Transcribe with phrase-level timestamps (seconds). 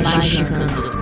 [0.00, 1.01] 八十 스.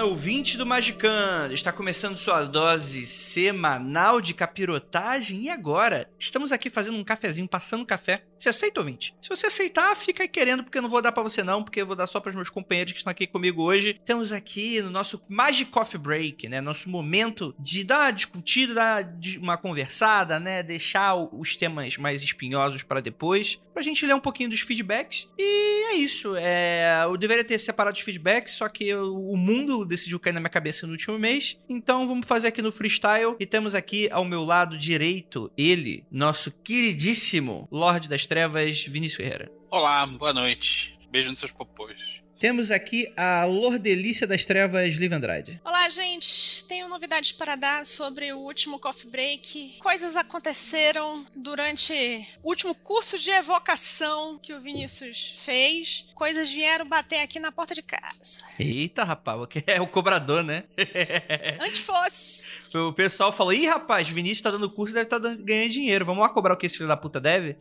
[0.06, 6.98] Ouvinte do Magicando, está começando sua dose semanal de capirotagem e agora estamos aqui fazendo
[6.98, 8.24] um cafezinho, passando café.
[8.38, 9.16] Você aceita, ouvinte?
[9.20, 11.82] Se você aceitar, fica aí querendo, porque eu não vou dar para você não, porque
[11.82, 13.98] eu vou dar só para os meus companheiros que estão aqui comigo hoje.
[14.00, 16.62] Estamos aqui no nosso Magic Coffee Break, né?
[16.62, 20.62] Nosso momento de dar uma discutida, dar uma conversada, né?
[20.62, 25.28] Deixar os temas mais espinhosos para depois, pra gente ler um pouquinho dos feedbacks.
[25.38, 26.34] E é isso.
[26.38, 27.02] É...
[27.04, 30.50] Eu deveria ter separado os feedbacks, só que eu o mundo decidiu cair na minha
[30.50, 31.60] cabeça no último mês.
[31.68, 33.36] Então vamos fazer aqui no freestyle.
[33.38, 39.52] E temos aqui ao meu lado direito ele, nosso queridíssimo Lorde das Trevas, Vinícius Ferreira.
[39.70, 40.98] Olá, boa noite.
[41.12, 42.25] Beijo nos seus popôs.
[42.40, 45.62] Temos aqui a Lordelícia das Trevas, Liv Andrade.
[45.64, 46.66] Olá, gente.
[46.66, 49.78] Tenho novidades para dar sobre o último Coffee Break.
[49.80, 56.10] Coisas aconteceram durante o último curso de evocação que o Vinícius fez.
[56.14, 58.44] Coisas vieram bater aqui na porta de casa.
[58.60, 60.66] Eita, rapaz, é o cobrador, né?
[61.62, 62.46] Antes fosse.
[62.74, 66.06] O pessoal falou: ih, rapaz, Vinícius tá dando curso deve estar tá ganhando dinheiro.
[66.06, 67.56] Vamos lá cobrar o que esse filho da puta deve?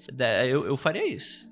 [0.45, 1.49] Eu, eu faria isso.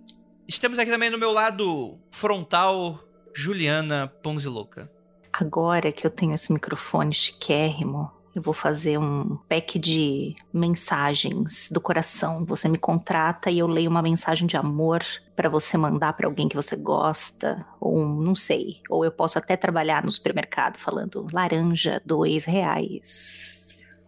[0.49, 4.91] Estamos aqui também no meu lado frontal Juliana Ponzilouca.
[5.33, 11.81] Agora que eu tenho esse microfone chiquérrimo, eu vou fazer um pack de mensagens do
[11.81, 12.45] coração.
[12.47, 15.03] Você me contrata e eu leio uma mensagem de amor
[15.37, 18.81] para você mandar para alguém que você gosta, ou não sei.
[18.89, 23.61] Ou eu posso até trabalhar no supermercado falando laranja, dois reais.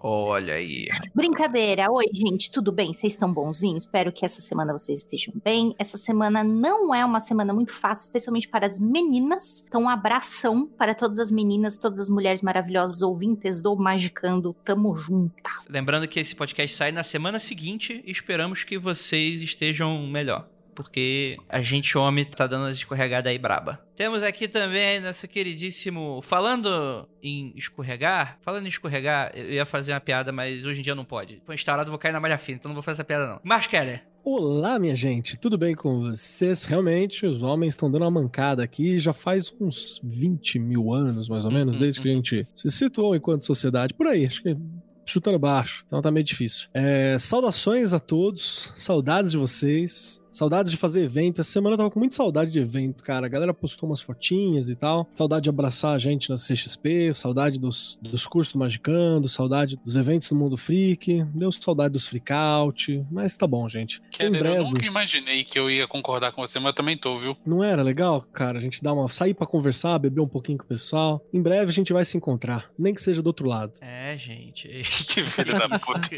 [0.06, 0.86] Olha aí.
[1.14, 1.90] Brincadeira.
[1.90, 2.92] Oi, gente, tudo bem?
[2.92, 3.84] Vocês estão bonzinhos?
[3.84, 5.74] Espero que essa semana vocês estejam bem.
[5.78, 9.64] Essa semana não é uma semana muito fácil, especialmente para as meninas.
[9.66, 14.54] Então, um abração para todas as meninas, todas as mulheres maravilhosas ouvintes do Magicando.
[14.62, 15.32] Tamo junto.
[15.70, 20.46] Lembrando que esse podcast sai na semana seguinte e esperamos que vocês estejam melhor.
[20.74, 23.80] Porque a gente homem tá dando uma escorregada aí braba.
[23.96, 26.20] Temos aqui também nosso queridíssimo.
[26.22, 30.94] Falando em escorregar, falando em escorregar, eu ia fazer uma piada, mas hoje em dia
[30.94, 31.40] não pode.
[31.46, 33.40] Foi instaurado, vou cair na malha fina, então não vou fazer essa piada não.
[33.42, 34.02] Marcos Keller.
[34.24, 36.64] Olá, minha gente, tudo bem com vocês?
[36.64, 41.44] Realmente, os homens estão dando uma mancada aqui já faz uns 20 mil anos, mais
[41.44, 43.92] ou menos, desde que a gente se situou enquanto sociedade.
[43.92, 44.56] Por aí, acho que
[45.04, 46.68] chutando baixo, então tá meio difícil.
[46.72, 50.23] É, saudações a todos, saudades de vocês.
[50.34, 51.40] Saudades de fazer evento.
[51.40, 53.26] Essa semana eu tava com muita saudade de evento, cara.
[53.26, 55.08] A galera postou umas fotinhas e tal.
[55.14, 59.96] Saudade de abraçar a gente na CXP, saudade dos, dos cursos do Magicando, saudade dos
[59.96, 61.22] eventos do Mundo Freak.
[61.32, 63.06] Deu saudade dos Freakout.
[63.12, 64.02] Mas tá bom, gente.
[64.10, 64.58] Keller, em breve...
[64.58, 67.36] eu nunca imaginei que eu ia concordar com você, mas eu também tô, viu?
[67.46, 68.58] Não era legal, cara?
[68.58, 69.08] A gente dá uma.
[69.08, 71.24] sair pra conversar, beber um pouquinho com o pessoal.
[71.32, 72.68] Em breve a gente vai se encontrar.
[72.76, 73.78] Nem que seja do outro lado.
[73.80, 74.66] É, gente.
[75.06, 76.08] que filho da puta.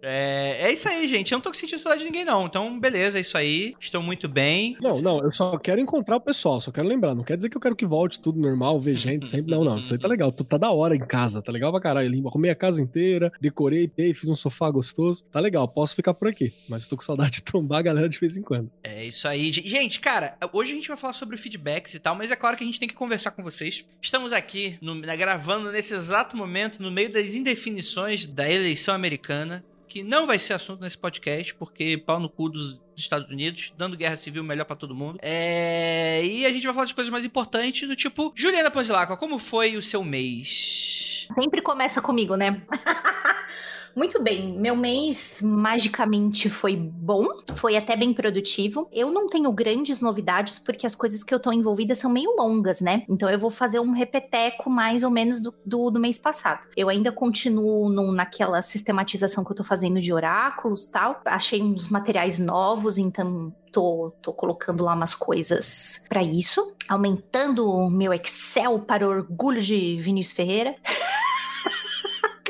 [0.00, 1.30] é, é isso aí, gente.
[1.32, 2.46] Eu não tô sentindo saudade de ninguém, não.
[2.46, 3.74] Então, beleza, é isso aí.
[3.80, 4.76] Estou muito bem.
[4.80, 7.14] Não, não, eu só quero encontrar o pessoal, só quero lembrar.
[7.14, 9.50] Não quer dizer que eu quero que volte tudo normal, ver gente sempre.
[9.50, 9.76] Não, não.
[9.76, 10.32] Isso aí tá legal.
[10.32, 12.08] Tu tá da hora em casa, tá legal pra caralho.
[12.08, 15.24] Limpa, arrumei a casa inteira, decorei, pei, fiz um sofá gostoso.
[15.30, 16.52] Tá legal, posso ficar por aqui.
[16.68, 18.70] Mas eu tô com saudade de trombar a galera de vez em quando.
[18.82, 19.52] É isso aí.
[19.52, 22.64] Gente, cara, hoje a gente vai falar sobre feedbacks e tal, mas é claro que
[22.64, 23.84] a gente tem que conversar com vocês.
[24.00, 30.02] Estamos aqui no, gravando nesse exato momento, no meio das indefinições da eleição americana que
[30.02, 34.16] não vai ser assunto nesse podcast, porque pau no cu dos Estados Unidos, dando guerra
[34.16, 35.20] civil melhor para todo mundo.
[35.22, 36.20] É...
[36.24, 39.76] E a gente vai falar de coisas mais importantes, do tipo, Juliana Ponzilaca, como foi
[39.76, 41.28] o seu mês?
[41.32, 42.60] Sempre começa comigo, né?
[43.94, 48.88] Muito bem, meu mês magicamente foi bom, foi até bem produtivo.
[48.92, 52.80] Eu não tenho grandes novidades porque as coisas que eu tô envolvida são meio longas,
[52.80, 53.04] né?
[53.08, 56.66] Então eu vou fazer um repeteco mais ou menos do, do, do mês passado.
[56.76, 61.20] Eu ainda continuo no, naquela sistematização que eu tô fazendo de oráculos tal.
[61.24, 66.74] Achei uns materiais novos, então tô, tô colocando lá umas coisas para isso.
[66.88, 70.74] Aumentando o meu Excel para orgulho de Vinícius Ferreira.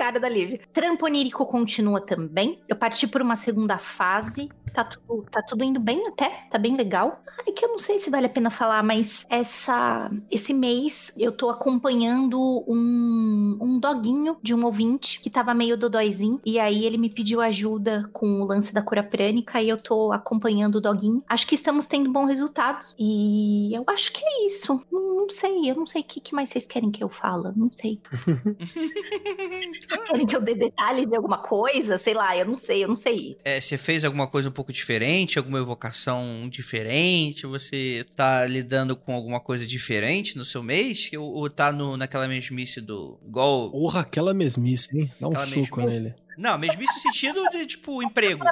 [0.04, 0.60] cara da Lívia.
[0.72, 2.60] Trampo onírico continua também.
[2.68, 4.50] Eu parti por uma segunda fase.
[4.74, 7.12] Tá tudo, tá tudo indo bem até, tá bem legal.
[7.46, 11.30] É que eu não sei se vale a pena falar, mas essa, esse mês eu
[11.30, 16.40] tô acompanhando um, um doguinho de um ouvinte que tava meio dodóizinho.
[16.44, 20.10] E aí ele me pediu ajuda com o lance da cura prânica e eu tô
[20.12, 21.22] acompanhando o doguinho.
[21.28, 22.96] Acho que estamos tendo bons resultados.
[22.98, 24.84] E eu acho que é isso.
[24.90, 27.52] Não, não sei, eu não sei o que, que mais vocês querem que eu fale.
[27.54, 28.00] Não sei.
[30.06, 31.96] querem que eu dê detalhes de alguma coisa?
[31.96, 33.38] Sei lá, eu não sei, eu não sei.
[33.44, 35.38] É, você fez alguma coisa um pouco diferente?
[35.38, 37.46] Alguma evocação diferente?
[37.46, 41.10] Você tá lidando com alguma coisa diferente no seu mês?
[41.16, 43.18] Ou, ou tá no, naquela mesmice do.
[43.26, 43.70] igual.
[43.70, 45.12] Porra, aquela mesmice, hein?
[45.20, 45.86] Dá um soco mesmice.
[45.86, 46.14] nele.
[46.36, 48.44] Não, mesmice no sentido de, tipo, emprego.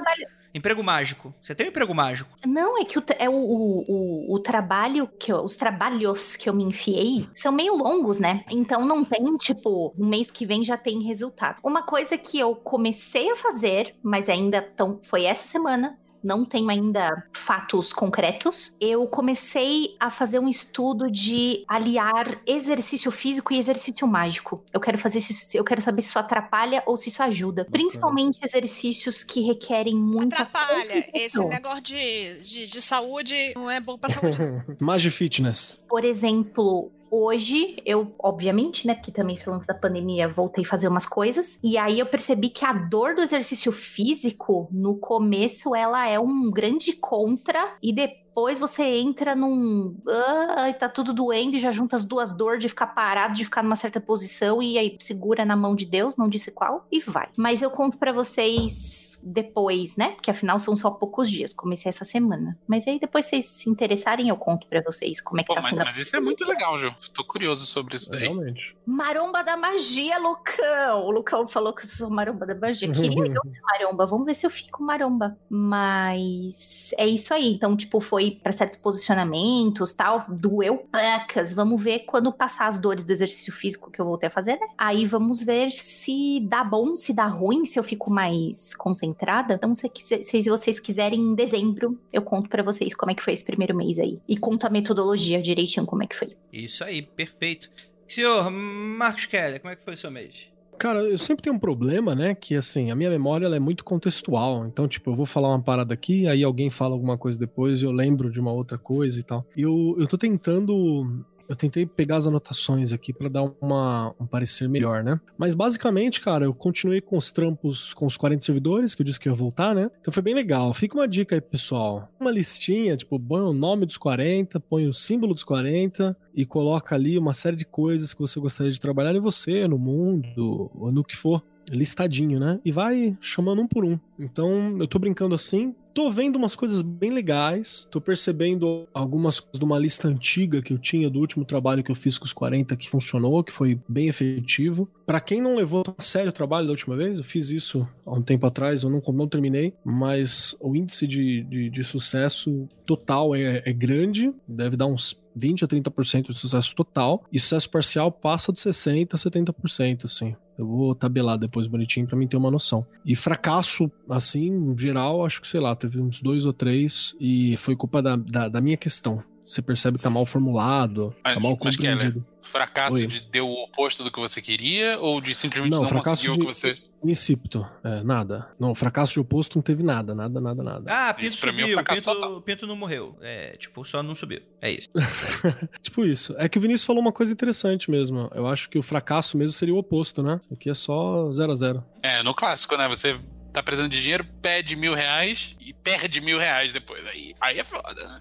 [0.55, 1.35] Emprego mágico.
[1.41, 2.37] Você tem um emprego mágico?
[2.47, 6.55] Não, é que o, é o, o, o, trabalho que eu, os trabalhos que eu
[6.55, 8.45] me enfiei são meio longos, né?
[8.51, 11.59] Então não tem, tipo, um mês que vem já tem resultado.
[11.65, 16.71] Uma coisa que eu comecei a fazer, mas ainda tão, foi essa semana, não tenho
[16.71, 18.75] ainda fatos concretos.
[18.81, 24.65] Eu comecei a fazer um estudo de aliar exercício físico e exercício mágico.
[24.73, 27.65] Eu quero fazer isso, eu quero saber se isso atrapalha ou se isso ajuda.
[27.65, 31.11] Principalmente exercícios que requerem muita Atrapalha.
[31.13, 34.37] Esse negócio de, de, de saúde não é bom pra saúde.
[34.81, 35.81] Magi Fitness.
[35.89, 40.89] Por exemplo, Hoje, eu, obviamente, né, porque também esse lance da pandemia, voltei a fazer
[40.89, 41.61] umas coisas.
[41.63, 46.51] E aí eu percebi que a dor do exercício físico, no começo, ela é um
[46.51, 47.77] grande contra.
[47.83, 49.95] E depois você entra num.
[50.09, 53.63] Ah, tá tudo doendo e já junta as duas dores de ficar parado, de ficar
[53.63, 57.29] numa certa posição e aí segura na mão de Deus, não disse qual, e vai.
[57.37, 60.11] Mas eu conto para vocês depois, né?
[60.11, 61.53] Porque afinal são só poucos dias.
[61.53, 62.59] Comecei essa semana.
[62.67, 65.61] Mas aí depois vocês se interessarem, eu conto para vocês como é que Pô, tá
[65.63, 65.85] mas, sendo.
[65.85, 66.93] Mas isso é muito legal, Ju.
[67.15, 68.23] Tô curioso sobre isso daí.
[68.23, 68.77] Realmente.
[68.85, 71.07] Maromba da magia, Lucão.
[71.07, 72.91] O Lucão falou que eu sou maromba da magia.
[72.91, 74.07] Queria eu ser maromba.
[74.07, 75.39] Vamos ver se eu fico maromba.
[75.49, 77.53] Mas é isso aí.
[77.53, 80.25] Então, tipo, foi para certos posicionamentos, tal.
[80.29, 81.53] Doeu pacas.
[81.53, 84.67] Vamos ver quando passar as dores do exercício físico que eu voltei a fazer, né?
[84.77, 89.55] Aí vamos ver se dá bom, se dá ruim, se eu fico mais concentrada entrada.
[89.55, 89.91] Então, se,
[90.23, 93.77] se vocês quiserem, em dezembro, eu conto para vocês como é que foi esse primeiro
[93.77, 94.21] mês aí.
[94.29, 96.37] E conto a metodologia direitinho como é que foi.
[96.53, 97.71] Isso aí, perfeito.
[98.09, 100.53] Senhor Marcos Keller, como é que foi o seu mês?
[100.79, 102.35] Cara, eu sempre tenho um problema, né?
[102.35, 104.67] Que assim, a minha memória ela é muito contextual.
[104.67, 107.93] Então, tipo, eu vou falar uma parada aqui, aí alguém fala alguma coisa depois, eu
[107.93, 109.47] lembro de uma outra coisa e tal.
[109.57, 114.69] Eu, eu tô tentando eu tentei pegar as anotações aqui pra dar uma, um parecer
[114.69, 115.21] melhor, né?
[115.37, 119.21] Mas basicamente, cara, eu continuei com os trampos com os 40 servidores, que eu disse
[119.21, 119.91] que ia voltar, né?
[120.01, 120.73] Então foi bem legal.
[120.73, 122.09] Fica uma dica aí, pessoal.
[122.19, 126.95] Uma listinha, tipo, põe o nome dos 40, põe o símbolo dos 40 e coloca
[126.95, 130.91] ali uma série de coisas que você gostaria de trabalhar em você, no mundo, ou
[130.91, 132.61] no que for listadinho, né?
[132.65, 133.99] E vai chamando um por um.
[134.19, 139.59] Então, eu tô brincando assim, tô vendo umas coisas bem legais, tô percebendo algumas coisas
[139.59, 142.33] de uma lista antiga que eu tinha do último trabalho que eu fiz com os
[142.33, 144.89] 40 que funcionou, que foi bem efetivo.
[145.07, 148.13] Para quem não levou a sério o trabalho da última vez, eu fiz isso há
[148.13, 153.35] um tempo atrás, eu não, não terminei, mas o índice de, de, de sucesso total
[153.35, 158.11] é, é grande, deve dar uns 20 a 30% de sucesso total, e sucesso parcial
[158.11, 160.35] passa de 60 a 70%, assim.
[160.59, 162.87] Eu vou tabelar depois bonitinho para mim ter uma noção.
[163.05, 167.57] E fracasso, assim, em geral, acho que, sei lá, teve uns dois ou três, e
[167.57, 169.23] foi culpa da, da, da minha questão.
[169.45, 172.27] Você percebe que tá mal formulado, Mas, tá mal mas Keller, compreendido.
[172.43, 173.07] fracasso Oi.
[173.07, 176.35] de deu o oposto do que você queria ou de simplesmente Não, não, conseguiu o
[176.37, 176.79] que de- você.
[177.05, 178.49] Incípito, é, nada.
[178.59, 180.85] Não, fracasso de oposto não teve nada, nada, nada, nada.
[180.89, 182.43] Ah, Pinto Isso pra mim é um subiu, fracasso Pinto, total.
[182.43, 183.17] Pinto não morreu.
[183.21, 184.41] É, tipo, só não subiu.
[184.61, 184.89] É isso.
[185.83, 186.35] Tipo isso.
[186.39, 188.31] É que o Vinícius falou uma coisa interessante mesmo.
[188.35, 190.39] Eu acho que o fracasso mesmo seria o oposto, né?
[190.41, 192.89] Isso aqui é só 0 a 0 É, no clássico, né?
[192.89, 193.19] Você
[193.53, 197.05] tá precisando de dinheiro, pede mil reais e perde mil reais depois.
[197.07, 198.21] Aí, aí é foda, né?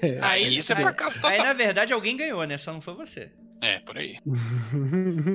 [0.00, 1.30] Aí, é- aí isso é aí- fracasso total.
[1.32, 2.56] Aí, na verdade, alguém ganhou, né?
[2.58, 3.30] Só não foi você.
[3.60, 4.16] É, por aí.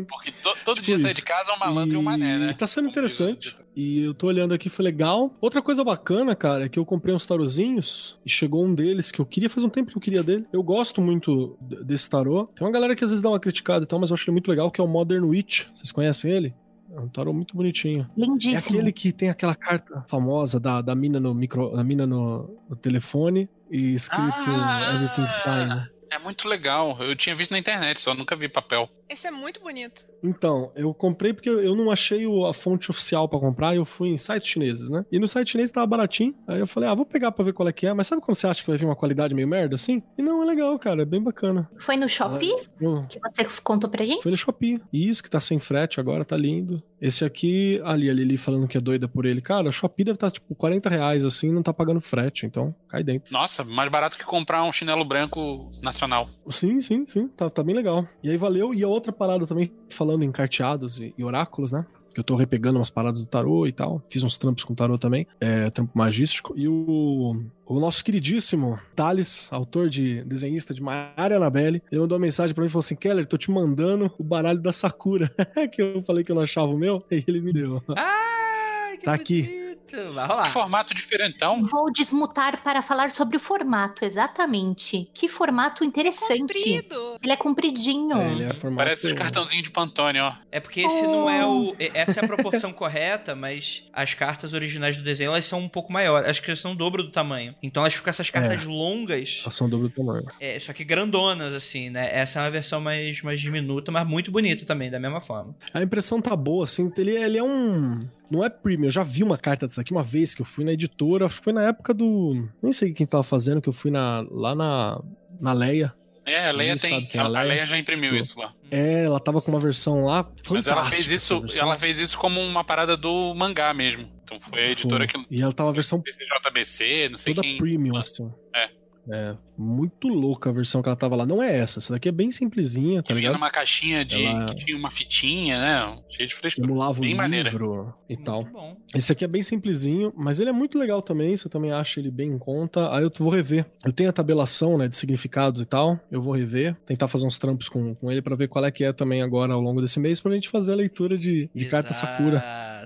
[0.10, 1.20] Porque to- todo Tipo dia sai isso.
[1.22, 2.50] de casa é um malandro e, um mané, né?
[2.50, 3.56] E tá sendo interessante.
[3.76, 5.34] E eu tô olhando aqui, foi legal.
[5.40, 9.22] Outra coisa bacana, cara, é que eu comprei uns tarozinhos e chegou um deles que
[9.22, 10.46] eu queria faz um tempo que eu queria dele.
[10.52, 12.48] Eu gosto muito desse tarô.
[12.48, 14.34] Tem uma galera que às vezes dá uma criticada e tal, mas eu acho ele
[14.34, 15.68] muito legal, que é o Modern Witch.
[15.74, 16.54] Vocês conhecem ele?
[16.98, 18.10] É um tarô muito bonitinho.
[18.18, 18.58] É Lindíssimo.
[18.58, 22.76] aquele que tem aquela carta famosa da, da mina no micro, da mina no, no
[22.76, 24.96] telefone e escrito Ah!
[24.96, 25.90] Everything's Fine.
[26.10, 26.98] É muito legal.
[27.00, 28.90] Eu tinha visto na internet, só nunca vi papel.
[29.10, 30.06] Esse é muito bonito.
[30.24, 34.10] Então, eu comprei porque eu não achei a fonte oficial pra comprar e eu fui
[34.10, 35.06] em sites chineses, né?
[35.12, 36.36] E no site chinês tava baratinho.
[36.48, 37.94] Aí eu falei, ah, vou pegar pra ver qual é que é.
[37.94, 40.02] Mas sabe quando você acha que vai vir uma qualidade meio merda assim?
[40.18, 41.04] E não, é legal, cara.
[41.04, 41.70] É bem bacana.
[41.78, 44.24] Foi no Shopee Eu- que você contou pra gente?
[44.24, 44.82] Foi no Shopee.
[44.92, 46.82] Isso, que tá sem frete agora, tá lindo.
[47.00, 49.40] Esse aqui, ali, a Lili falando que é doida por ele.
[49.40, 52.46] Cara, o Shopee deve estar, tipo, 40 reais, assim, não tá pagando frete.
[52.48, 53.32] Então, cai dentro.
[53.32, 56.28] Nossa, mais barato que comprar um chinelo branco nacional.
[56.50, 57.28] Sim, sim, sim.
[57.28, 58.08] Tá, tá bem legal.
[58.24, 58.74] E aí valeu.
[58.74, 61.86] E a outra parada também, falando em carteados e, e oráculos, né?
[62.14, 64.02] Que eu tô repegando umas paradas do tarô e tal.
[64.10, 65.28] Fiz uns trampos com tarô também.
[65.40, 66.54] É, trampo magístico.
[66.58, 72.24] E o, o nosso queridíssimo Thales, autor de desenhista de Maria Anabelle, ele mandou uma
[72.24, 75.32] mensagem pra mim e falou assim: Keller, tô te mandando o baralho da Sakura.
[75.72, 77.04] que eu falei que eu não achava o meu.
[77.12, 77.84] E ele me deu.
[77.96, 79.67] Ah, Tá aqui.
[80.14, 80.46] Vai rolar.
[80.46, 81.64] Formato diferentão.
[81.66, 85.10] Vou desmutar para falar sobre o formato, exatamente.
[85.14, 86.40] Que formato interessante.
[86.40, 87.18] Comprido.
[87.24, 88.18] Ele é compridinho.
[88.18, 88.78] É, ele é formato.
[88.84, 90.34] Parece os cartãozinhos de Pantone, ó.
[90.52, 91.70] É porque esse não é Oh.
[91.72, 91.76] o.
[91.94, 95.92] Essa é a proporção correta, mas as cartas originais do desenho elas são um pouco
[95.92, 96.30] maiores.
[96.30, 97.56] Acho que elas são o dobro do tamanho.
[97.62, 100.26] Então elas ficam essas cartas longas, Ação dobro do tamanho.
[100.40, 102.10] é, só que grandonas, assim, né?
[102.12, 105.56] Essa é uma versão mais, mais diminuta, mas muito bonita também, da mesma forma.
[105.74, 106.92] A impressão tá boa, assim.
[106.98, 108.00] Ele, ele é um.
[108.30, 108.88] Não é premium.
[108.88, 111.30] Eu já vi uma carta dessa aqui uma vez que eu fui na editora.
[111.30, 112.48] Foi na época do.
[112.62, 115.02] Nem sei quem tava fazendo, que eu fui na, lá na,
[115.40, 115.94] na Leia.
[116.26, 117.20] É, a Leia Ninguém tem.
[117.20, 117.48] é a a, a Leia.
[117.48, 118.54] Leia já imprimiu Tipo, isso lá.
[118.70, 120.30] É, ela tava com uma versão lá.
[120.50, 124.10] Mas ela fez isso, ela fez isso como uma parada do mangá mesmo.
[124.24, 125.24] Então foi a editora Foi.
[125.24, 125.36] que.
[125.36, 127.58] E ela tava a versão JBC, não sei toda quem.
[127.58, 128.24] premium, lança.
[128.24, 128.34] assim.
[128.54, 128.70] É.
[129.10, 131.26] É, muito louca a versão que ela tava lá.
[131.26, 133.34] Não é essa, essa daqui é bem simplesinha, tá Que vinha ligado?
[133.40, 134.24] numa caixinha de.
[134.26, 135.98] Ela- que tinha uma fitinha, né?
[136.10, 136.68] Cheio de frescura.
[136.68, 137.50] Emulava o Bem maneira.
[137.50, 138.42] livro e tal.
[138.44, 138.78] Muito bom.
[138.94, 141.36] Esse aqui é bem simplesinho, mas ele é muito legal também.
[141.38, 142.94] Você também acha ele bem em conta.
[142.96, 143.66] Aí eu vou rever.
[143.86, 146.00] Eu tenho a tabelação, né, de significados e tal.
[146.12, 148.84] Eu vou rever, tentar fazer uns trampos com, com ele pra ver qual é que
[148.84, 151.94] é também agora ao longo desse mês pra gente fazer a leitura de, de carta
[151.94, 152.38] Sakura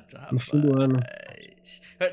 [0.08, 1.00] Exato, no fim do ano.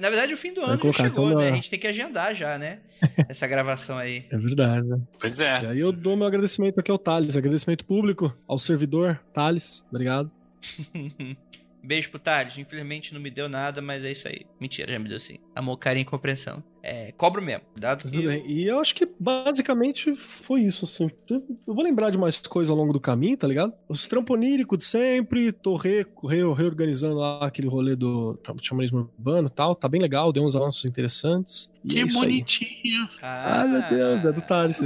[0.00, 1.50] Na verdade, o fim do Vai ano já chegou, então, né?
[1.50, 2.81] A gente tem que agendar já, né?
[3.28, 4.26] Essa gravação aí.
[4.31, 4.88] É verdade.
[5.19, 5.67] Pois E é.
[5.67, 9.85] aí eu dou meu agradecimento aqui ao Thales, agradecimento público ao servidor Thales.
[9.90, 10.31] Obrigado.
[11.83, 12.59] Beijo pro Thales.
[12.59, 14.45] Infelizmente não me deu nada, mas é isso aí.
[14.61, 15.38] Mentira, já me deu sim.
[15.55, 16.62] Amor, carinho e compreensão.
[16.90, 17.64] É, cobro mesmo.
[17.73, 18.26] Cuidado Tudo que...
[18.26, 18.42] bem.
[18.50, 21.11] E eu acho que basicamente foi isso, assim.
[21.28, 23.75] Eu vou lembrar de mais coisas ao longo do caminho, tá ligado?
[23.87, 29.50] Os tramponíricos de sempre, tô re, re- reorganizando lá aquele rolê do xamanismo urbano e
[29.50, 29.75] tal.
[29.75, 31.71] Tá bem legal, deu uns avanços interessantes.
[31.85, 33.09] E Que é bonitinho.
[33.23, 34.42] Ah, Ai, meu Deus, é do.
[34.42, 34.80] Thales,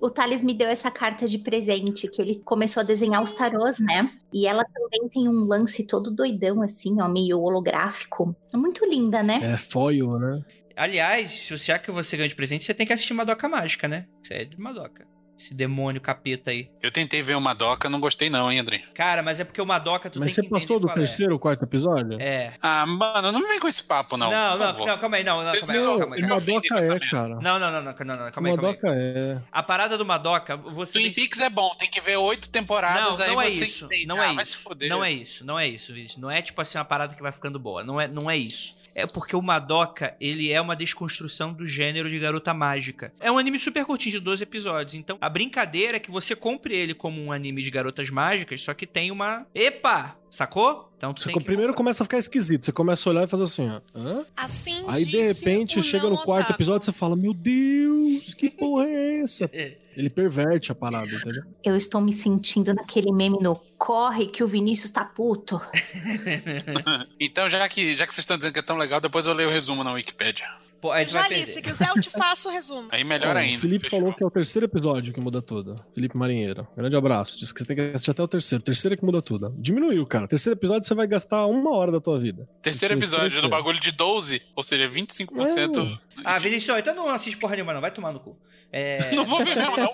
[0.00, 3.80] o Thales me deu essa carta de presente, que ele começou a desenhar os tarôs,
[3.80, 4.08] né?
[4.32, 8.34] E ela também tem um lance todo doidão, assim, ó, meio holográfico.
[8.52, 9.40] É muito linda, né?
[9.42, 10.42] É foil, né?
[10.76, 13.88] Aliás, se você acha que você ganha de presente, você tem que assistir Madoka Mágica,
[13.88, 14.06] né?
[14.22, 15.06] Você é de Madoka.
[15.42, 16.70] Esse demônio capeta aí.
[16.80, 18.84] Eu tentei ver o Madoka, não gostei não, hein, André?
[18.94, 20.94] Cara, mas é porque o Madoka tu Mas tem você passou do é.
[20.94, 22.20] terceiro ou quarto episódio?
[22.20, 22.54] É.
[22.62, 24.30] Ah, mano, não vem com esse papo, não.
[24.30, 26.22] Não, não, não, calma aí, não, não, calma aí, Não, calma aí.
[26.22, 27.28] o eu ofendi Madoka é, cara.
[27.40, 28.56] Não, não, não, não, não, não, calma aí, calma aí.
[28.56, 29.40] Madoka é.
[29.50, 33.24] A parada do Madoka, você Twin Peaks é bom, tem que ver oito temporadas, Não,
[33.24, 34.06] aí não é você isso, entende.
[34.06, 34.88] não ah, é vai isso, se foder.
[34.88, 36.20] Não é isso, não é isso, Vinícius.
[36.20, 37.82] Não é tipo assim uma parada que vai ficando boa.
[37.82, 38.81] Não é, não é isso.
[38.94, 43.12] É porque o Madoka, ele é uma desconstrução do gênero de garota mágica.
[43.18, 44.94] É um anime super curtinho, de 12 episódios.
[44.94, 48.74] Então, a brincadeira é que você compre ele como um anime de garotas mágicas, só
[48.74, 49.46] que tem uma...
[49.54, 50.21] Epa!
[50.34, 50.90] Sacou?
[50.96, 51.76] Então tu Você tem co- que primeiro comprar.
[51.84, 52.64] começa a ficar esquisito.
[52.64, 53.80] Você começa a olhar e fazer assim, ó.
[53.94, 54.24] Hã?
[54.34, 56.54] Assim Aí de repente o chega no quarto otaku.
[56.54, 59.48] episódio você fala: Meu Deus, que porra é essa?
[59.52, 59.76] É.
[59.94, 61.42] Ele perverte a parada, entendeu?
[61.62, 65.60] Eu estou me sentindo naquele meme no corre que o Vinícius tá puto.
[67.20, 69.50] Então, já que, já que vocês estão dizendo que é tão legal, depois eu leio
[69.50, 70.46] o resumo na Wikipedia.
[70.82, 71.52] Pô, a gente Já vai li, perder.
[71.52, 72.88] se quiser eu te faço o resumo.
[72.90, 73.56] Aí melhor Ó, ainda.
[73.56, 74.00] O Felipe fechou.
[74.00, 75.76] falou que é o terceiro episódio que muda tudo.
[75.94, 76.66] Felipe Marinheiro.
[76.76, 77.38] Grande abraço.
[77.38, 78.60] Diz que você tem que assistir até o terceiro.
[78.60, 79.54] O terceiro é que muda tudo.
[79.56, 80.26] Diminuiu, cara.
[80.26, 82.48] Terceiro episódio você vai gastar uma hora da tua vida.
[82.60, 86.00] Terceiro episódio, no bagulho de 12, ou seja, 25%.
[86.24, 87.80] Ah, Enfim, Vinícius, então não assiste porra nenhuma não.
[87.80, 88.36] Vai tomar no cu.
[88.72, 89.10] É...
[89.14, 89.92] Não vou ver mesmo, não.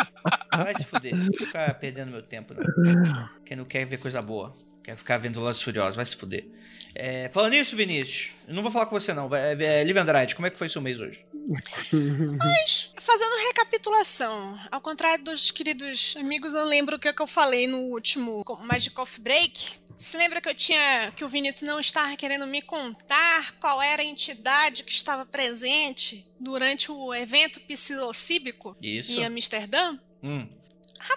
[0.64, 1.14] Vai se fuder.
[1.14, 3.28] Não vou ficar perdendo meu tempo, não.
[3.44, 4.54] Quem não quer ver coisa boa.
[4.82, 6.44] Quer ficar vendo Velozes Furiosos, vai se fuder.
[6.94, 9.28] É, falando nisso, Vinícius, eu não vou falar com você, não.
[9.28, 11.20] Vai- É, Liv Andrade, como é que foi seu mês hoje?
[13.00, 17.66] Fazendo recapitulação, ao contrário dos queridos amigos, eu lembro o que, é que eu falei
[17.66, 19.78] no último Magic Coffee Break.
[19.96, 21.12] Se lembra que eu tinha.
[21.14, 26.22] que o Vinícius não estava querendo me contar qual era a entidade que estava presente
[26.38, 29.12] durante o evento psilocíbico Isso.
[29.12, 29.98] em Amsterdã?
[30.22, 30.48] Hum.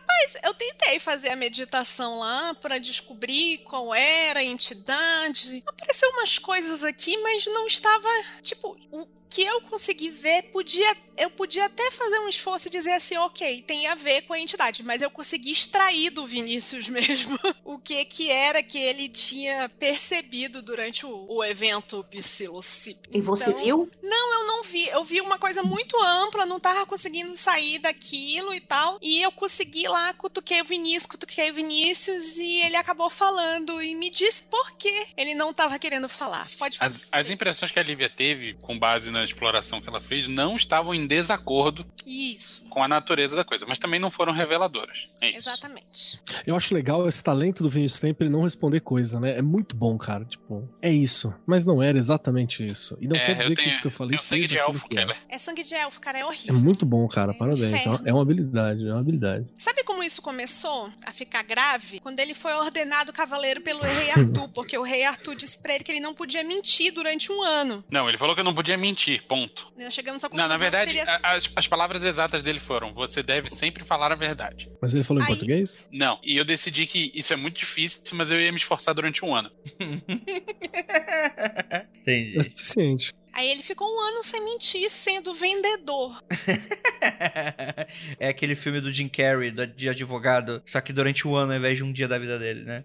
[0.08, 5.64] Mas eu tentei fazer a meditação lá para descobrir qual era a entidade.
[5.68, 8.08] Apareceu umas coisas aqui, mas não estava.
[8.42, 10.96] Tipo, o que eu consegui ver podia.
[11.16, 14.40] Eu podia até fazer um esforço e dizer assim, ok, tem a ver com a
[14.40, 19.70] entidade, mas eu consegui extrair do Vinícius mesmo o que que era que ele tinha
[19.70, 23.16] percebido durante o, o evento psilocípico.
[23.16, 23.92] E você Então, viu?
[24.02, 24.88] não, eu não vi.
[24.88, 28.98] Eu vi uma coisa muito ampla, não tava conseguindo sair daquilo e tal.
[29.02, 33.94] E eu consegui lá, cutuquei o Vinícius, cutuquei o Vinícius e ele acabou falando e
[33.94, 36.50] me disse por que ele não tava querendo falar.
[36.58, 36.90] Pode falar.
[36.90, 40.56] As, as impressões que a Lívia teve, com base na exploração que ela fez, não
[40.56, 45.16] estavam em desacordo Isso, com a natureza da coisa, mas também não foram reveladoras.
[45.22, 45.50] É isso.
[45.50, 46.20] exatamente.
[46.46, 49.38] Eu acho legal esse talento do Vinícius Tempo ele não responder coisa, né?
[49.38, 50.26] É muito bom, cara.
[50.26, 51.34] Tipo, é isso.
[51.46, 52.98] Mas não era exatamente isso.
[53.00, 54.98] E não É, quer dizer que tenho, isso que eu falei seja de elfo, que
[54.98, 55.06] é.
[55.30, 56.56] É sangue de elfo, cara, é É horrível.
[56.56, 57.32] muito bom, cara.
[57.32, 57.62] É Parabéns.
[57.64, 58.02] É uma, inferno.
[58.06, 59.46] é uma habilidade, é uma habilidade.
[59.58, 62.00] Sabe como isso começou a ficar grave?
[62.00, 65.84] Quando ele foi ordenado cavaleiro pelo rei Arthur, porque o rei Arthur disse pra ele
[65.84, 67.84] que ele não podia mentir durante um ano.
[67.92, 69.72] Não, ele falou que eu não podia mentir, ponto.
[69.78, 72.60] Nós chegamos à Não, conclusão na que verdade, seria a- as, as palavras exatas dele
[72.64, 74.72] foram: você deve sempre falar a verdade.
[74.82, 75.86] Mas ele falou em Aí- português?
[75.92, 79.24] Não, e eu decidi que isso é muito difícil, mas eu ia me esforçar durante
[79.24, 79.52] um ano.
[82.02, 82.40] Entendi.
[82.40, 83.14] É suficiente.
[83.34, 86.24] Aí ele ficou um ano sem mentir, sendo vendedor.
[88.20, 91.78] é aquele filme do Jim Carrey, de advogado, só que durante um ano ao invés
[91.78, 92.84] de um dia da vida dele, né?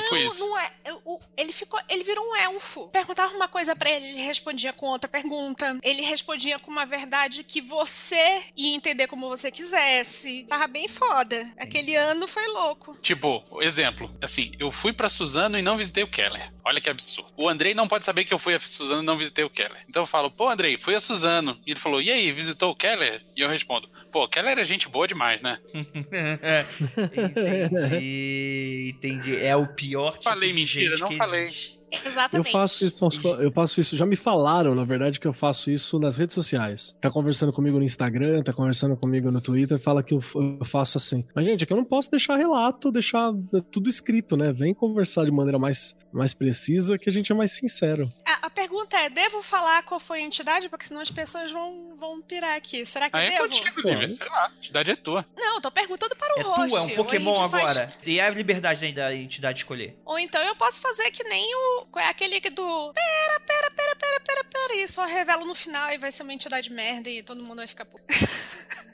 [0.00, 0.38] tipo não, isso.
[0.40, 0.72] não é.
[1.36, 1.80] ele ficou.
[1.88, 2.88] Ele virou um elfo.
[2.88, 5.78] Perguntava uma coisa pra ele, ele respondia com outra pergunta.
[5.82, 10.44] Ele respondia com uma verdade que você ia entender como você quisesse.
[10.48, 11.50] Tava bem foda.
[11.58, 12.96] Aquele ano foi louco.
[13.00, 16.52] Tipo, exemplo, assim, eu fui pra Suzano e não visitei o Keller.
[16.64, 17.30] Olha que absurdo.
[17.36, 19.83] O Andrei não pode saber que eu fui a Suzano e não visitei o Keller.
[19.88, 21.58] Então eu falo, pô, Andrei, fui a Suzano.
[21.66, 23.22] E ele falou, e aí, visitou o Keller?
[23.36, 25.58] E eu respondo, pô, Keller é gente boa demais, né?
[27.74, 29.36] entendi, entendi.
[29.36, 31.44] É o pior tipo Falei de mentira, gente não que falei.
[31.44, 31.74] existe.
[32.02, 32.50] Eu Exatamente.
[32.50, 33.08] faço isso,
[33.40, 33.96] eu faço isso.
[33.96, 36.94] Já me falaram, na verdade, que eu faço isso nas redes sociais.
[37.00, 40.98] Tá conversando comigo no Instagram, tá conversando comigo no Twitter, fala que eu, eu faço
[40.98, 41.24] assim.
[41.34, 43.32] Mas, gente, é que eu não posso deixar relato, deixar
[43.70, 44.52] tudo escrito, né?
[44.52, 48.10] Vem conversar de maneira mais, mais precisa, que a gente é mais sincero.
[48.24, 50.68] A, a pergunta é: devo falar qual foi a entidade?
[50.68, 52.86] Porque senão as pessoas vão, vão pirar aqui.
[52.86, 53.42] Será que Aí é devo?
[53.48, 53.94] contigo, Pode.
[53.96, 54.10] Lívia.
[54.16, 55.26] Sei lá, a cidade é tua.
[55.36, 56.76] Não, eu tô perguntando para o É host.
[56.76, 57.92] é um Pokémon gente faz- agora.
[58.06, 59.98] E é a liberdade da entidade escolher.
[60.04, 61.86] Ou então eu posso fazer que nem o.
[61.98, 62.92] é Aquele que do.
[62.92, 64.74] Pera, pera, pera, pera, pera, pera.
[64.76, 67.66] E só revelo no final e vai ser uma entidade merda e todo mundo vai
[67.66, 68.04] ficar puto.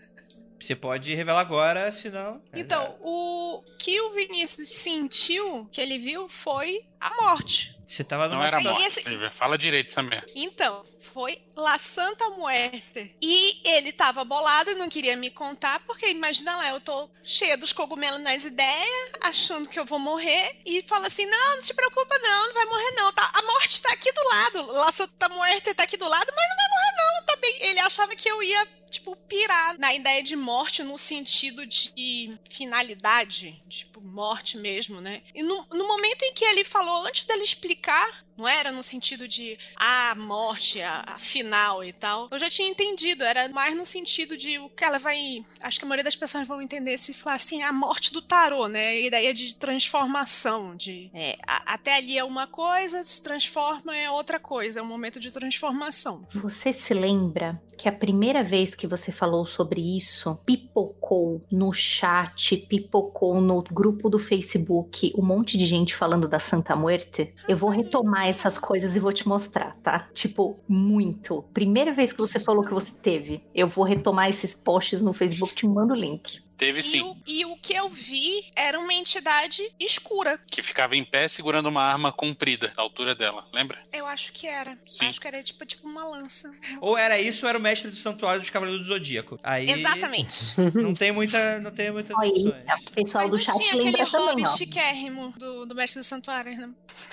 [0.71, 2.41] Você pode revelar agora, senão.
[2.55, 7.77] Então, o que o Vinícius sentiu, que ele viu, foi a morte.
[7.85, 9.33] Você tava Não numa era Sim, morte, esse- Lívia.
[9.33, 10.29] Fala direito essa merda.
[10.33, 13.17] Então, foi La Santa Muerte.
[13.21, 17.59] E ele tava bolado e não queria me contar, porque imagina lá, eu tô cheia
[17.59, 21.75] dos cogumelos nas ideias, achando que eu vou morrer, e fala assim: não, não se
[21.75, 23.13] preocupa, não, não vai morrer, não.
[23.13, 24.67] Tá, a morte tá aqui do lado.
[24.73, 27.79] La Santa Muerte tá aqui do lado, mas não vai morrer, não, tá também, ele
[27.81, 34.05] achava que eu ia tipo, pirar na ideia de morte no sentido de finalidade, tipo,
[34.05, 35.23] morte mesmo, né?
[35.35, 39.29] E no, no momento em que ele falou, antes dele explicar, não era no sentido
[39.29, 42.29] de a ah, morte, a, a, final e tal.
[42.31, 45.43] Eu já tinha entendido, era mais no sentido de o que ela vai.
[45.61, 48.67] Acho que a maioria das pessoas vão entender se falar assim, a morte do tarô,
[48.67, 48.89] né?
[48.89, 51.11] A ideia de transformação, de.
[51.13, 55.21] É, a, até ali é uma coisa, se transforma é outra coisa, é um momento
[55.21, 56.27] de transformação.
[56.33, 62.57] Você se lembra que a primeira vez que você falou sobre isso pipocou no chat,
[62.57, 67.35] pipocou no grupo do Facebook um monte de gente falando da Santa Muerte?
[67.47, 70.09] Eu vou retomar essas coisas e vou te mostrar, tá?
[70.15, 71.45] Tipo, muito.
[71.53, 75.55] Primeira vez que você falou que você teve, eu vou retomar esses posts no Facebook,
[75.55, 76.41] te mando o link.
[76.61, 76.99] Teve sim.
[76.99, 80.39] E o, e o, que eu vi era uma entidade escura.
[80.53, 83.83] Que ficava em pé segurando uma arma comprida, da altura dela, lembra?
[83.91, 84.77] Eu acho que era.
[84.87, 85.07] Sim.
[85.07, 86.53] Acho que era tipo, tipo uma lança.
[86.79, 89.39] Ou era isso, ou era o mestre do santuário dos Cavaleiros do Zodíaco.
[89.43, 90.53] Aí, Exatamente.
[90.77, 91.61] Não tem muita.
[91.61, 94.57] Não tem muita Aí, o pessoal Mas do chat tinha lembra aquele também, hobby ó.
[94.59, 96.69] chiquérrimo do, do mestre do santuário, né?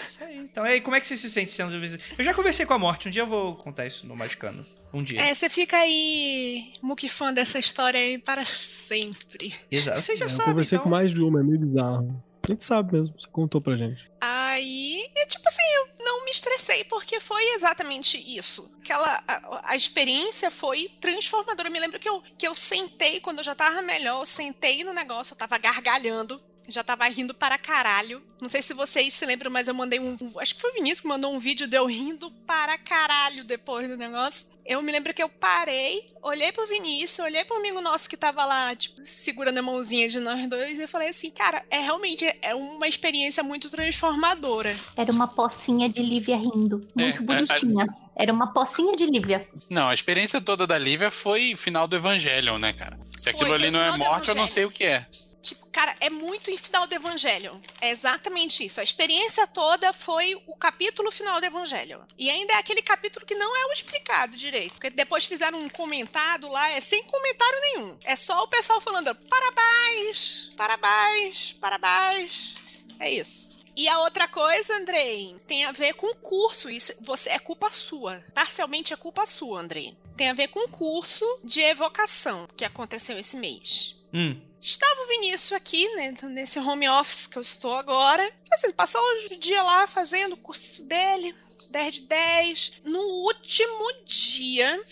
[0.10, 0.38] Isso aí.
[0.40, 3.08] Então, aí, como é que você se sente sendo Eu já conversei com a morte,
[3.08, 4.66] um dia eu vou contar isso no Magicano.
[4.94, 5.20] Um dia.
[5.22, 9.54] É, você fica aí muquifã dessa história aí para sempre.
[9.70, 10.02] Exato.
[10.02, 10.50] Você já É, eu sabe.
[10.50, 10.84] conversei então...
[10.84, 12.24] com mais de uma, é meio bizarro.
[12.48, 14.10] A gente sabe mesmo, você contou pra gente.
[14.22, 18.74] Aí, é tipo assim, eu não me estressei, porque foi exatamente isso.
[18.80, 21.68] Aquela, a, a experiência foi transformadora.
[21.68, 24.82] Eu me lembro que eu, que eu sentei, quando eu já tava melhor, eu sentei
[24.86, 26.40] no negócio, eu tava gargalhando.
[26.68, 28.22] Já tava rindo para caralho.
[28.42, 30.16] Não sei se vocês se lembram, mas eu mandei um.
[30.40, 33.88] Acho que foi o Vinícius que mandou um vídeo de eu rindo para caralho depois
[33.88, 34.46] do negócio.
[34.66, 38.44] Eu me lembro que eu parei, olhei pro Vinícius, olhei pro amigo nosso que tava
[38.44, 42.26] lá, tipo, segurando a mãozinha de nós dois, e eu falei assim, cara, é realmente
[42.42, 44.76] é uma experiência muito transformadora.
[44.98, 46.86] Era uma pocinha de Lívia rindo.
[46.94, 47.88] Muito É, bonitinha.
[48.14, 49.48] Era uma pocinha de Lívia.
[49.70, 53.00] Não, a experiência toda da Lívia foi o final do Evangelion, né, cara?
[53.18, 54.48] Se aquilo Foi, ali não é morte, eu não Evangelho.
[54.54, 55.08] sei o que é.
[55.48, 57.62] Tipo, cara, é muito em final do Evangelho.
[57.80, 58.82] É exatamente isso.
[58.82, 62.06] A experiência toda foi o capítulo final do Evangelho.
[62.18, 64.74] E ainda é aquele capítulo que não é o explicado direito.
[64.74, 67.98] Porque depois fizeram um comentário lá, é sem comentário nenhum.
[68.04, 72.56] É só o pessoal falando parabéns, parabéns, parabéns.
[73.00, 73.56] É isso.
[73.74, 76.70] E a outra coisa, Andrei, tem a ver com o curso.
[76.70, 78.22] Isso você é culpa sua.
[78.34, 79.96] Parcialmente é culpa sua, Andrei.
[80.18, 83.96] Tem a ver com o curso de evocação que aconteceu esse mês.
[84.14, 84.42] Hum.
[84.68, 88.30] Estava o Vinícius aqui, né, nesse home office que eu estou agora.
[88.52, 91.34] Assim, passou o dia lá fazendo o curso dele,
[91.70, 92.72] 10 de 10.
[92.84, 94.84] No último dia,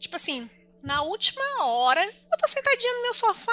[0.00, 0.50] tipo assim,
[0.82, 3.52] na última hora, eu tô sentadinha no meu sofá,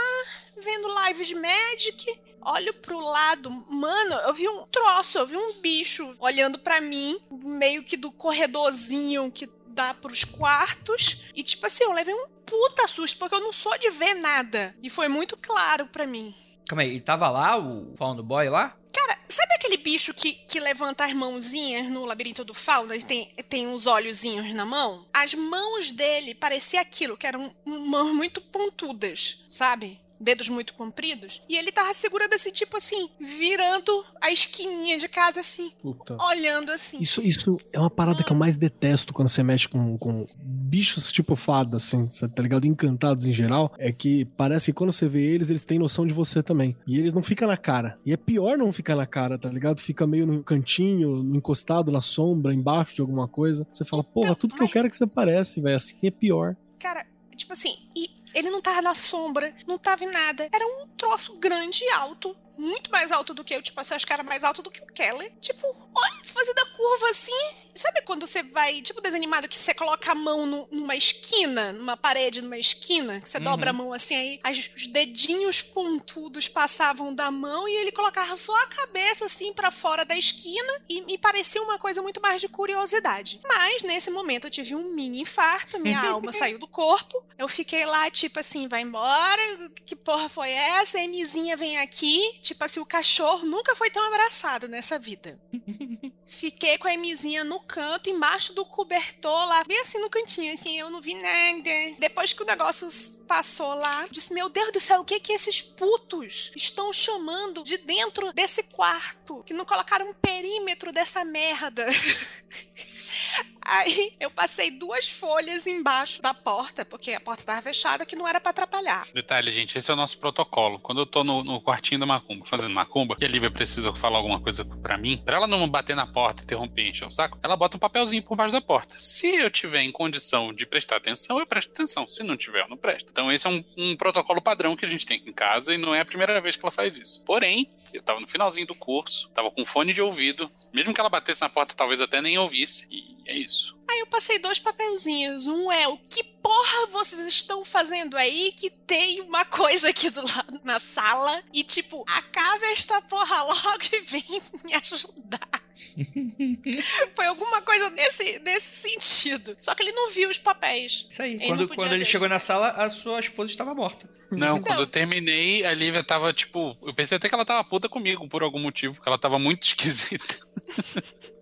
[0.60, 2.22] vendo live de Magic.
[2.42, 7.22] Olho pro lado, mano, eu vi um troço, eu vi um bicho olhando pra mim,
[7.30, 11.26] meio que do corredorzinho que dá pros quartos.
[11.36, 14.76] E tipo assim, eu levei um puta susto, porque eu não sou de ver nada.
[14.82, 16.34] E foi muito claro pra mim.
[16.68, 18.76] Calma aí, e tava lá o Found Boy lá?
[18.92, 23.28] Cara, sabe aquele bicho que, que levanta as mãozinhas no labirinto do fauno e tem,
[23.48, 25.06] tem uns olhozinhos na mão?
[25.14, 30.02] As mãos dele parecia aquilo, que eram mãos muito pontudas, sabe?
[30.20, 31.42] Dedos muito compridos.
[31.48, 36.18] E ele tava segurando assim, tipo assim, virando a esquininha de casa assim, Puta.
[36.22, 36.98] olhando assim.
[37.00, 41.12] Isso, isso é uma parada que eu mais detesto quando você mexe com, com bichos
[41.12, 42.66] tipo fada, assim, sabe, tá ligado?
[42.66, 43.74] Encantados em geral.
[43.78, 46.76] É que parece que quando você vê eles, eles têm noção de você também.
[46.88, 48.00] E eles não ficam na cara.
[48.06, 49.80] E é pior não ficar na cara, tá ligado?
[49.80, 53.68] Fica meio no cantinho, encostado na sombra, embaixo de alguma coisa.
[53.72, 55.76] Você fala, porra, tudo que eu mas- quero é que você aparece, velho.
[55.76, 56.56] Assim é pior.
[56.80, 60.48] Cara, tipo assim, e ele não tava na sombra, não tava em nada.
[60.52, 62.38] Era um troço grande e alto.
[62.58, 64.82] Muito mais alto do que eu, tipo, assim, acho que era mais alto do que
[64.82, 65.32] o Keller.
[65.40, 65.66] Tipo,
[65.96, 67.32] olha, fazendo a curva assim.
[67.76, 71.96] Sabe quando você vai, tipo, desanimado, que você coloca a mão nu- numa esquina, numa
[71.96, 73.44] parede, numa esquina, que você Uhum.
[73.44, 78.36] dobra a mão assim, aí as- os dedinhos pontudos passavam da mão e ele colocava
[78.36, 82.42] só a cabeça assim pra fora da esquina e me parecia uma coisa muito mais
[82.42, 83.40] de curiosidade.
[83.48, 87.24] Mas nesse momento eu tive um mini infarto, minha alma saiu do corpo.
[87.38, 89.42] Eu fiquei lá, tipo assim, vai embora,
[89.86, 90.98] que porra foi essa?
[90.98, 92.40] A Emizinha vem aqui.
[92.48, 95.38] Tipo assim, o cachorro nunca foi tão abraçado nessa vida.
[96.26, 100.80] Fiquei com a Emizinha no canto, embaixo do cobertor lá, bem assim no cantinho, assim,
[100.80, 101.98] eu não vi nada.
[102.00, 102.88] Depois que o negócio
[103.28, 107.78] passou lá, disse, meu Deus do céu, o que que esses putos estão chamando de
[107.80, 109.44] dentro desse quarto?
[109.44, 111.86] Que não colocaram um perímetro dessa merda.
[113.68, 118.28] Aí eu passei duas folhas embaixo da porta, porque a porta tava fechada, que não
[118.28, 119.06] era pra atrapalhar.
[119.14, 120.80] Detalhe, gente, esse é o nosso protocolo.
[120.80, 124.18] Quando eu tô no, no quartinho da Macumba, fazendo Macumba, e a Lívia precisa falar
[124.18, 127.58] alguma coisa pra mim, pra ela não bater na porta, interromper encher o saco, ela
[127.58, 128.96] bota um papelzinho por baixo da porta.
[128.98, 132.08] Se eu tiver em condição de prestar atenção, eu presto atenção.
[132.08, 133.10] Se não tiver, eu não presto.
[133.12, 135.78] Então esse é um, um protocolo padrão que a gente tem aqui em casa e
[135.78, 137.22] não é a primeira vez que ela faz isso.
[137.24, 140.50] Porém, eu tava no finalzinho do curso, tava com fone de ouvido.
[140.74, 142.88] Mesmo que ela batesse na porta, talvez até nem ouvisse.
[142.90, 143.57] E é isso.
[143.90, 145.48] Aí eu passei dois papelzinhos.
[145.48, 150.22] Um é o que porra vocês estão fazendo aí que tem uma coisa aqui do
[150.22, 155.67] lado na sala e tipo, acaba esta porra logo e vem me ajudar.
[157.16, 159.56] Foi alguma coisa nesse, nesse sentido.
[159.60, 161.08] Só que ele não viu os papéis.
[161.10, 161.34] Isso aí.
[161.34, 162.06] Ele Quando, quando ele ver.
[162.06, 164.10] chegou na sala, a sua esposa estava morta.
[164.32, 166.78] Não, quando eu terminei, a Lívia tava, tipo.
[166.82, 169.64] Eu pensei até que ela tava puta comigo por algum motivo, que ela tava muito
[169.68, 170.38] esquisita.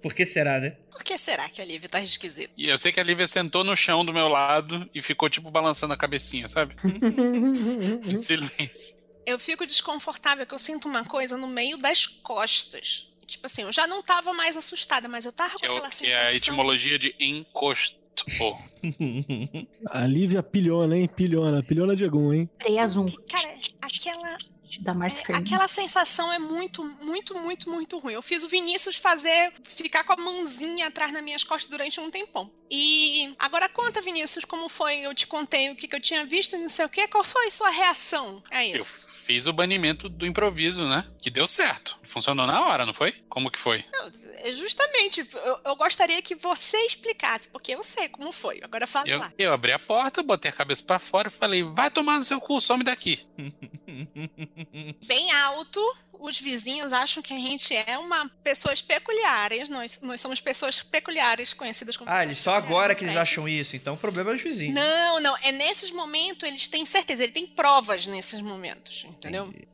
[0.01, 0.77] Por que será, né?
[0.91, 2.53] Por que será que a Lívia tá esquisita?
[2.55, 5.49] E eu sei que a Lívia sentou no chão do meu lado e ficou, tipo,
[5.49, 6.75] balançando a cabecinha, sabe?
[8.07, 8.95] em silêncio.
[9.25, 13.11] Eu fico desconfortável que eu sinto uma coisa no meio das costas.
[13.25, 15.89] Tipo assim, eu já não tava mais assustada, mas eu tava Que com é, aquela
[15.89, 16.35] que é a sensação.
[16.35, 18.03] etimologia de encosto.
[19.89, 21.07] A Lívia pilhona, hein?
[21.07, 21.61] Pilhona.
[21.63, 22.49] Pilhona de Egum, hein?
[22.87, 23.07] Zoom.
[23.29, 24.37] Cara, aquela,
[24.79, 28.13] Dá mais É, aquela sensação é muito, muito, muito, muito ruim.
[28.13, 32.09] Eu fiz o Vinícius fazer, ficar com a mãozinha atrás nas minhas costas durante um
[32.09, 32.51] tempão.
[32.69, 34.99] E agora conta, Vinícius, como foi?
[35.01, 37.07] Eu te contei o que, que eu tinha visto, não sei o que.
[37.07, 39.07] Qual foi sua reação a Eu isso?
[39.13, 41.05] fiz o banimento do improviso, né?
[41.21, 41.97] Que deu certo.
[42.15, 43.11] Funcionou na hora, não foi?
[43.27, 43.83] Como que foi?
[43.91, 48.61] Não, é justamente, eu, eu gostaria que você explicasse, porque eu sei como foi.
[48.63, 49.33] Agora fala Eu, lá.
[49.37, 52.39] eu abri a porta, botei a cabeça pra fora e falei: vai tomar no seu
[52.39, 53.27] cu, some daqui.
[55.05, 55.81] Bem alto,
[56.13, 59.67] os vizinhos acham que a gente é uma pessoas peculiares.
[59.67, 63.45] Nós, nós somos pessoas peculiares, conhecidas como Ah, pessoas eles só agora que eles acham
[63.45, 64.73] isso, então o problema é os vizinhos.
[64.73, 65.35] Não, não.
[65.43, 69.47] É nesses momentos, eles têm certeza, ele tem provas nesses momentos, entendeu?
[69.47, 69.67] Entendi.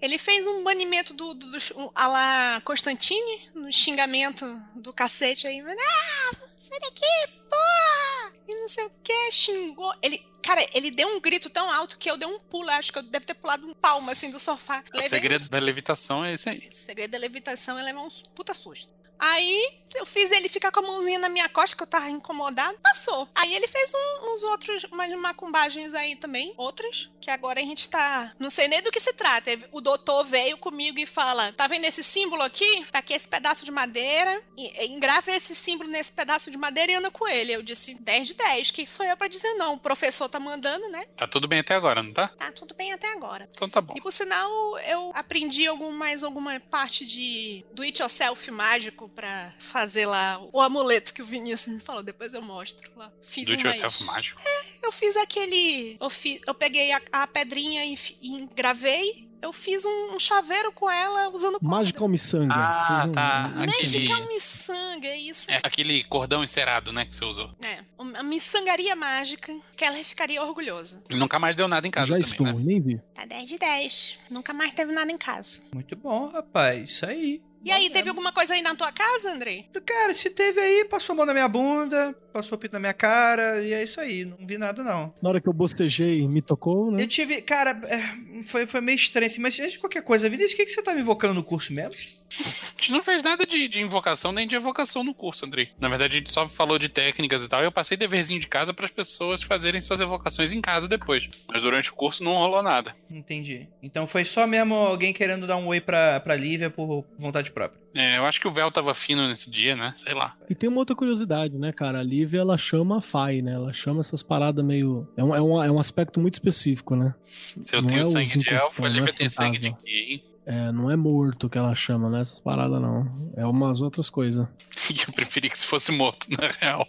[0.00, 5.46] Ele fez um banimento do, do, do um, a la Constantine, no xingamento do cacete
[5.46, 5.60] aí.
[5.60, 7.06] Ah, sai daqui,
[7.48, 8.32] porra!
[8.48, 9.92] E não sei o que, xingou.
[10.02, 12.70] Ele, cara, ele deu um grito tão alto que eu dei um pulo.
[12.70, 14.84] Acho que eu deve ter pulado um palmo assim do sofá.
[14.92, 16.68] O Levei segredo da levitação é esse aí.
[16.70, 18.92] o segredo da levitação é levar um puta susto.
[19.18, 22.76] Aí eu fiz ele ficar com a mãozinha na minha costa, que eu tava incomodado.
[22.82, 23.28] Passou.
[23.34, 26.52] Aí ele fez um- uns outros, umas macumbagens aí também.
[26.56, 27.10] Outras.
[27.20, 28.32] Que agora a gente tá.
[28.38, 29.50] Não sei nem do que se trata.
[29.72, 32.84] O doutor veio comigo e fala: Tá vendo esse símbolo aqui?
[32.92, 34.42] Tá aqui esse pedaço de madeira.
[34.56, 37.52] E, e engrava esse símbolo nesse pedaço de madeira e anda com ele.
[37.52, 38.70] Eu disse: 10 de 10.
[38.70, 39.74] Que sou eu pra dizer não?
[39.74, 41.04] O professor tá mandando, né?
[41.16, 42.28] Tá tudo bem até agora, não tá?
[42.28, 43.48] Tá tudo bem até agora.
[43.50, 43.94] Então tá bom.
[43.96, 44.50] E por sinal,
[44.80, 50.60] eu aprendi algum, mais alguma parte de do it yourself mágico pra fazer lá o
[50.60, 52.02] amuleto que o Vinícius me falou.
[52.02, 53.10] Depois eu mostro lá.
[53.22, 54.40] Fiz Do it umas- yourself mágico.
[54.82, 55.96] Eu fiz aquele.
[56.00, 59.26] Eu, fi- eu peguei a, a pedrinha e, e gravei.
[59.42, 61.68] Eu fiz um, um chaveiro com ela usando corda.
[61.68, 62.54] Magical Missanga.
[62.54, 63.52] Ah, um- tá.
[63.54, 65.50] um- Aquele- Magical miçanga, é isso.
[65.50, 67.54] É aquele cordão encerado, né, que você usou.
[67.64, 71.04] É, uma miçangaria mágica que ela ficaria orgulhosa.
[71.10, 72.54] E nunca mais deu nada em casa Já também, estou, né?
[72.58, 73.00] nem vi.
[73.14, 74.22] Tá 10 de 10.
[74.30, 75.60] Nunca mais teve nada em casa.
[75.72, 76.90] Muito bom, rapaz.
[76.90, 77.42] Isso aí.
[77.66, 79.66] E aí, teve alguma coisa aí na tua casa, Andrei?
[79.84, 82.92] Cara, se teve aí, passou a mão na minha bunda, passou o pito na minha
[82.92, 84.24] cara, e é isso aí.
[84.24, 85.12] Não vi nada, não.
[85.20, 87.02] Na hora que eu bocejei, me tocou, né?
[87.02, 87.42] Eu tive.
[87.42, 90.66] Cara, é, foi, foi meio estranho assim, mas antes de qualquer coisa, Vinícius, o que,
[90.66, 91.92] que você tá me invocando no curso mesmo?
[91.92, 95.70] A gente não fez nada de, de invocação nem de evocação no curso, Andrei.
[95.80, 97.62] Na verdade, a gente só falou de técnicas e tal.
[97.62, 101.28] Eu passei deverzinho de casa para as pessoas fazerem suas evocações em casa depois.
[101.48, 102.94] Mas durante o curso não rolou nada.
[103.10, 103.66] Entendi.
[103.82, 107.80] Então foi só mesmo alguém querendo dar um oi pra, pra Lívia por vontade própria.
[107.94, 109.94] É, eu acho que o véu tava fino nesse dia, né?
[109.96, 110.36] Sei lá.
[110.50, 112.00] E tem uma outra curiosidade, né, cara?
[112.00, 113.54] A Lívia, ela chama a Fai, né?
[113.54, 115.08] Ela chama essas paradas meio...
[115.16, 117.14] É um, é um, é um aspecto muito específico, né?
[117.62, 119.68] Se eu Não tenho é sangue de elfo, a não é Lívia tem sangue de
[119.68, 120.22] hein?
[120.44, 122.20] É, não é morto que ela chama, né?
[122.20, 123.32] Essas paradas, não.
[123.34, 124.46] É umas outras coisas.
[125.08, 126.86] Eu preferi que se fosse morto, na real.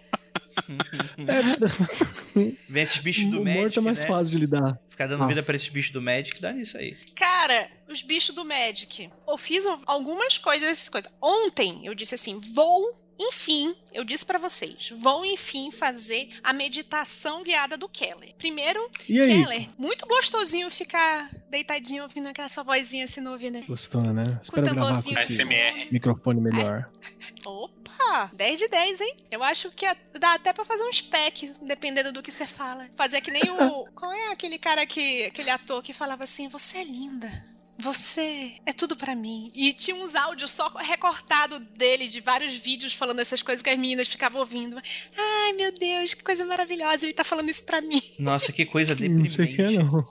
[2.68, 4.08] Vem esses bichos do o Magic, morto é mais né?
[4.08, 4.80] fácil de lidar.
[4.90, 5.28] Ficar dando Ah.
[5.28, 6.96] vida pra esses bichos do Magic, dá nisso aí.
[7.16, 9.10] Cara, os bichos do Magic.
[9.28, 11.12] Eu fiz algumas coisas, essas coisas.
[11.22, 17.44] Ontem eu disse assim: vou, enfim, eu disse pra vocês, vou enfim fazer a meditação
[17.44, 18.36] guiada do Keller.
[18.38, 18.90] Primeiro?
[18.92, 23.64] Keller, muito gostosinho ficar deitadinho ouvindo aquela sua vozinha assim no ouvido, né?
[23.68, 24.40] Gostou, né?
[24.42, 25.88] Espero gravar com esse ASMR.
[25.92, 26.90] microfone melhor.
[27.46, 28.30] Opa!
[28.34, 29.16] 10 de 10, hein?
[29.32, 29.86] Eu acho que
[30.20, 32.88] dá até pra fazer uns packs, dependendo do que você fala.
[32.96, 33.86] Fazer que nem o.
[33.96, 35.26] Qual é aquele cara que.
[35.26, 37.57] aquele ator que falava assim: Você é linda.
[37.94, 39.52] Você é tudo pra mim.
[39.56, 43.78] E tinha uns áudios só recortado dele, de vários vídeos falando essas coisas que as
[43.78, 44.76] meninas ficavam ouvindo.
[45.18, 48.02] Ai, meu Deus, que coisa maravilhosa, ele tá falando isso pra mim.
[48.20, 49.30] Nossa, que coisa Não deprimente.
[49.32, 50.08] sei o que é, não.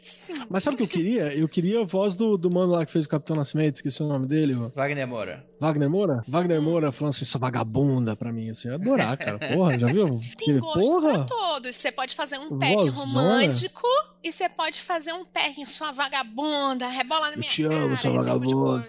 [0.00, 0.34] Sim.
[0.48, 1.34] Mas sabe o que eu queria?
[1.34, 4.06] Eu queria a voz do, do mano lá que fez o Capitão Nascimento, esqueci o
[4.08, 5.46] nome dele, Wagner Moura.
[5.60, 6.22] Wagner Moura?
[6.28, 9.38] Wagner Moura falando assim, sua vagabunda pra mim, assim, eu ia adorar, cara.
[9.54, 10.20] Porra, já viu?
[10.36, 11.12] Tem gosto Porra!
[11.12, 11.76] pra todos.
[11.76, 13.86] Você pode fazer um pack romântico
[14.26, 17.74] e você pode fazer um pack em sua vagabunda, rebola na Eu minha te cara,
[17.76, 18.82] amo, sua tipo vagabunda.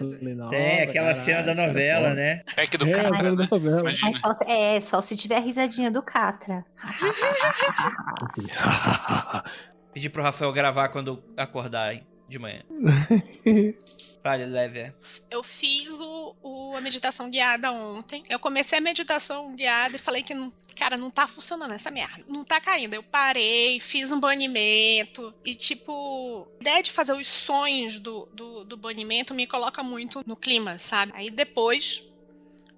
[0.50, 2.14] Tem aquela caralho, cena da esse cara é novela, foda.
[2.14, 2.42] né?
[2.56, 3.48] Pack do É, a cara, cena da né?
[3.50, 3.80] novela.
[3.80, 4.10] Imagina.
[4.20, 6.64] Só- é, só se tiver a risadinha do Catra.
[9.92, 12.62] Pedir pro Rafael gravar quando acordar hein, de manhã.
[14.22, 14.92] Vale, leve.
[15.30, 18.22] Eu fiz o, o- a meditação guiada ontem.
[18.28, 22.24] Eu comecei a meditação guiada e falei que, não, cara, não tá funcionando essa merda.
[22.28, 22.94] Não tá caindo.
[22.94, 25.32] Eu parei, fiz um banimento.
[25.44, 30.22] E, tipo, a ideia de fazer os sonhos do, do, do banimento me coloca muito
[30.26, 31.12] no clima, sabe?
[31.14, 32.04] Aí depois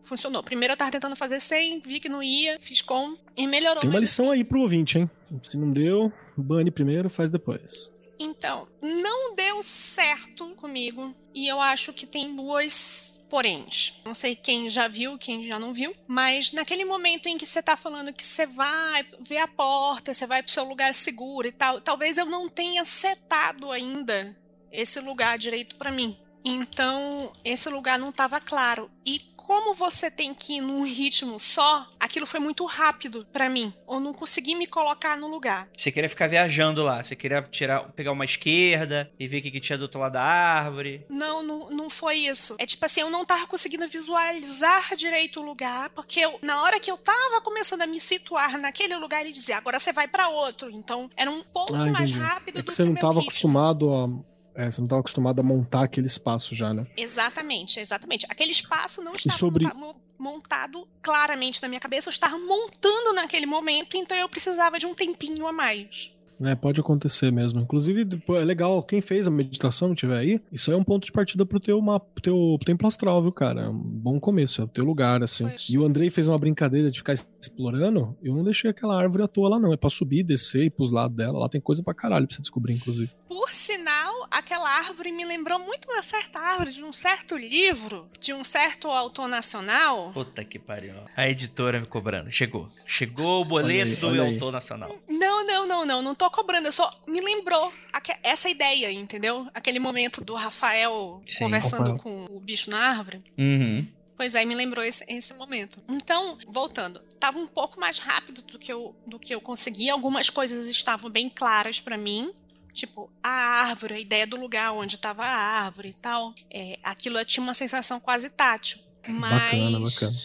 [0.03, 0.43] funcionou.
[0.43, 3.81] Primeiro eu tava tentando fazer sem, vi que não ia, fiz com e melhorou.
[3.81, 5.11] Tem uma lição assim, aí pro ouvinte, hein?
[5.43, 7.91] Se não deu, bane primeiro, faz depois.
[8.23, 11.15] Então, não deu certo comigo.
[11.35, 13.99] E eu acho que tem duas poréns.
[14.05, 15.97] Não sei quem já viu, quem já não viu.
[16.07, 20.27] Mas naquele momento em que você tá falando que você vai ver a porta, você
[20.27, 24.37] vai pro seu lugar seguro e tal, talvez eu não tenha setado ainda
[24.71, 26.19] esse lugar direito pra mim.
[26.45, 28.91] Então, esse lugar não tava claro.
[29.05, 33.73] E como você tem que ir num ritmo só, aquilo foi muito rápido pra mim.
[33.89, 35.69] Eu não consegui me colocar no lugar.
[35.77, 37.03] Você queria ficar viajando lá.
[37.03, 40.13] Você queria tirar, pegar uma esquerda e ver o que, que tinha do outro lado
[40.13, 41.05] da árvore.
[41.09, 42.55] Não, não, não foi isso.
[42.59, 46.79] É tipo assim, eu não tava conseguindo visualizar direito o lugar, porque eu- na hora
[46.79, 50.29] que eu tava começando a me situar naquele lugar, ele dizia, agora você vai pra
[50.29, 50.71] outro.
[50.71, 53.15] Então, era um pouco Ah, mais rápido É do que que você não meu tava
[53.15, 53.29] ritmo.
[53.31, 54.30] acostumado a.
[54.55, 56.87] É, você não tava acostumado a montar aquele espaço já, né?
[56.97, 58.27] Exatamente, exatamente.
[58.29, 63.13] Aquele espaço não estava sobre- monta- mo- montado claramente na minha cabeça, eu estava montando
[63.15, 66.13] naquele momento, então eu precisava de um tempinho a mais.
[66.43, 67.61] É, pode acontecer mesmo.
[67.61, 71.13] Inclusive, é legal, quem fez a meditação, tiver aí, isso aí é um ponto de
[71.13, 73.65] partida pro teu mapa, pro teu templo astral, viu, cara?
[73.65, 75.47] É um bom começo, é o teu lugar, assim.
[75.47, 75.67] Pois.
[75.69, 79.29] E o Andrei fez uma brincadeira de ficar explorando, eu não deixei aquela árvore à
[79.29, 79.71] toa lá, não.
[79.73, 81.39] É pra subir, descer e pros lados dela.
[81.41, 83.11] Lá tem coisa pra caralho pra você descobrir, inclusive.
[83.51, 88.33] Por sinal, aquela árvore me lembrou muito uma certa árvore de um certo livro, de
[88.33, 90.13] um certo autor nacional.
[90.13, 90.95] Puta que pariu.
[91.17, 92.31] A editora me cobrando.
[92.31, 92.71] Chegou.
[92.87, 94.97] Chegou o boleto aí, do autor nacional.
[95.09, 97.75] Não, não, não, não, não tô cobrando, eu só me lembrou
[98.23, 99.49] essa ideia, entendeu?
[99.53, 101.43] Aquele momento do Rafael Sim.
[101.43, 101.99] conversando Rafael.
[101.99, 103.21] com o bicho na árvore.
[103.37, 103.85] Uhum.
[104.17, 105.83] Pois aí me lembrou esse, esse momento.
[105.89, 109.91] Então, voltando, tava um pouco mais rápido do que eu, do que eu consegui.
[109.91, 112.33] Algumas coisas estavam bem claras pra mim.
[112.73, 115.29] Tipo, a árvore, a ideia do lugar onde tava a
[115.65, 116.35] árvore e tal.
[116.51, 118.79] É, aquilo tinha uma sensação quase tátil.
[119.09, 120.17] Mas Bacana, bacana.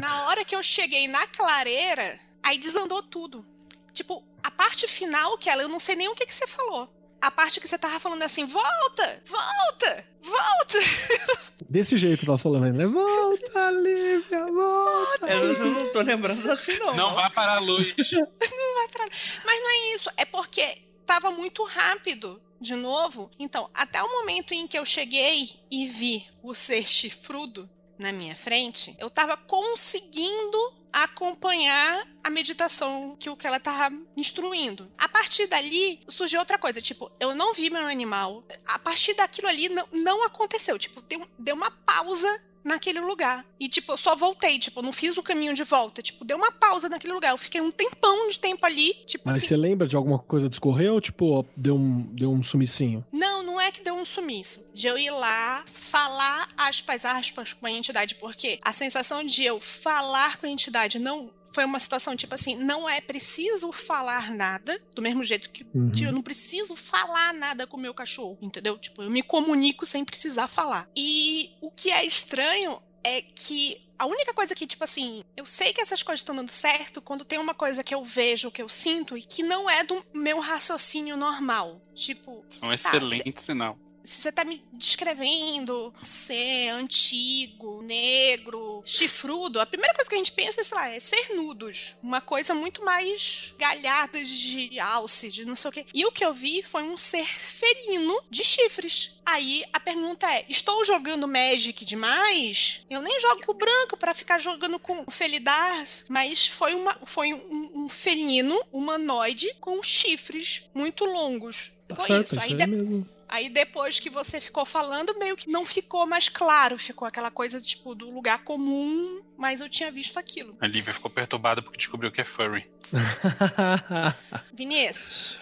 [0.00, 3.46] na- hora que eu cheguei na clareira, aí desandou tudo.
[3.94, 6.92] Tipo, a parte final, que ela, eu não sei nem o que, que você falou.
[7.20, 10.78] A parte que você tava falando assim, volta, volta, volta.
[11.70, 12.84] Desse jeito eu tava falando aí, né?
[12.86, 15.26] Volta, Lívia, volta!
[15.28, 16.94] Eu não, não tô lembrando assim, não.
[16.96, 17.94] Não vai parar a luz.
[17.96, 23.30] Mas não é isso, é porque tava muito rápido de novo.
[23.38, 28.34] Então, até o momento em que eu cheguei e vi o ser chifrudo na minha
[28.34, 30.58] frente, eu tava conseguindo
[30.90, 34.90] acompanhar a meditação que o que ela tava instruindo.
[34.96, 38.42] A partir dali, surgiu outra coisa, tipo, eu não vi meu animal.
[38.64, 43.44] A partir daquilo ali não, não aconteceu, tipo, deu, deu uma pausa naquele lugar.
[43.58, 46.02] E, tipo, eu só voltei, tipo, não fiz o caminho de volta.
[46.02, 47.30] Tipo, deu uma pausa naquele lugar.
[47.30, 49.46] Eu fiquei um tempão de tempo ali, tipo Mas assim.
[49.48, 53.04] você lembra de alguma coisa discorrer ou, tipo, deu um, deu um sumicinho?
[53.12, 54.60] Não, não é que deu um sumiço.
[54.74, 59.60] De eu ir lá, falar aspas, aspas com a entidade, porque a sensação de eu
[59.60, 61.30] falar com a entidade não.
[61.52, 65.92] Foi uma situação tipo assim, não é preciso falar nada, do mesmo jeito que Uhum.
[66.00, 68.78] eu não preciso falar nada com o meu cachorro, entendeu?
[68.78, 70.88] Tipo, eu me comunico sem precisar falar.
[70.96, 75.72] E o que é estranho é que a única coisa que, tipo assim, eu sei
[75.72, 78.68] que essas coisas estão dando certo quando tem uma coisa que eu vejo, que eu
[78.68, 81.80] sinto, e que não é do meu raciocínio normal.
[81.94, 83.78] Tipo, Um tá, excelente sinal.
[84.04, 90.32] Se você tá me descrevendo ser antigo, negro, chifrudo, a primeira coisa que a gente
[90.32, 91.94] pensa, sei lá, é ser nudos.
[92.02, 95.86] Uma coisa muito mais galhada de alce, de não sei o quê.
[95.94, 99.20] E o que eu vi foi um ser felino de chifres.
[99.24, 102.84] Aí a pergunta é: estou jogando Magic demais?
[102.90, 106.94] Eu nem jogo com o branco pra ficar jogando com o Felidars, mas foi, uma,
[107.04, 111.72] foi um, um felino humanoide com chifres muito longos.
[111.94, 112.44] Foi certo, isso.
[112.44, 113.04] Aí de-.
[113.32, 116.76] Aí depois que você ficou falando, meio que não ficou mais claro.
[116.76, 120.54] Ficou aquela coisa, tipo, do lugar comum, mas eu tinha visto aquilo.
[120.60, 122.68] A Lívia ficou perturbada porque descobriu que é furry.
[124.52, 125.38] Vinícius,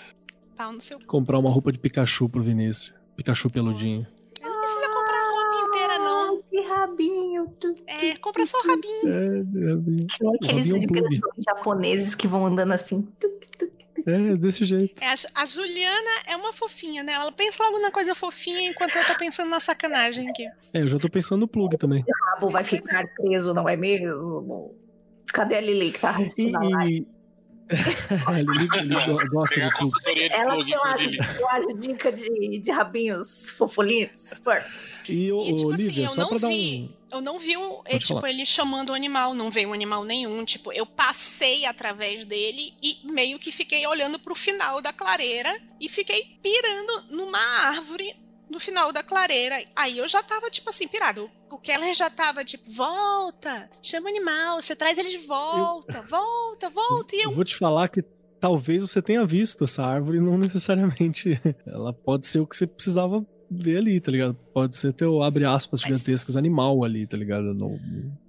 [0.56, 1.00] pau no seu.
[1.00, 2.94] Comprar uma roupa de Pikachu pro Vinícius.
[3.16, 4.06] Pikachu peludinho.
[4.40, 6.42] Não precisa comprar a roupa inteira, não.
[6.42, 7.56] Que rabinho.
[7.88, 9.08] É, compra só o rabinho.
[9.08, 9.26] É,
[9.66, 13.02] é, Aqueles Rabinho japoneses que vão andando assim.
[13.18, 13.79] tuc, tuc.
[14.06, 15.02] É desse jeito.
[15.02, 17.12] É, a, Juliana é uma fofinha, né?
[17.12, 20.46] Ela pensa logo na coisa fofinha enquanto eu tô pensando na sacanagem aqui.
[20.72, 22.02] É, eu já tô pensando no plug também.
[22.06, 24.74] O rabo vai ficar preso, não é mesmo?
[25.32, 26.52] Cadê a Lili que tá E.
[26.56, 27.06] a e...
[28.42, 29.92] Lili, Lili gosta de plug.
[30.32, 33.28] Ela plug tem umas, umas dicas de, de rabinhos.
[33.46, 34.92] Spurs.
[35.08, 36.90] E, ô, E, tipo ô, assim, Lívia, eu só não pra dar vi.
[36.96, 36.99] um.
[37.10, 38.30] Eu não vi o, é, tipo, falar.
[38.30, 40.44] ele chamando o animal, não veio um animal nenhum.
[40.44, 45.88] Tipo, eu passei através dele e meio que fiquei olhando pro final da clareira e
[45.88, 48.14] fiquei pirando numa árvore
[48.48, 49.62] no final da clareira.
[49.76, 51.30] Aí eu já tava, tipo assim, pirado.
[51.50, 56.68] O Keller já tava, tipo, volta, chama o animal, você traz ele de volta, volta,
[56.68, 57.14] volta.
[57.14, 58.02] E eu Eu vou te falar que
[58.40, 61.40] talvez você tenha visto essa árvore, não necessariamente.
[61.66, 64.34] Ela pode ser o que você precisava ver ali, tá ligado?
[64.54, 67.52] Pode ser teu, abre aspas, gigantescas, animal ali, tá ligado?
[67.54, 67.80] No-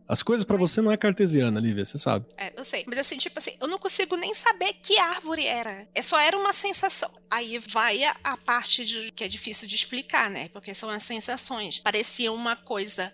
[0.07, 2.25] As coisas pra você não é cartesiana, Lívia, você sabe.
[2.37, 2.83] É, eu sei.
[2.87, 5.87] Mas assim, tipo assim, eu não consigo nem saber que árvore era.
[5.95, 7.09] É só era uma sensação.
[7.29, 10.49] Aí vai a, a parte de- que é difícil de explicar, né?
[10.49, 11.79] Porque são as sensações.
[11.79, 13.13] Parecia uma coisa.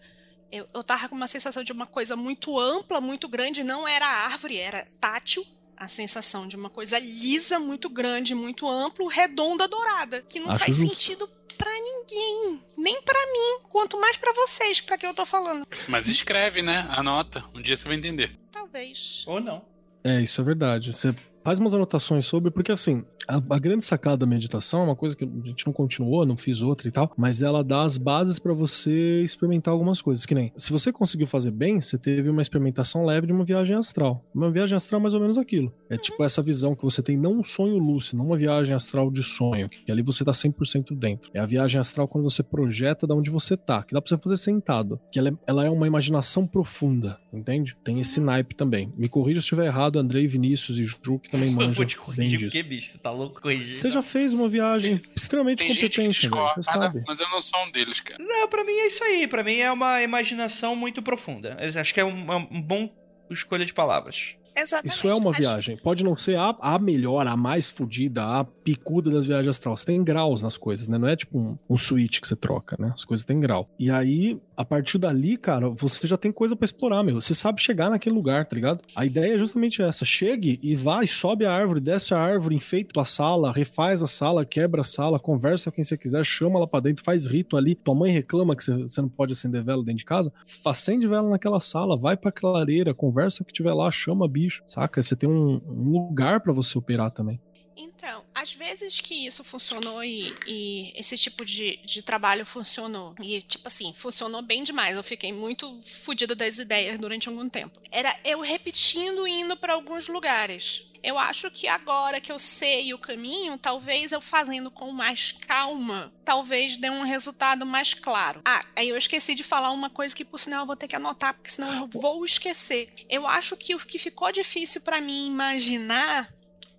[0.51, 3.63] Eu, eu tava com uma sensação de uma coisa muito ampla, muito grande.
[3.63, 5.43] Não era árvore, era tátil.
[5.77, 10.23] A sensação de uma coisa lisa, muito grande, muito amplo, redonda, dourada.
[10.27, 10.89] Que não Acho faz justo.
[10.91, 12.59] sentido pra ninguém.
[12.77, 13.59] Nem pra mim.
[13.69, 15.67] Quanto mais pra vocês, pra que eu tô falando.
[15.87, 16.87] Mas escreve, né?
[16.89, 17.43] Anota.
[17.53, 18.35] Um dia você vai entender.
[18.51, 19.23] Talvez.
[19.27, 19.63] Ou não.
[20.03, 20.93] É, isso é verdade.
[20.93, 21.13] Você
[21.47, 25.15] faz umas anotações sobre, porque assim, a, a grande sacada da meditação é uma coisa
[25.15, 28.37] que a gente não continuou, não fiz outra e tal, mas ela dá as bases
[28.37, 30.25] pra você experimentar algumas coisas.
[30.25, 33.77] Que nem, se você conseguiu fazer bem, você teve uma experimentação leve de uma viagem
[33.77, 34.21] astral.
[34.35, 35.71] Uma viagem astral é mais ou menos aquilo.
[35.89, 39.09] É tipo essa visão que você tem, não um sonho lúcido, não uma viagem astral
[39.09, 41.31] de sonho, que ali você tá 100% dentro.
[41.33, 44.17] É a viagem astral quando você projeta da onde você tá, que dá pra você
[44.21, 44.99] fazer sentado.
[45.09, 47.77] Que ela é, ela é uma imaginação profunda, entende?
[47.85, 48.91] Tem esse naipe também.
[48.97, 51.95] Me corrija se estiver errado, Andrei, Vinícius e Ju, que também Eu manjam vou te
[51.95, 53.73] bem corrigir, porque, bicho, você tá louco corrigir.
[53.73, 57.03] Você já fez uma viagem extremamente Tem gente que competente, discorda, sabe.
[57.07, 58.23] mas eu não sou um deles, cara.
[58.23, 59.27] Não, pra mim é isso aí.
[59.27, 61.57] Pra mim é uma imaginação muito profunda.
[61.59, 62.89] Eu acho que é um, é um bom
[63.29, 64.35] escolha de palavras.
[64.57, 64.95] Exatamente.
[64.95, 65.77] Isso é uma viagem.
[65.77, 69.81] Pode não ser a, a melhor, a mais fodida, a picuda das viagens astrais.
[69.81, 70.97] Você tem graus nas coisas, né?
[70.97, 72.91] Não é tipo um, um switch que você troca, né?
[72.95, 73.69] As coisas têm grau.
[73.77, 77.21] E aí, a partir dali, cara, você já tem coisa pra explorar, meu.
[77.21, 78.81] Você sabe chegar naquele lugar, tá ligado?
[78.95, 80.03] A ideia é justamente essa.
[80.03, 84.43] Chegue e vai, sobe a árvore, desce a árvore, enfeita a sala, refaz a sala,
[84.43, 87.75] quebra a sala, conversa com quem você quiser, chama ela pra dentro, faz rito ali.
[87.75, 90.33] Tua mãe reclama que você, não pode acender vela dentro de casa.
[90.65, 95.03] Acende vela naquela sala, vai pra clareira, conversa o que tiver lá, chama bicho, saca?
[95.03, 97.39] Você tem um, um lugar pra você operar também.
[97.77, 103.13] Então, às vezes que isso funcionou e, e esse tipo de, de trabalho funcionou.
[103.21, 104.95] E, tipo assim, funcionou bem demais.
[104.95, 107.79] Eu fiquei muito fodida das ideias durante algum tempo.
[107.91, 110.87] Era eu repetindo e indo para alguns lugares.
[111.03, 116.11] Eu acho que agora que eu sei o caminho, talvez eu fazendo com mais calma,
[116.25, 118.41] talvez dê um resultado mais claro.
[118.43, 120.95] Ah, aí eu esqueci de falar uma coisa que por sinal eu vou ter que
[120.95, 122.91] anotar, porque senão eu vou esquecer.
[123.09, 126.33] Eu acho que o que ficou difícil para mim imaginar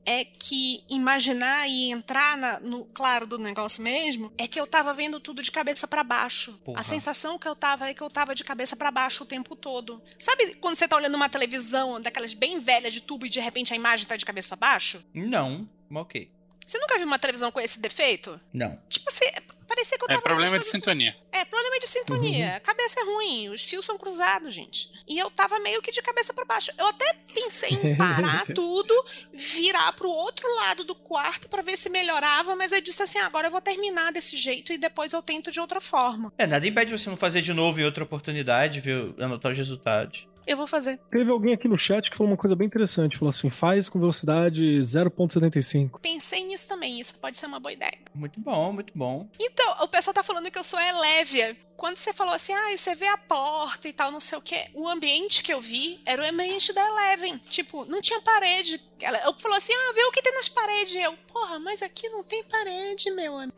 [0.09, 4.95] é que imaginar e entrar na- no claro do negócio mesmo é que eu tava
[4.95, 6.59] vendo tudo de cabeça pra baixo.
[6.65, 6.81] Porra.
[6.81, 9.55] A sensação que eu tava é que eu tava de cabeça pra baixo o tempo
[9.55, 10.03] todo.
[10.19, 13.73] Sabe quando você tá olhando uma televisão daquelas bem velhas de tubo e de repente
[13.73, 15.05] a imagem tá de cabeça pra baixo?
[15.13, 16.31] Não, mas ok.
[16.67, 18.41] Você nunca viu uma televisão com esse defeito?
[18.53, 18.79] Não.
[18.89, 19.25] Tipo assim,
[19.69, 21.16] parecia que eu É tava problema vendo de sintonia.
[21.31, 22.57] é, problema de sintonia.
[22.57, 24.91] A cabeça é ruim, os fios são cruzados, gente.
[25.07, 26.71] E eu tava meio que de cabeça pra baixo.
[26.79, 28.93] Eu até pensei em parar tudo,
[29.33, 33.27] virar pro outro lado do quarto pra ver se melhorava, mas eu disse assim: "Ah,
[33.27, 36.33] agora eu vou terminar desse jeito e depois eu tento de outra forma.
[36.39, 39.14] É, nada impede você não fazer de novo em outra oportunidade, viu?
[39.19, 40.27] Anotar os resultados.
[40.49, 40.99] Eu vou fazer.
[41.11, 43.19] Teve alguém aqui no chat que falou uma coisa bem interessante.
[43.19, 46.01] Falou assim: faz com velocidade 0.75.
[46.01, 47.99] Pensei nisso também, isso pode ser uma boa ideia.
[48.15, 49.29] Muito bom, muito bom.
[49.39, 51.55] Então, o pessoal tá falando que eu sou elévia.
[51.77, 54.69] Quando você falou assim, ah, você vê a porta e tal, não sei o quê,
[54.75, 57.39] o ambiente que eu vi era o ambiente da Eleven.
[57.51, 58.81] Tipo, não tinha parede.
[59.03, 60.95] Ela eu falou assim, ah, vê o que tem nas paredes.
[60.95, 63.53] Eu, porra, mas aqui não tem parede, meu amigo.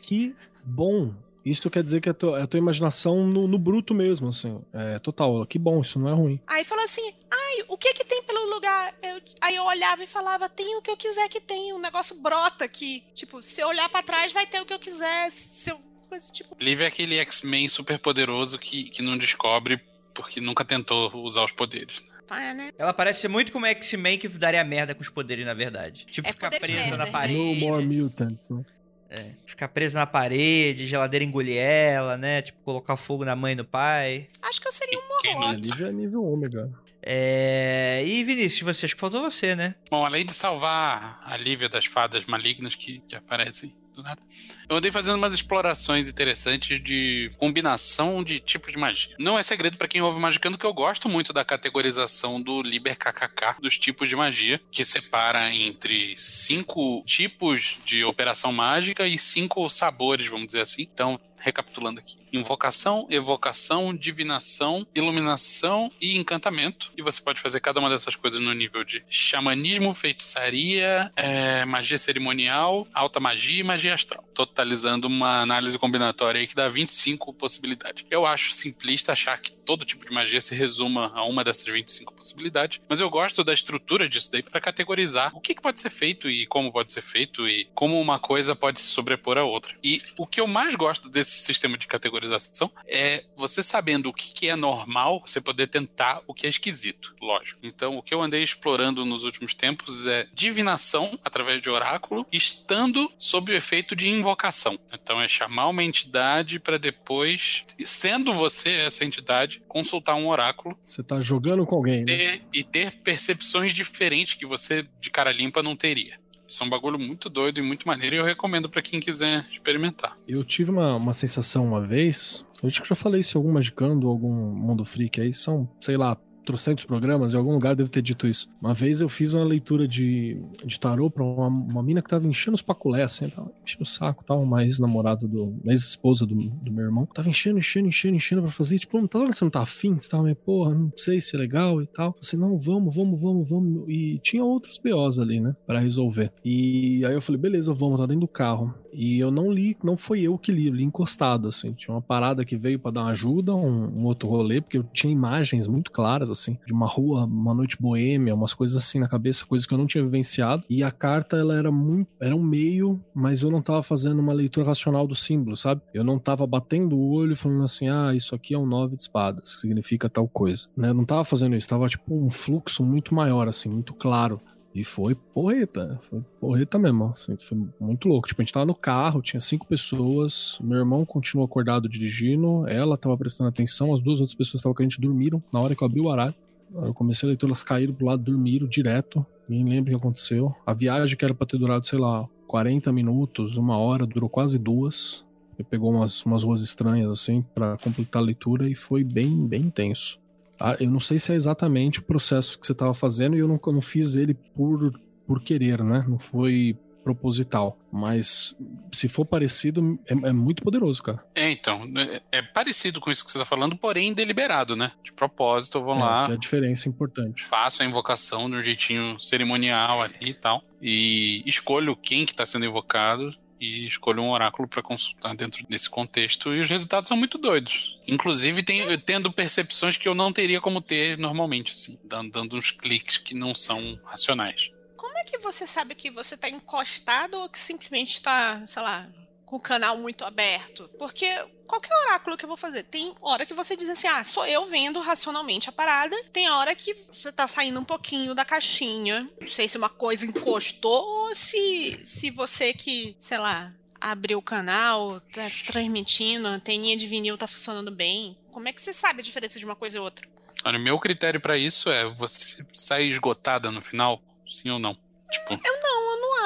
[0.00, 1.12] Que bom!
[1.50, 4.60] Isso quer dizer que é a tua, a tua imaginação no, no, bruto mesmo, assim.
[4.72, 5.46] É total.
[5.46, 6.40] Que bom, isso não é ruim.
[6.46, 8.94] Aí falou assim: ai, o que que tem pelo lugar?
[9.02, 11.72] Eu, aí eu olhava e falava: tem o que eu quiser que tem.
[11.72, 13.04] O negócio brota aqui.
[13.14, 15.30] Tipo, se eu olhar para trás, vai ter o que eu quiser.
[15.30, 15.80] Se eu.
[16.08, 16.56] Coisa, tipo...
[16.58, 19.78] Liv é aquele X-Men super poderoso que, que não descobre
[20.14, 22.02] porque nunca tentou usar os poderes.
[22.30, 22.72] É, né?
[22.76, 26.04] Ela parece muito como X-Men que daria merda com os poderes, na verdade.
[26.06, 26.96] Tipo, É ficar presa merda.
[26.96, 27.60] na parede.
[27.60, 28.64] No more mutants, né?
[29.10, 32.42] É, ficar presa na parede, geladeira engolir ela, né?
[32.42, 34.28] Tipo, colocar fogo na mãe e no pai.
[34.42, 35.72] Acho que eu seria um Quem morrote.
[35.72, 36.70] Ali já é nível ômega.
[37.02, 38.02] É...
[38.04, 39.74] E Vinícius, você, acho que faltou você, né?
[39.90, 44.20] Bom, além de salvar a Lívia das fadas malignas que, que aparecem do nada,
[44.68, 49.14] eu andei fazendo umas explorações interessantes de combinação de tipos de magia.
[49.18, 52.96] Não é segredo pra quem ouve Magicando que eu gosto muito da categorização do Liber
[52.96, 59.68] KKK dos tipos de magia, que separa entre cinco tipos de operação mágica e cinco
[59.68, 60.88] sabores, vamos dizer assim.
[60.92, 66.92] Então, recapitulando aqui: invocação, evocação, divinação, iluminação e encantamento.
[66.96, 71.98] E você pode fazer cada uma dessas coisas no nível de xamanismo, feitiçaria, é, magia
[71.98, 78.04] cerimonial, alta magia e magia astral, totalizando uma análise combinatória aí que dá 25 possibilidades.
[78.10, 82.12] Eu acho simplista achar que todo tipo de magia se resuma a uma dessas 25
[82.14, 85.90] possibilidades, mas eu gosto da estrutura disso daí para categorizar o que, que pode ser
[85.90, 89.76] feito e como pode ser feito e como uma coisa pode se sobrepor à outra.
[89.82, 94.32] E o que eu mais gosto desse sistema de categorização é você sabendo o que,
[94.32, 97.60] que é normal, você poder tentar o que é esquisito, lógico.
[97.62, 103.10] Então, o que eu andei explorando nos últimos tempos é divinação através de oráculo, estando
[103.18, 104.78] sob o efeito de invocação.
[104.92, 111.02] Então, é chamar uma entidade para depois, sendo você essa entidade, consultar um oráculo Você
[111.02, 112.04] tá jogando com alguém, né?
[112.04, 116.18] ter- e ter percepções diferentes que você de cara limpa não teria.
[116.48, 119.46] Isso é um bagulho muito doido e muito maneiro e eu recomendo pra quem quiser
[119.52, 120.16] experimentar.
[120.26, 122.46] Eu tive uma, uma sensação uma vez.
[122.62, 125.34] Eu acho que já falei isso em algum Magicando, algum Mundo Freak aí.
[125.34, 126.16] São, sei lá,
[126.48, 128.48] trocentos programas, em algum lugar devo ter dito isso.
[128.58, 132.26] Uma vez eu fiz uma leitura de, de tarô pra uma, uma mina que tava
[132.26, 135.44] enchendo os paculés, assim, tava enchendo o saco, tava uma ex-namorada do.
[135.62, 137.04] uma ex-esposa do, do meu irmão.
[137.04, 138.78] Tava enchendo, enchendo, enchendo, enchendo pra fazer.
[138.78, 139.98] Tipo, não tá você não tá afim?
[139.98, 142.16] Você tava meio, porra, não sei se é legal e tal.
[142.18, 143.84] Assim, não, vamos, vamos, vamos, vamos.
[143.86, 145.54] E tinha outros BOs ali, né?
[145.66, 146.32] Pra resolver.
[146.42, 148.72] E aí eu falei, beleza, vamos, tá dentro do carro.
[148.90, 151.72] E eu não li, não foi eu que li, li encostado, assim.
[151.74, 154.84] Tinha uma parada que veio pra dar uma ajuda, um, um outro rolê, porque eu
[154.84, 159.08] tinha imagens muito claras, assim, de uma rua, uma noite boêmia, umas coisas assim na
[159.08, 160.64] cabeça, coisas que eu não tinha vivenciado.
[160.68, 164.32] E a carta, ela era muito, era um meio, mas eu não tava fazendo uma
[164.32, 165.82] leitura racional do símbolo, sabe?
[165.92, 169.02] Eu não tava batendo o olho falando assim, ah, isso aqui é um nove de
[169.02, 170.66] espadas, que significa tal coisa.
[170.76, 170.90] Né?
[170.90, 174.40] Eu não tava fazendo isso, tava tipo um fluxo muito maior, assim, muito claro.
[174.74, 178.28] E foi porreta, foi porreta mesmo, assim, foi muito louco.
[178.28, 182.96] Tipo, a gente tava no carro, tinha cinco pessoas, meu irmão continuou acordado dirigindo, ela
[182.96, 185.82] tava prestando atenção, as duas outras pessoas estavam com a gente dormiram na hora que
[185.82, 186.34] eu abri o aralho.
[186.74, 190.54] Eu comecei a leitura, elas caíram pro lado, dormiram direto, nem lembro o que aconteceu.
[190.66, 194.58] A viagem que era pra ter durado, sei lá, 40 minutos, uma hora, durou quase
[194.58, 195.24] duas.
[195.58, 199.62] Ele pegou umas, umas ruas estranhas, assim, pra completar a leitura e foi bem, bem
[199.62, 200.20] intenso.
[200.60, 203.48] Ah, eu não sei se é exatamente o processo que você estava fazendo e eu
[203.48, 204.92] não, eu não fiz ele por,
[205.26, 206.04] por querer, né?
[206.08, 207.78] Não foi proposital.
[207.90, 208.54] Mas
[208.92, 211.24] se for parecido, é, é muito poderoso, cara.
[211.34, 214.92] É, então, é, é parecido com isso que você tá falando, porém deliberado, né?
[215.02, 217.44] De propósito, vão É, lá, que a diferença é importante.
[217.44, 222.44] faço a invocação de um jeitinho cerimonial ali e tal, e escolho quem que tá
[222.44, 223.30] sendo invocado
[223.60, 227.98] e escolho um oráculo para consultar dentro desse contexto e os resultados são muito doidos.
[228.06, 232.70] Inclusive tem- tendo percepções que eu não teria como ter normalmente, assim, dando, dando uns
[232.70, 234.70] cliques que não são racionais.
[234.96, 239.08] Como é que você sabe que você tá encostado ou que simplesmente tá, sei lá,
[239.48, 240.88] com o canal muito aberto?
[240.98, 241.26] Porque
[241.66, 244.66] qualquer oráculo que eu vou fazer, tem hora que você diz assim, ah, sou eu
[244.66, 246.14] vendo racionalmente a parada.
[246.32, 249.28] Tem hora que você tá saindo um pouquinho da caixinha.
[249.40, 254.42] Não sei se uma coisa encostou ou se, se você que, sei lá, abriu o
[254.42, 258.36] canal, tá transmitindo, a anteninha de vinil tá funcionando bem.
[258.52, 260.28] Como é que você sabe a diferença de uma coisa e outra?
[260.64, 264.96] Olha, o meu critério para isso é você sair esgotada no final, sim ou não?
[265.30, 265.87] Tipo, eu não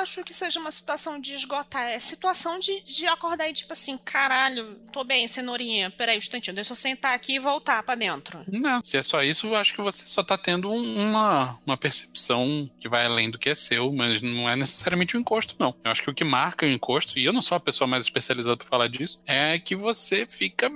[0.03, 1.85] acho que seja uma situação de esgotar.
[1.89, 5.91] É situação de, de acordar e tipo assim, caralho, tô bem, cenourinha.
[5.91, 8.45] Peraí um instantinho, deixa eu sentar aqui e voltar pra dentro.
[8.49, 11.77] Não, se é só isso, eu acho que você só tá tendo um- uma, uma
[11.77, 15.75] percepção que vai além do que é seu, mas não é necessariamente o encosto, não.
[15.85, 18.05] Eu acho que o que marca o encosto, e eu não sou a pessoa mais
[18.05, 20.71] especializada pra falar disso, é que você fica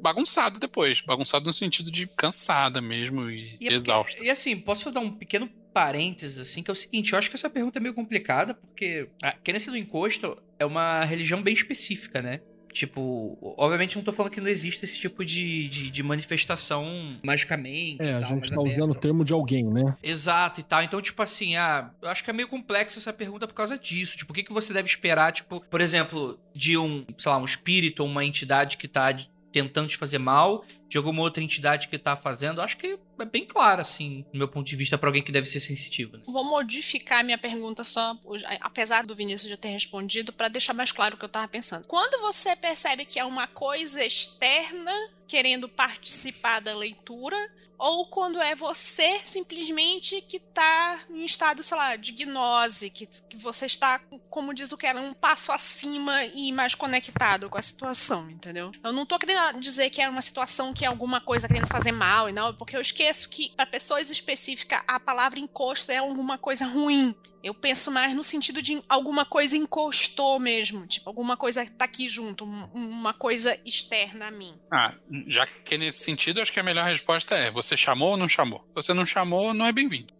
[0.00, 1.00] bagunçado depois.
[1.00, 4.24] Bagunçado no sentido de cansada mesmo e, E, é porque- exausto.
[4.24, 7.36] e assim, posso dar um pequeno parênteses, assim, que é o seguinte, eu acho que
[7.36, 12.20] essa pergunta é meio complicada, porque a crença do encosto é uma religião bem específica,
[12.20, 12.40] né?
[12.72, 18.00] Tipo, obviamente não tô falando que não existe esse tipo de, de, de manifestação magicamente.
[18.00, 18.78] É, e a tal, gente tá aberta.
[18.78, 19.94] usando o termo de alguém, né?
[20.02, 20.82] Exato e tal.
[20.82, 24.16] Então, tipo assim, ah, eu acho que é meio complexo essa pergunta por causa disso.
[24.16, 27.44] Tipo, o que, que você deve esperar, tipo, por exemplo, de um, sei lá, um
[27.44, 29.12] espírito ou uma entidade que tá
[29.52, 32.60] tentando te fazer mal, de alguma outra entidade que tá fazendo?
[32.60, 35.48] Acho que é bem claro, assim, do meu ponto de vista, pra alguém que deve
[35.48, 36.16] ser sensitivo.
[36.16, 36.24] Né?
[36.26, 38.18] Vou modificar minha pergunta só,
[38.60, 41.86] apesar do Vinícius já ter respondido, para deixar mais claro o que eu tava pensando.
[41.86, 44.92] Quando você percebe que é uma coisa externa
[45.26, 47.36] querendo participar da leitura,
[47.82, 53.36] ou quando é você simplesmente que tá em estado, sei lá, de gnose, que, que
[53.36, 57.62] você está, como diz o que era, um passo acima e mais conectado com a
[57.62, 58.70] situação, entendeu?
[58.84, 61.90] Eu não tô querendo dizer que é uma situação que é alguma coisa querendo fazer
[61.90, 66.38] mal e não, porque eu esqueço que para pessoas específicas a palavra encosto é alguma
[66.38, 67.12] coisa ruim.
[67.42, 72.08] Eu penso mais no sentido de alguma coisa encostou mesmo, tipo, alguma coisa tá aqui
[72.08, 74.54] junto, um- uma coisa externa a mim.
[74.72, 74.94] Ah,
[75.26, 78.64] já que nesse sentido, acho que a melhor resposta é: você chamou ou não chamou?
[78.74, 80.12] Você não chamou, não é bem-vindo.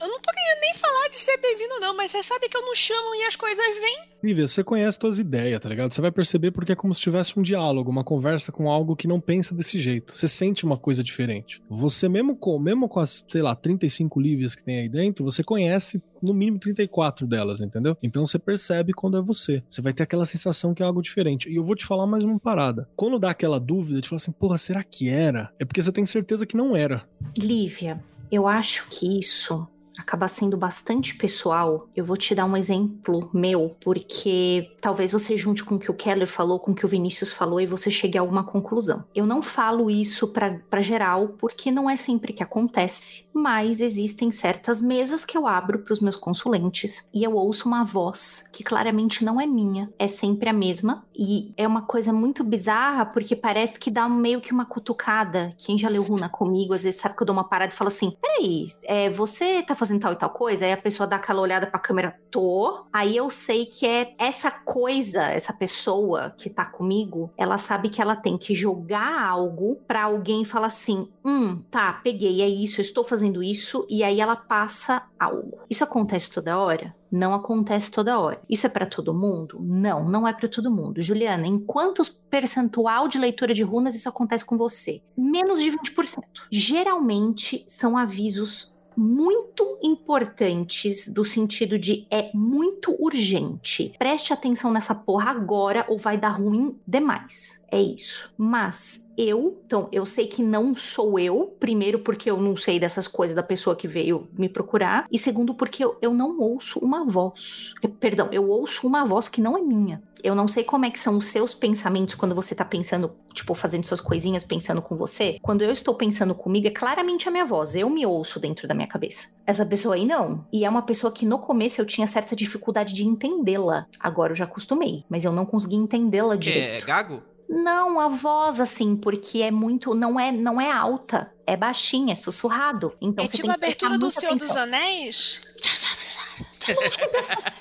[0.00, 2.74] Eu não tô nem falar de ser bem-vindo, não, mas você sabe que eu não
[2.74, 4.16] chamo e as coisas vêm.
[4.22, 5.92] Lívia, você conhece tuas ideias, tá ligado?
[5.92, 9.06] Você vai perceber porque é como se tivesse um diálogo, uma conversa com algo que
[9.06, 10.16] não pensa desse jeito.
[10.16, 11.62] Você sente uma coisa diferente.
[11.68, 15.44] Você, mesmo com, mesmo com as, sei lá, 35 Lívias que tem aí dentro, você
[15.44, 17.96] conhece no mínimo 34 delas, entendeu?
[18.02, 19.62] Então você percebe quando é você.
[19.68, 21.48] Você vai ter aquela sensação que é algo diferente.
[21.48, 22.88] E eu vou te falar mais uma parada.
[22.96, 25.52] Quando dá aquela dúvida de falar assim, porra, será que era?
[25.58, 27.08] É porque você tem certeza que não era.
[27.36, 29.68] Lívia, eu acho que isso
[29.98, 31.88] acaba sendo bastante pessoal.
[31.94, 35.94] Eu vou te dar um exemplo meu, porque talvez você junte com o que o
[35.94, 39.04] Keller falou, com o que o Vinícius falou e você chegue a alguma conclusão.
[39.14, 44.80] Eu não falo isso pra geral, porque não é sempre que acontece, mas existem certas
[44.80, 49.24] mesas que eu abro para os meus consulentes e eu ouço uma voz que claramente
[49.24, 53.78] não é minha, é sempre a mesma e é uma coisa muito bizarra porque parece
[53.78, 55.52] que dá meio que uma cutucada.
[55.56, 57.88] Quem já leu Runa comigo, às vezes sabe que eu dou uma parada e falo
[57.88, 60.64] assim: peraí, é, você tá fazendo tal e tal coisa?
[60.64, 62.86] Aí a pessoa dá aquela olhada pra câmera, tô.
[62.92, 68.02] Aí eu sei que é essa coisa, essa pessoa que tá comigo, ela sabe que
[68.02, 72.82] ela tem que jogar algo pra alguém falar assim: hum, tá, peguei, é isso, eu
[72.82, 75.58] estou fazendo isso, e aí ela passa algo.
[75.70, 76.94] Isso acontece toda hora?
[77.16, 78.42] Não acontece toda hora.
[78.48, 79.58] Isso é pra todo mundo?
[79.58, 81.00] Não, não é pra todo mundo.
[81.00, 85.00] Juliana, em quantos percentual de leitura de runas isso acontece com você?
[85.16, 86.18] Menos de 20%.
[86.50, 93.94] Geralmente são avisos muito importantes do sentido de é muito urgente.
[93.98, 97.62] Preste atenção nessa porra agora ou vai dar ruim demais.
[97.70, 98.32] É isso.
[98.36, 103.08] Mas eu, então, eu sei que não sou eu, primeiro porque eu não sei dessas
[103.08, 107.04] coisas da pessoa que veio me procurar, e segundo porque eu, eu não ouço uma
[107.04, 107.74] voz.
[107.98, 110.02] Perdão, eu ouço uma voz que não é minha.
[110.22, 113.54] Eu não sei como é que são os seus pensamentos quando você tá pensando, tipo,
[113.54, 115.38] fazendo suas coisinhas, pensando com você.
[115.40, 117.76] Quando eu estou pensando comigo, é claramente a minha voz.
[117.76, 119.28] Eu me ouço dentro da minha cabeça.
[119.46, 120.44] Essa pessoa aí não.
[120.52, 123.86] E é uma pessoa que no começo eu tinha certa dificuldade de entendê-la.
[124.00, 126.86] Agora eu já acostumei, mas eu não consegui entendê-la é direito.
[126.86, 127.22] gago?
[127.48, 132.16] Não, a voz assim, porque é muito, não é, não é alta, é baixinha, é
[132.16, 132.92] sussurrado.
[133.00, 134.62] Então é você tipo a abertura do Senhor dos atenção.
[134.64, 135.40] Anéis.
[135.54, 136.55] Não chega a ser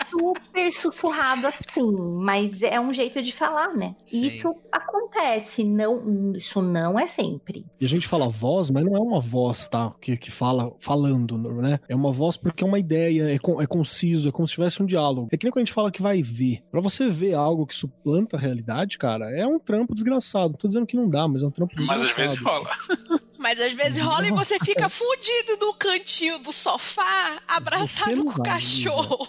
[0.10, 3.96] super sussurrado assim, mas é um jeito de falar, né?
[4.06, 4.26] Sim.
[4.26, 7.66] Isso acontece, não, isso não é sempre.
[7.80, 9.94] E a gente fala voz, mas não é uma voz, tá?
[10.02, 11.80] Que, que fala falando, né?
[11.88, 14.82] É uma voz porque é uma ideia, é, con- é conciso, é como se tivesse
[14.82, 15.28] um diálogo.
[15.32, 16.62] É que nem quando a gente fala que vai ver.
[16.72, 20.50] Pra você ver algo que suplanta a realidade, cara, é um trampo desgraçado.
[20.54, 22.10] Não tô dizendo que não dá, mas é um trampo Mas desgraçado.
[22.10, 22.70] às vezes rola.
[23.38, 28.44] Mas às vezes rola e você fica fudido no cantinho do sofá, abraçado com o
[28.44, 29.28] vai, cachorro.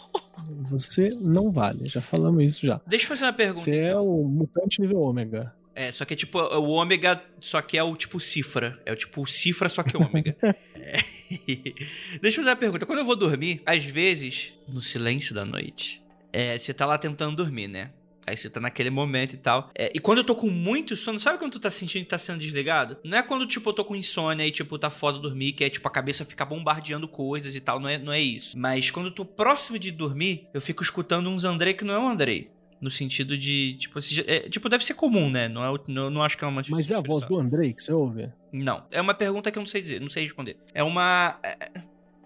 [0.70, 2.80] Você não vale, já falamos isso já.
[2.86, 3.60] Deixa eu fazer uma pergunta.
[3.60, 4.06] Você é então.
[4.06, 5.52] o mutante nível ômega.
[5.74, 8.80] É, só que é tipo o ômega, só que é o tipo cifra.
[8.86, 10.36] É o tipo cifra, só que ômega.
[10.86, 11.02] É.
[12.22, 12.86] Deixa eu fazer uma pergunta.
[12.86, 16.00] Quando eu vou dormir, às vezes, no silêncio da noite,
[16.32, 17.90] é, você tá lá tentando dormir, né?
[18.26, 19.70] Aí você tá naquele momento e tal.
[19.74, 22.18] É, e quando eu tô com muito sono, sabe quando tu tá sentindo que tá
[22.18, 22.96] sendo desligado?
[23.04, 25.70] Não é quando, tipo, eu tô com insônia e, tipo, tá foda dormir, que é,
[25.70, 27.78] tipo, a cabeça fica bombardeando coisas e tal.
[27.78, 28.58] Não é, não é isso.
[28.58, 31.98] Mas quando eu tô próximo de dormir, eu fico escutando uns Andrei que não é
[31.98, 32.50] um Andrei.
[32.80, 35.48] No sentido de, tipo, é, tipo, deve ser comum, né?
[35.48, 36.62] Não, é, não, não acho que é uma...
[36.68, 38.30] Mas é a voz do Andrei que você ouve?
[38.52, 38.84] Não.
[38.90, 40.58] É uma pergunta que eu não sei dizer, não sei responder.
[40.74, 41.38] É uma...
[41.42, 41.70] é-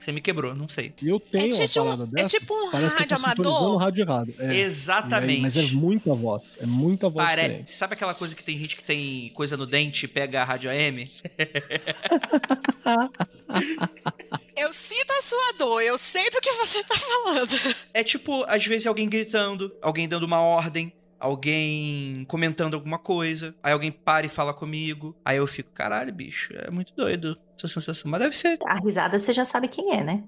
[0.00, 0.94] Você me quebrou, não sei.
[1.02, 2.38] E eu tenho É uma tipo, parada é dessa.
[2.38, 3.76] tipo um Parece que eu rádio tô amador.
[3.76, 4.34] rádio errado.
[4.38, 4.44] É.
[4.46, 5.40] E aí- Exatamente.
[5.42, 6.42] mas é muita voz.
[6.58, 7.42] É muita voz Pare...
[7.42, 7.72] diferente.
[7.72, 10.70] Sabe aquela coisa que tem gente que tem coisa no dente e pega a rádio
[10.70, 11.06] AM?
[14.56, 17.50] Eu sinto a sua dor, eu sei do que você tá falando.
[17.94, 20.92] É tipo, às vezes alguém gritando, alguém dando uma ordem.
[21.18, 26.50] alguém comentando alguma coisa, aí alguém para e fala comigo, aí eu fico, caralho, bicho,
[26.56, 27.36] é muito doido
[27.66, 28.10] essa sensação.
[28.10, 30.24] Mas deve ser A risada você já sabe quem é, né?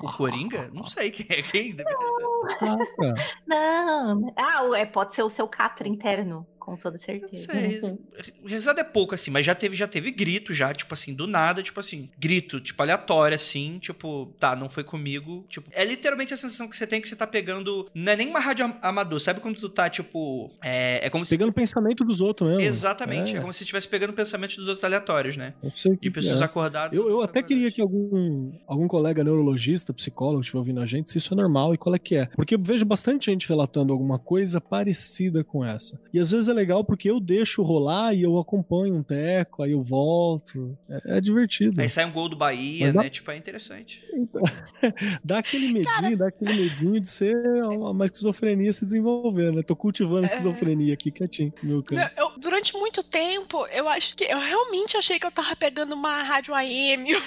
[0.00, 0.70] o Coringa?
[0.74, 1.74] Não sei quem é quem.
[1.74, 2.56] Deve ser.
[2.58, 3.14] Caraca.
[3.46, 4.32] Não.
[4.36, 7.52] Ah, o- é, pode ser o seu catra interno, com toda certeza.
[7.52, 7.80] sei.
[8.44, 11.62] Risada é pouco, assim, mas já teve, já teve grito, já, tipo assim, do nada,
[11.62, 15.44] tipo assim, grito, tipo, aleatório, assim, tipo, tá, não foi comigo.
[15.48, 17.88] Tipo, é literalmente a sensação que você tem que você tá pegando.
[17.94, 20.50] Não é nem uma rádio am- amador, sabe quando tu tá, tipo.
[20.62, 21.30] É, é como se.
[21.30, 22.62] Pegando o pensamento dos outros mesmo.
[22.62, 23.38] Exatamente, é.
[23.38, 25.54] É, como se estivesse pegando pensamentos dos outros aleatórios, né?
[25.62, 26.44] eu sei que De pessoas é.
[26.44, 26.98] acordadas.
[26.98, 27.74] Eu, eu até queria desacordadas.
[27.74, 31.78] que algum, algum colega neurologista, psicólogo, estiver ouvindo a gente, se isso é normal e
[31.78, 32.26] qual é que é.
[32.26, 36.00] Porque eu vejo bastante gente relatando alguma coisa parecida com essa.
[36.12, 39.72] E às vezes é legal porque eu deixo rolar e eu acompanho um teco, aí
[39.72, 40.76] eu volto.
[40.88, 41.80] É, é divertido.
[41.80, 43.10] Aí sai um gol do Bahia, dá- né?
[43.10, 44.02] Tipo, é interessante.
[45.24, 47.34] Dá aquele medinho, dá aquele medinho de ser
[47.64, 49.62] uma, uma esquizofrenia se desenvolver, né?
[49.62, 52.18] Tô cultivando a esquizofrenia aqui quietinho meu canto.
[52.18, 56.22] Eu- durante muito tempo, eu acho que eu realmente achei que eu tava pegando uma
[56.22, 57.20] rádio AM, uma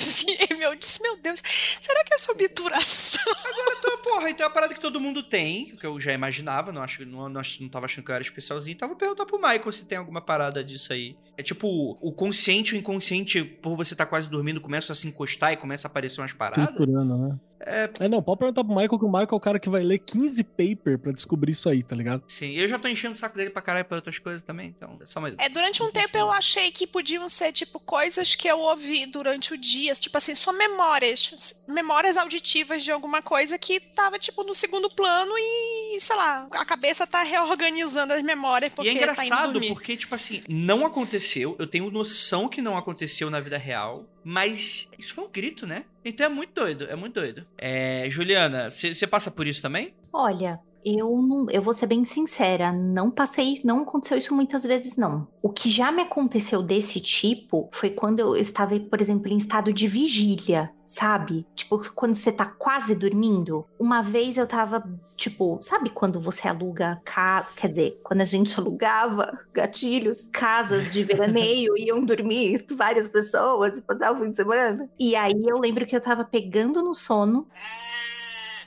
[0.00, 0.60] FM.
[0.60, 3.32] Eu disse, meu Deus, será que é essa obturação?
[3.78, 3.87] Então,
[4.18, 7.04] porra, então é uma parada que todo mundo tem, que eu já imaginava, não acho
[7.06, 8.76] não, não, não tava achando que eu era especialzinho.
[8.76, 11.16] Tava perguntar pro Michael se tem alguma parada disso aí.
[11.36, 15.06] É tipo, o consciente e o inconsciente, por você tá quase dormindo, começa a se
[15.06, 16.74] encostar e começa a aparecer umas paradas.
[17.18, 17.38] Né?
[17.60, 19.82] É, É, não, pode perguntar pro Michael que o Michael é o cara que vai
[19.82, 22.22] ler 15 paper pra descobrir isso aí, tá ligado?
[22.28, 22.52] sim.
[22.52, 25.06] Eu já tô enchendo o saco dele pra caralho pra outras coisas também, então é
[25.06, 25.34] só mais.
[25.38, 29.52] É, durante um tempo eu achei que podiam ser, tipo, coisas que eu ouvi durante
[29.52, 29.94] o dia.
[29.94, 31.62] Tipo assim, só memórias.
[31.66, 36.64] Memórias auditivas de alguma coisa que tava, tipo, no segundo plano e, sei lá, a
[36.64, 39.68] cabeça tá reorganizando as memórias porque e é tá indo engraçado dormir.
[39.68, 41.56] porque, tipo assim, não aconteceu.
[41.58, 44.06] Eu tenho noção que não aconteceu na vida real.
[44.24, 45.84] Mas isso foi um grito, né?
[46.04, 47.46] Então é muito doido, é muito doido.
[47.56, 49.94] É, Juliana, você passa por isso também?
[50.12, 54.96] Olha, eu não, eu vou ser bem sincera, não passei, não aconteceu isso muitas vezes
[54.96, 55.26] não.
[55.42, 59.72] O que já me aconteceu desse tipo foi quando eu estava, por exemplo, em estado
[59.72, 61.46] de vigília, sabe?
[61.54, 63.66] Tipo, quando você tá quase dormindo.
[63.78, 64.82] Uma vez eu tava,
[65.16, 67.46] tipo, sabe quando você aluga, ca...
[67.54, 73.82] quer dizer, quando a gente alugava gatilhos, casas de veraneio, iam dormir várias pessoas e
[73.82, 74.88] passar o fim de semana?
[74.98, 77.46] E aí eu lembro que eu tava pegando no sono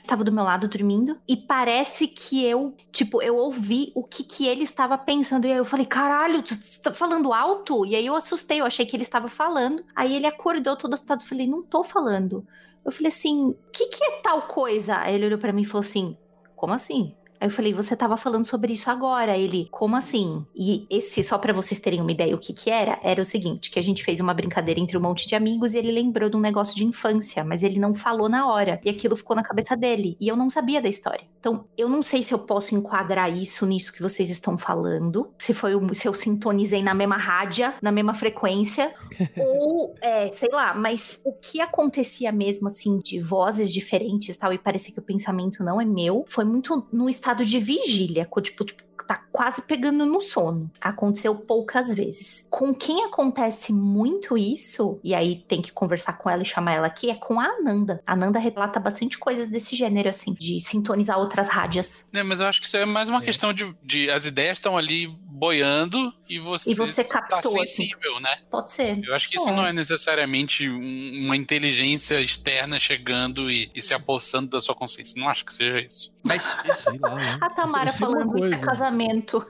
[0.06, 4.46] tava do meu lado dormindo e parece que eu, tipo, eu ouvi o que que
[4.46, 7.86] ele estava pensando e aí eu falei, caralho, tu tá falando alto?
[7.86, 9.84] E aí eu assustei, eu achei que ele estava falando.
[9.94, 12.46] Aí ele acordou todo assustado, eu falei, não tô falando.
[12.84, 14.96] Eu falei assim, o que que é tal coisa?
[14.98, 16.16] Aí ele olhou pra mim e falou assim,
[16.56, 17.14] como assim?
[17.42, 19.36] Aí eu falei, você tava falando sobre isso agora.
[19.36, 20.46] Ele, como assim?
[20.54, 23.68] E esse, só pra vocês terem uma ideia o que que era, era o seguinte,
[23.68, 26.36] que a gente fez uma brincadeira entre um monte de amigos e ele lembrou de
[26.36, 28.80] um negócio de infância, mas ele não falou na hora.
[28.84, 30.16] E aquilo ficou na cabeça dele.
[30.20, 31.31] E eu não sabia da história.
[31.42, 35.34] Então, eu não sei se eu posso enquadrar isso nisso que vocês estão falando.
[35.36, 38.94] Se foi o, se eu sintonizei na mesma rádia, na mesma frequência.
[39.36, 44.52] ou, é, sei lá, mas o que acontecia mesmo, assim, de vozes diferentes e tal,
[44.52, 48.64] e parecia que o pensamento não é meu, foi muito no estado de vigília, tipo,
[48.64, 50.70] tipo, tá quase pegando no sono.
[50.80, 52.46] Aconteceu poucas vezes.
[52.48, 56.86] Com quem acontece muito isso, e aí tem que conversar com ela e chamar ela
[56.86, 58.02] aqui, é com a Ananda.
[58.06, 62.08] A Ananda relata bastante coisas desse gênero, assim, de sintonizar outras rádias.
[62.12, 64.78] É, mas eu acho que isso é mais uma questão de, de as ideias estão
[64.78, 65.14] ali
[65.46, 67.82] boiando e você, E você tá captou, assim.
[67.82, 68.36] sensível, né?
[68.48, 69.02] Pode ser.
[69.04, 69.52] Eu acho que isso É.
[69.52, 75.20] não é necessariamente um- uma inteligência externa chegando e, e se apossando da sua consciência.
[75.20, 76.12] Não acho que seja isso.
[76.24, 77.38] Mas Sei lá, né?
[77.40, 79.44] A Tamara sei uma falando isso é casamento.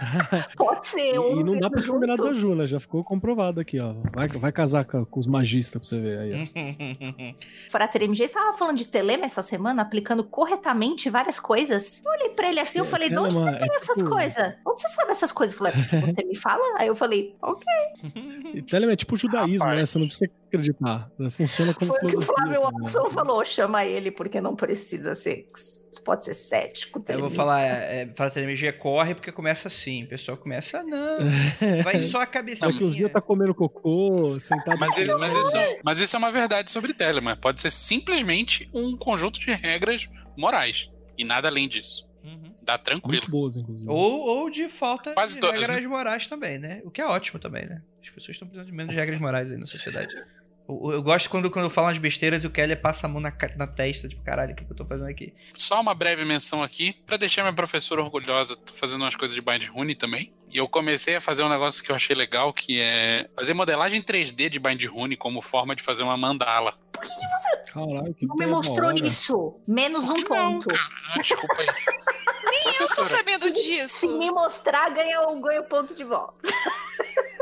[0.56, 1.14] Pode ser.
[1.14, 1.92] E, e não dá pra junto.
[1.94, 2.66] combinar da Ju, né?
[2.66, 3.94] Já ficou comprovado aqui, ó.
[4.12, 7.34] Vai, vai casar com, com os magistas pra você ver aí, ó.
[7.70, 12.02] Frater MG estava falando de telema essa semana, aplicando corretamente várias coisas.
[12.04, 14.10] Eu olhei pra ele assim, eu É, falei, de onde você tem é essas tipo-
[14.10, 14.54] coisas?
[14.66, 15.54] Onde você sabe essas coisas?
[15.54, 16.62] Eu falei, "É porque você me fala?
[16.78, 17.64] Aí eu falei, ok.
[18.54, 19.78] E Telema é tipo judaísmo, Rapaz.
[19.78, 19.86] né?
[19.86, 21.10] Você não precisa acreditar.
[21.30, 22.80] Funciona como Foi o que o Flávio também.
[22.82, 25.48] Watson falou, chama ele, porque não precisa ser,
[26.02, 27.02] pode ser cético.
[27.08, 30.04] Eu vou falar, é, é, Frater MG corre porque começa assim.
[30.04, 31.16] O pessoal começa, não,
[31.84, 32.70] vai só a cabecinha.
[32.70, 36.18] Daqui uns dias tá comendo cocô, sentado Mas, no isso, mas, isso, mas isso é
[36.18, 37.36] uma verdade sobre Telemann.
[37.36, 40.90] Pode ser simplesmente um conjunto de regras morais.
[41.16, 42.08] E nada além disso.
[42.24, 42.54] Uhum.
[42.62, 43.12] Dá tranquilo.
[43.12, 43.90] Muito boas, inclusive.
[43.90, 45.88] Ou, ou de falta Quase de todas, regras né?
[45.88, 46.80] morais também, né?
[46.84, 47.82] O que é ótimo também, né?
[48.02, 50.14] As pessoas estão precisando de menos regras morais aí na sociedade.
[50.68, 53.20] Eu, eu gosto quando, quando eu falo umas besteiras e o Kelly passa a mão
[53.20, 55.34] na, na testa, tipo, caralho, o que, que eu tô fazendo aqui?
[55.54, 59.42] Só uma breve menção aqui, pra deixar minha professora orgulhosa, tô fazendo umas coisas de
[59.42, 60.32] Bind Rune também.
[60.50, 64.00] E eu comecei a fazer um negócio que eu achei legal, que é fazer modelagem
[64.02, 66.78] 3D de Bind Rune como forma de fazer uma mandala.
[67.72, 69.04] Caralho, que Não me mostrou hora.
[69.06, 69.60] isso.
[69.66, 70.68] Menos Por um que não, ponto.
[70.68, 70.82] cara?
[71.10, 71.66] Ah, desculpa aí.
[72.44, 73.96] Nem eu tô sabendo disso.
[73.98, 76.34] Se me mostrar, ganha um ganha ponto de volta.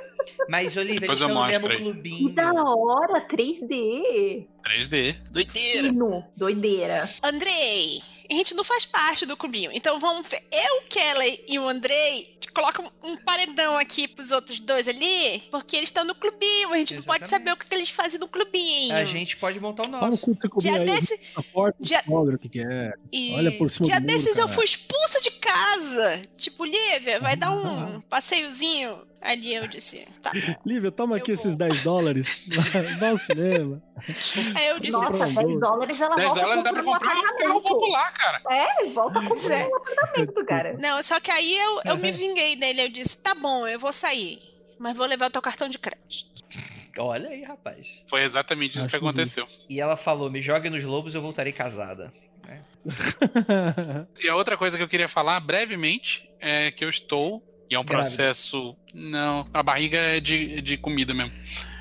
[0.48, 1.76] Mas, Olivia, Depois eles eu estão no mesmo aí.
[1.76, 2.28] Que clubinho.
[2.34, 4.46] da hora, 3D.
[4.64, 5.16] 3D.
[5.30, 5.88] Doideira.
[5.88, 7.10] Fino, doideira.
[7.22, 9.70] Andrei, a gente não faz parte do clubinho.
[9.72, 10.42] Então vamos ver.
[10.52, 15.74] Eu, o Kelly e o Andrei colocam um paredão aqui pros outros dois ali, porque
[15.74, 16.70] eles estão no clubinho.
[16.72, 17.30] A gente não pode Exatamente.
[17.30, 18.94] saber o que que eles fazem no clubinho.
[18.94, 20.18] A gente pode montar o nosso.
[20.50, 21.18] comia Dia aí, desse.
[21.34, 22.92] a porta, Dia- descobre o que que é.
[23.10, 24.54] E Olha por cima dia do muro, desses eu cara.
[24.54, 26.22] fui expulsa de casa.
[26.36, 27.52] Tipo, Lívia, vai dar Ah.
[27.96, 29.00] um passeiozinho.
[29.22, 30.32] Ali eu disse, tá.
[30.66, 31.68] Lívia, toma aqui Eu esses vou.
[31.68, 32.42] 10 dólares.
[32.98, 33.82] Vai ao cinema.
[34.54, 35.58] Aí eu disse, Nossa, comprar um 10 doce.
[35.60, 37.16] dólares ela 10 volta dólares dá pra comprar
[37.54, 38.42] um popular, cara.
[38.50, 40.76] É, volta comprando um apartamento, cara.
[40.78, 42.82] não, só que aí eu, eu me vinguei dele.
[42.82, 44.40] Eu disse, tá bom, eu vou sair.
[44.78, 46.32] Mas vou levar o teu cartão de crédito.
[46.98, 47.86] Olha aí, rapaz.
[48.06, 49.46] Foi exatamente isso Acho que aconteceu.
[49.68, 52.12] E ela falou: me jogue nos lobos, eu voltarei casada.
[54.22, 57.42] E a outra coisa que eu queria falar brevemente é que eu estou.
[57.72, 58.06] E é um Grávida.
[58.06, 58.76] processo.
[58.92, 61.32] Não, a barriga é de, de comida mesmo.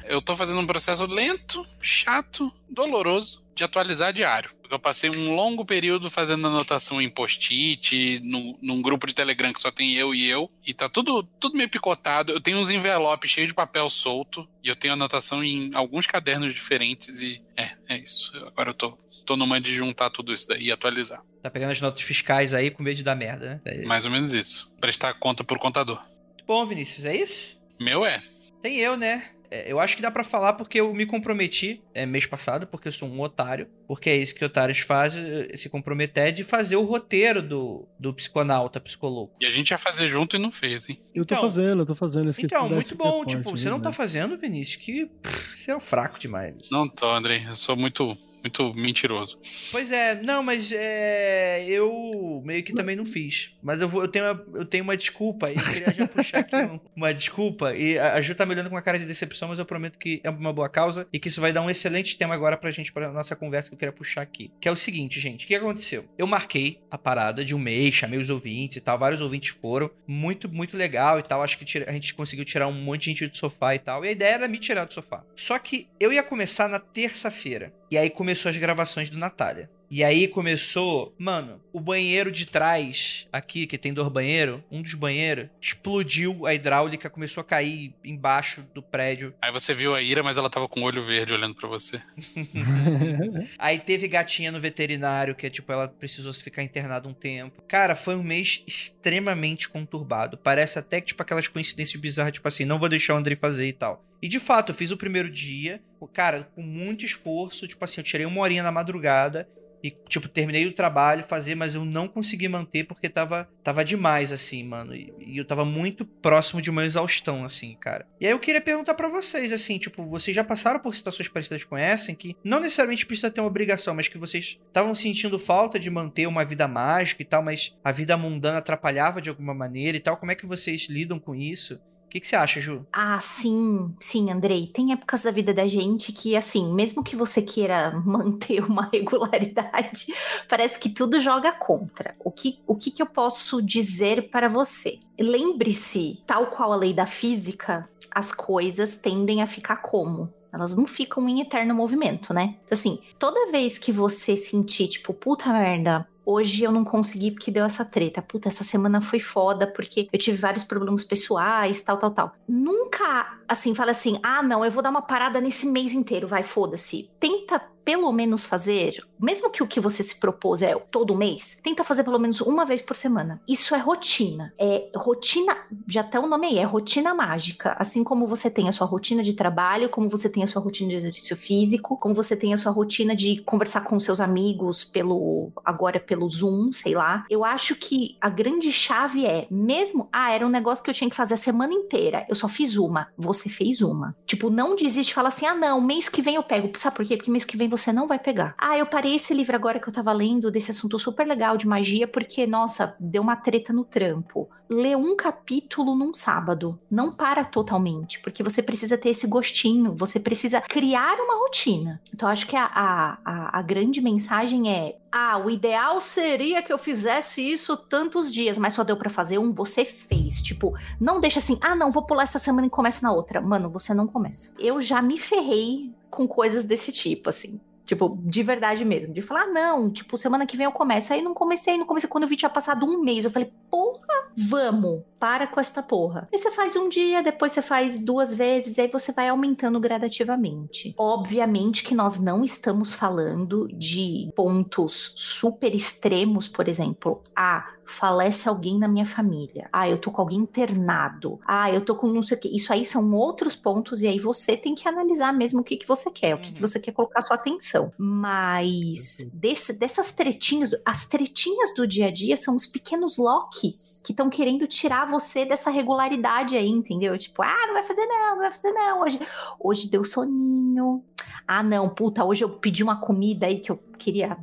[0.05, 4.51] Eu tô fazendo um processo lento, chato, doloroso de atualizar diário.
[4.61, 9.51] Porque eu passei um longo período fazendo anotação em post-it, num, num grupo de Telegram
[9.51, 10.49] que só tem eu e eu.
[10.65, 12.31] E tá tudo, tudo meio picotado.
[12.31, 14.47] Eu tenho uns envelopes cheios de papel solto.
[14.63, 17.21] E eu tenho anotação em alguns cadernos diferentes.
[17.21, 18.31] E é, é isso.
[18.47, 21.21] Agora eu tô, tô numa de juntar tudo isso daí e atualizar.
[21.41, 23.83] Tá pegando as notas fiscais aí com medo de dar merda, né?
[23.85, 24.73] Mais ou menos isso.
[24.79, 26.01] Prestar conta por contador.
[26.45, 27.57] Bom, Vinícius, é isso?
[27.79, 28.21] Meu é.
[28.61, 29.29] Tem eu, né?
[29.49, 32.87] É, Eu acho que dá pra falar porque eu me comprometi é, mês passado, porque
[32.87, 33.67] eu sou um otário.
[33.87, 38.13] Porque é isso que otários fazem, eh, se comprometer de fazer o roteiro do, do
[38.13, 39.33] psiconauta, psicologo.
[39.41, 41.01] E a gente ia fazer junto e não fez, hein?
[41.13, 42.29] Eu tô Então- fazendo, eu tô fazendo.
[42.29, 43.25] esse Então, muito bom.
[43.25, 43.97] Tipo, né, você não tá velho?
[43.97, 46.69] fazendo, Vinícius, que pff, você é um fraco demais.
[46.71, 47.45] Não tô, Andrei.
[47.47, 49.39] Eu sou muito, muito mentiroso.
[49.71, 53.51] Pois é, não, mas é, eu meio que também não fiz.
[53.61, 56.39] Mas eu, vou, eu, tenho, uma, eu tenho uma desculpa e eu queria já puxar
[56.39, 57.73] aqui um- uma desculpa.
[57.75, 59.97] E a a Ju tá me olhando com uma cara de decepção, mas eu prometo
[59.97, 62.69] que é uma boa causa e que isso vai dar um excelente tema agora pra
[62.71, 64.51] gente, pra nossa conversa que eu queria puxar aqui.
[64.59, 66.05] Que é o seguinte, gente, o que aconteceu?
[66.17, 69.89] Eu marquei a parada de um mês, chamei os ouvintes e tal, vários ouvintes foram.
[70.07, 71.41] Muito, muito legal e tal.
[71.41, 74.03] Acho que tira- a gente conseguiu tirar um monte de gente do sofá e tal.
[74.05, 75.23] E a ideia era me tirar do sofá.
[75.35, 77.73] Só que eu ia começar na terça-feira.
[77.91, 79.69] E aí começou as gravações do Natália.
[79.89, 84.93] E aí começou, mano, o banheiro de trás, aqui, que tem dois banheiros, um dos
[84.93, 89.33] banheiros, explodiu a hidráulica, começou a cair embaixo do prédio.
[89.41, 92.01] Aí você viu a Ira, mas ela tava com o olho verde olhando pra você.
[93.59, 97.61] Aí teve gatinha no veterinário, que é tipo, ela precisou ficar internada um tempo.
[97.67, 100.37] Cara, foi um mês extremamente conturbado.
[100.37, 103.67] Parece até que, tipo, aquelas coincidências bizarras, tipo assim, não vou deixar o Andrei fazer
[103.67, 104.01] e tal.
[104.21, 105.81] E de fato, eu fiz o primeiro dia,
[106.13, 109.47] cara, com muito esforço, tipo assim, eu tirei uma horinha na madrugada.
[109.83, 114.31] E, tipo, terminei o trabalho, fazer, mas eu não consegui manter porque tava, tava demais,
[114.31, 114.93] assim, mano.
[114.95, 118.05] E, e eu tava muito próximo de uma exaustão, assim, cara.
[118.19, 121.63] E aí eu queria perguntar pra vocês, assim, tipo, vocês já passaram por situações parecidas
[121.63, 125.39] com essa, em que não necessariamente precisa ter uma obrigação, mas que vocês estavam sentindo
[125.39, 129.53] falta de manter uma vida mágica e tal, mas a vida mundana atrapalhava de alguma
[129.53, 130.15] maneira e tal.
[130.17, 131.79] Como é que vocês lidam com isso?
[132.11, 132.85] O que, que você acha, Ju?
[132.91, 134.67] Ah, sim, sim, Andrei.
[134.67, 140.13] Tem épocas da vida da gente que, assim, mesmo que você queira manter uma regularidade,
[140.49, 142.13] parece que tudo joga contra.
[142.19, 144.99] O que, o que, que eu posso dizer para você?
[145.17, 150.33] Lembre-se, tal qual a lei da física, as coisas tendem a ficar como?
[150.53, 152.57] Elas não ficam em eterno movimento, né?
[152.65, 157.51] Então, assim, toda vez que você sentir, tipo, puta merda, hoje eu não consegui porque
[157.51, 158.21] deu essa treta.
[158.21, 162.35] Puta, essa semana foi foda porque eu tive vários problemas pessoais, tal, tal, tal.
[162.47, 166.43] Nunca, assim, fala assim, ah, não, eu vou dar uma parada nesse mês inteiro, vai,
[166.43, 167.09] foda-se.
[167.19, 171.83] Tenta pelo menos fazer, mesmo que o que você se propôs é todo mês, tenta
[171.83, 173.41] fazer pelo menos uma vez por semana.
[173.47, 174.53] Isso é rotina.
[174.59, 175.55] É rotina,
[175.87, 177.75] já até o nome aí, é rotina mágica.
[177.77, 180.89] Assim como você tem a sua rotina de trabalho, como você tem a sua rotina
[180.89, 185.51] de exercício físico, como você tem a sua rotina de conversar com seus amigos pelo
[185.63, 187.25] agora pelo Zoom, sei lá.
[187.29, 191.09] Eu acho que a grande chave é, mesmo, ah, era um negócio que eu tinha
[191.09, 193.07] que fazer a semana inteira, eu só fiz uma.
[193.17, 194.15] Você fez uma.
[194.25, 196.71] Tipo, não desiste, fala assim: "Ah, não, mês que vem eu pego".
[196.77, 197.17] Sabe por quê?
[197.17, 198.53] Porque mês que vem você não vai pegar.
[198.57, 201.65] Ah, eu parei esse livro agora que eu tava lendo desse assunto super legal de
[201.65, 204.49] magia porque, nossa, deu uma treta no trampo.
[204.69, 206.79] Lê um capítulo num sábado.
[206.89, 212.01] Não para totalmente, porque você precisa ter esse gostinho, você precisa criar uma rotina.
[212.13, 216.77] Então, acho que a, a, a, grande mensagem é: ah, o ideal seria que eu
[216.77, 220.41] fizesse isso tantos dias, mas só deu pra fazer um, você fez.
[220.41, 223.41] Tipo, não deixa assim, ah, não, vou pular essa semana e começo na outra.
[223.41, 224.53] Mano, você não começa.
[224.59, 227.59] Eu já me ferrei com coisas desse tipo, assim.
[227.85, 229.13] Tipo, de verdade mesmo.
[229.13, 231.11] De falar, ah, não, tipo, semana que vem eu começo.
[231.11, 232.09] Aí não comecei, não comecei.
[232.09, 236.29] Quando eu vi tinha passado um mês, eu falei, porra, vamos, para com esta porra.
[236.31, 240.93] Aí você faz um dia, depois você faz duas vezes, aí você vai aumentando gradativamente.
[240.97, 247.21] Obviamente que nós não estamos falando de pontos super extremos, por exemplo.
[247.35, 249.69] Ah, falece alguém na minha família.
[249.71, 251.39] Ah, eu tô com alguém internado.
[251.45, 252.55] Ah, eu tô com não sei o que.
[252.55, 255.87] Isso aí são outros pontos e aí você tem que analisar mesmo o que, que
[255.87, 256.67] você quer, o que, que uhum.
[256.67, 257.91] você quer colocar sua atenção.
[257.97, 264.11] Mas desse, dessas tretinhas, as tretinhas do dia a dia são os pequenos locks que
[264.11, 267.17] estão querendo tirar você dessa regularidade aí, entendeu?
[267.17, 269.01] Tipo, ah, não vai fazer não, não vai fazer não.
[269.01, 269.19] Hoje,
[269.59, 271.03] hoje deu soninho,
[271.47, 274.37] ah, não, puta, hoje eu pedi uma comida aí que eu queria.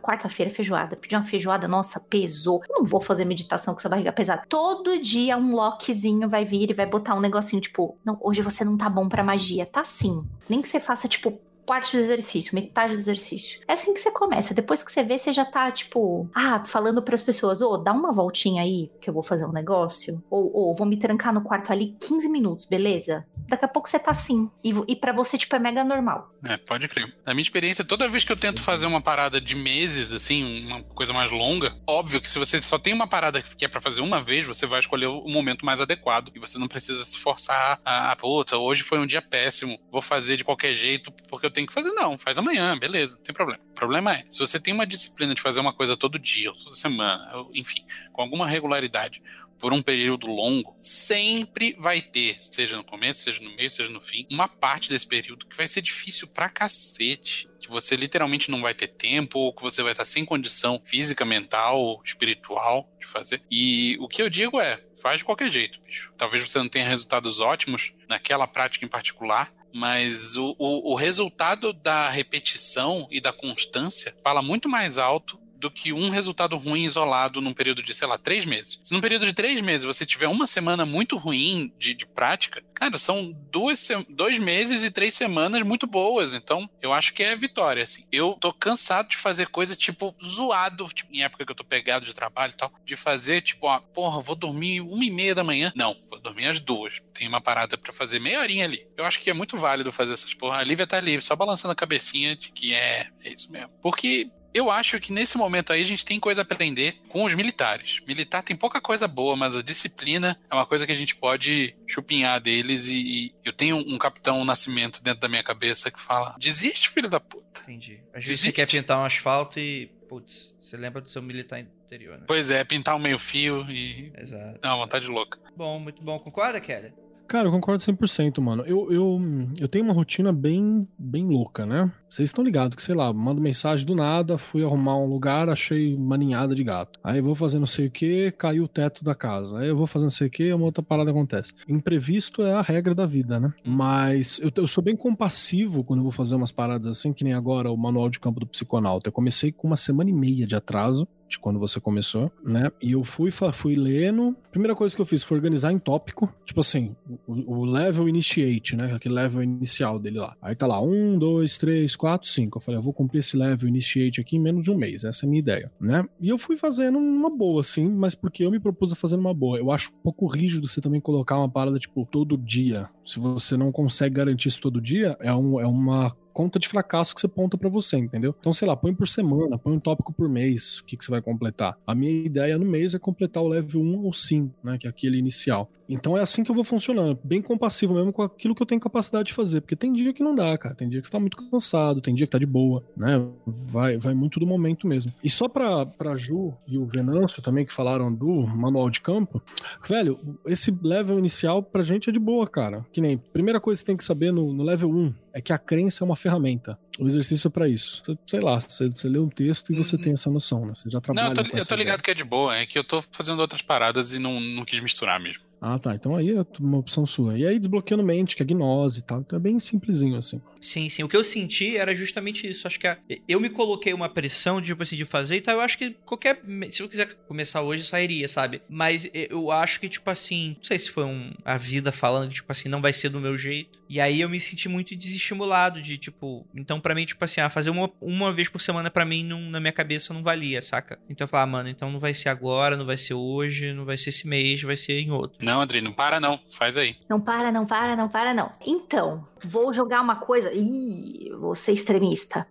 [0.00, 0.96] Quarta-feira feijoada.
[0.96, 2.62] Pedi uma feijoada, nossa, pesou.
[2.74, 4.42] Não vou fazer meditação com essa barriga pesada.
[4.48, 8.64] Todo dia um lockzinho vai vir e vai botar um negocinho, tipo, não, hoje você
[8.64, 9.64] não tá bom pra magia.
[9.64, 10.26] Tá sim.
[10.48, 13.60] Nem que você faça, tipo, parte do exercício, metade do exercício.
[13.66, 14.54] É assim que você começa.
[14.54, 17.78] Depois que você vê, você já tá, tipo, ah, falando para as pessoas, ô, oh,
[17.78, 20.22] dá uma voltinha aí que eu vou fazer um negócio.
[20.30, 23.26] Ou, ou vou me trancar no quarto ali 15 minutos, beleza?
[23.48, 24.50] Daqui a pouco você tá assim.
[24.62, 26.30] E, e para você, tipo, é mega normal.
[26.44, 27.14] É, pode crer.
[27.26, 30.82] Na minha experiência, toda vez que eu tento fazer uma parada de meses, assim, uma
[30.82, 34.00] coisa mais longa, óbvio que se você só tem uma parada que é para fazer
[34.00, 36.30] uma vez, você vai escolher o momento mais adequado.
[36.34, 40.02] E você não precisa se forçar a, a puta, hoje foi um dia péssimo, vou
[40.02, 41.90] fazer de qualquer jeito porque eu tenho que fazer.
[41.92, 43.62] Não, faz amanhã, beleza, não tem problema.
[43.70, 46.76] O problema é, se você tem uma disciplina de fazer uma coisa todo dia, toda
[46.76, 49.22] semana, enfim, com alguma regularidade,
[49.58, 54.00] por um período longo, sempre vai ter, seja no começo, seja no meio, seja no
[54.00, 57.48] fim, uma parte desse período que vai ser difícil pra cacete.
[57.60, 61.24] Que você literalmente não vai ter tempo, ou que você vai estar sem condição física,
[61.24, 63.42] mental, espiritual de fazer.
[63.50, 66.12] E o que eu digo é, faz de qualquer jeito, bicho.
[66.18, 71.72] Talvez você não tenha resultados ótimos naquela prática em particular, mas o, o, o, resultado
[71.72, 77.40] da repetição e da constância fala muito mais alto do que um resultado ruim isolado
[77.40, 78.78] num período de, sei lá, três meses.
[78.82, 82.62] Se num período de três meses você tiver uma semana muito ruim de, de prática,
[82.74, 86.34] cara, são duas, dois meses e três semanas muito boas.
[86.34, 88.04] Então, eu acho que é vitória, assim.
[88.12, 92.04] Eu tô cansado de fazer coisa, tipo, zoado, tipo, em época que eu tô pegado
[92.04, 95.42] de trabalho e tal, de fazer, tipo, ó, porra, vou dormir uma e meia da
[95.42, 95.72] manhã.
[95.74, 97.00] Não, vou dormir às duas.
[97.14, 98.86] Tem uma parada para fazer meia horinha ali.
[98.98, 100.58] Eu acho que é muito válido fazer essas porra.
[100.58, 103.70] A Lívia tá ali, só balançando a cabecinha de que é, é isso mesmo.
[103.80, 107.34] Porque eu acho que nesse momento aí a gente tem coisa a aprender com os
[107.34, 108.00] militares.
[108.06, 111.76] Militar tem pouca coisa boa, mas a disciplina é uma coisa que a gente pode
[111.86, 116.36] chupinhar deles e, e eu tenho um capitão Nascimento dentro da minha cabeça que fala:
[116.38, 117.62] desiste, filho da puta.
[117.62, 118.00] Entendi.
[118.14, 122.18] Às vezes você quer pintar um asfalto e, putz, você lembra do seu militar interior,
[122.18, 122.24] né?
[122.26, 124.12] Pois é, pintar um meio fio e.
[124.16, 124.60] Exato.
[124.60, 125.38] Dá uma vontade louca.
[125.56, 126.18] Bom, muito bom.
[126.18, 126.92] Concorda, Kelly?
[127.26, 128.64] Cara, eu concordo 100%, mano.
[128.66, 129.20] Eu, eu,
[129.60, 131.90] eu tenho uma rotina bem, bem louca, né?
[132.08, 135.96] Vocês estão ligados que, sei lá, mando mensagem do nada, fui arrumar um lugar, achei
[135.96, 137.00] uma ninhada de gato.
[137.02, 139.58] Aí eu vou fazer não sei o que, caiu o teto da casa.
[139.58, 141.54] Aí eu vou fazer não sei o que, uma outra parada acontece.
[141.68, 143.52] Imprevisto é a regra da vida, né?
[143.66, 143.72] Uhum.
[143.72, 147.32] Mas eu, eu sou bem compassivo quando eu vou fazer umas paradas assim, que nem
[147.32, 149.08] agora o manual de campo do psiconauta.
[149.08, 152.70] Eu comecei com uma semana e meia de atraso de quando você começou, né?
[152.80, 154.36] E eu fui, fui lendo.
[154.50, 156.32] Primeira coisa que eu fiz foi organizar em tópico.
[156.44, 156.94] Tipo assim,
[157.26, 158.92] o, o level initiate, né?
[158.94, 160.36] Aquele level inicial dele lá.
[160.40, 162.58] Aí tá lá, um, dois, três, quatro, cinco.
[162.58, 165.04] Eu falei, eu vou cumprir esse level initiate aqui em menos de um mês.
[165.04, 166.04] Essa é a minha ideia, né?
[166.20, 169.34] E eu fui fazendo uma boa, assim, mas porque eu me propus a fazer uma
[169.34, 169.58] boa.
[169.58, 172.88] Eu acho um pouco rígido você também colocar uma parada, tipo, todo dia.
[173.04, 177.14] Se você não consegue garantir isso todo dia, é, um, é uma conta de fracasso
[177.14, 178.34] que você ponta para você, entendeu?
[178.38, 181.10] Então, sei lá, põe por semana, põe um tópico por mês, o que, que você
[181.10, 181.78] vai completar.
[181.86, 184.90] A minha ideia no mês é completar o level 1 ou 5, né, que é
[184.90, 185.70] aquele inicial.
[185.88, 188.80] Então é assim que eu vou funcionando, bem compassivo mesmo com aquilo que eu tenho
[188.80, 191.20] capacidade de fazer, porque tem dia que não dá, cara, tem dia que você tá
[191.20, 193.24] muito cansado, tem dia que tá de boa, né?
[193.46, 195.12] Vai, vai muito do momento mesmo.
[195.22, 199.40] E só pra, pra Ju e o Venâncio também que falaram do manual de campo,
[199.86, 202.84] velho, esse level inicial pra gente é de boa, cara.
[202.92, 205.52] Que nem, primeira coisa que você tem que saber no, no level 1 é que
[205.52, 206.78] a crença é uma ferramenta.
[206.98, 208.02] O exercício é para isso.
[208.24, 210.02] Sei lá, você, você lê um texto e você uhum.
[210.02, 210.72] tem essa noção, né?
[210.74, 211.34] Você já trabalha.
[211.34, 212.04] Não, eu tô, eu tô ligado ideia.
[212.04, 214.78] que é de boa, é que eu tô fazendo outras paradas e não, não quis
[214.78, 215.42] misturar mesmo.
[215.66, 215.94] Ah, tá.
[215.94, 217.38] Então aí é uma opção sua.
[217.38, 219.20] E aí desbloqueando mente, que é gnose e tal.
[219.20, 220.38] Então é bem simplesinho assim.
[220.60, 221.02] Sim, sim.
[221.02, 222.66] O que eu senti era justamente isso.
[222.66, 222.98] Acho que a...
[223.26, 225.54] eu me coloquei uma pressão de, tipo assim, de fazer e tal.
[225.54, 226.42] Eu acho que qualquer.
[226.68, 228.60] Se eu quiser começar hoje, sairia, sabe?
[228.68, 230.54] Mas eu acho que, tipo assim.
[230.56, 231.32] Não sei se foi um...
[231.44, 233.82] a vida falando que, tipo assim, não vai ser do meu jeito.
[233.88, 236.46] E aí eu me senti muito desestimulado de, tipo.
[236.54, 239.40] Então, para mim, tipo assim, ah, fazer uma, uma vez por semana para mim não,
[239.40, 240.98] na minha cabeça não valia, saca?
[241.08, 243.84] Então eu falei, ah, mano, então não vai ser agora, não vai ser hoje, não
[243.84, 245.38] vai ser esse mês, vai ser em outro.
[245.44, 246.38] Não, André, não para não.
[246.50, 246.96] Faz aí.
[247.08, 248.50] Não para, não para, não para, não.
[248.66, 250.52] Então, vou jogar uma coisa.
[250.52, 252.46] Ih, vou ser extremista.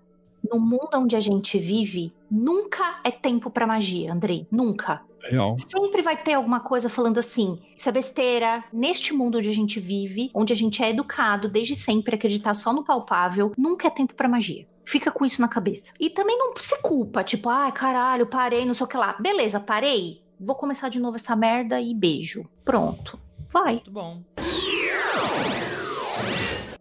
[0.52, 4.46] no mundo onde a gente vive, nunca é tempo pra magia, Andrei.
[4.52, 5.02] Nunca.
[5.22, 5.56] Real.
[5.58, 8.64] Sempre vai ter alguma coisa falando assim, isso é besteira.
[8.74, 12.54] Neste mundo onde a gente vive, onde a gente é educado desde sempre a acreditar
[12.54, 14.68] só no palpável, nunca é tempo pra magia.
[14.86, 15.94] Fica com isso na cabeça.
[15.98, 19.16] E também não se culpa, tipo, ai, caralho, parei, não sei o que lá.
[19.18, 20.22] Beleza, parei.
[20.40, 22.50] Vou começar de novo essa merda e beijo.
[22.66, 23.20] Pronto.
[23.50, 23.74] Vai.
[23.74, 24.24] Muito bom.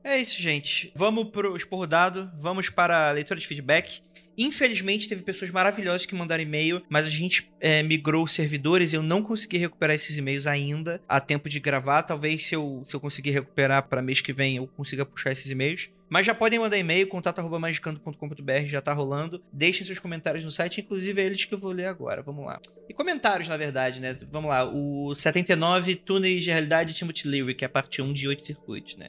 [0.05, 0.93] É isso, gente.
[0.95, 4.03] Vamos pro esporro dado, vamos para a leitura de feedback.
[4.37, 8.97] Infelizmente, teve pessoas maravilhosas que mandaram e-mail, mas a gente é, migrou os servidores e
[8.97, 12.03] eu não consegui recuperar esses e-mails ainda a tempo de gravar.
[12.03, 15.51] Talvez se eu, se eu conseguir recuperar para mês que vem eu consiga puxar esses
[15.51, 15.91] e-mails.
[16.13, 19.43] Mas já podem mandar e-mail, contato.magicando.com.br, já tá rolando.
[19.51, 22.21] Deixem seus comentários no site, inclusive é eles que eu vou ler agora.
[22.21, 22.61] Vamos lá.
[22.87, 24.15] E comentários, na verdade, né?
[24.31, 24.63] Vamos lá.
[24.71, 28.95] O 79, Túneis de Realidade Timothy Leary, que é a parte 1 de 8 circuitos,
[28.99, 29.09] né?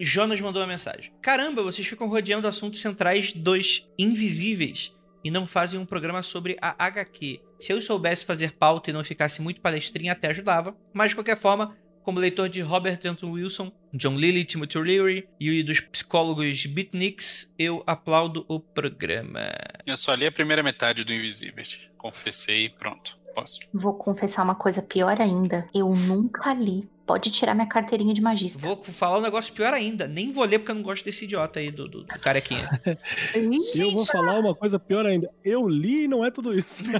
[0.00, 1.12] Jonas mandou uma mensagem.
[1.22, 4.92] Caramba, vocês ficam rodeando assuntos centrais dos invisíveis
[5.22, 7.40] e não fazem um programa sobre a HQ.
[7.60, 10.76] Se eu soubesse fazer pauta e não ficasse muito palestrinha, até ajudava.
[10.92, 15.62] Mas de qualquer forma, como leitor de Robert Anton Wilson, John Lilly, Timothy Leary e
[15.62, 19.50] dos psicólogos Beatniks, eu aplaudo o programa.
[19.86, 21.88] Eu só li a primeira metade do Invisíveis.
[21.96, 23.18] Confessei e pronto.
[23.34, 23.60] Posso.
[23.72, 25.66] Vou confessar uma coisa pior ainda.
[25.74, 26.88] Eu nunca li.
[27.06, 28.58] Pode tirar minha carteirinha de magista.
[28.58, 30.06] Vou falar um negócio pior ainda.
[30.06, 32.68] Nem vou ler porque eu não gosto desse idiota aí do, do, do carequinha.
[33.34, 35.30] E eu vou falar uma coisa pior ainda.
[35.44, 36.84] Eu li e não é tudo isso.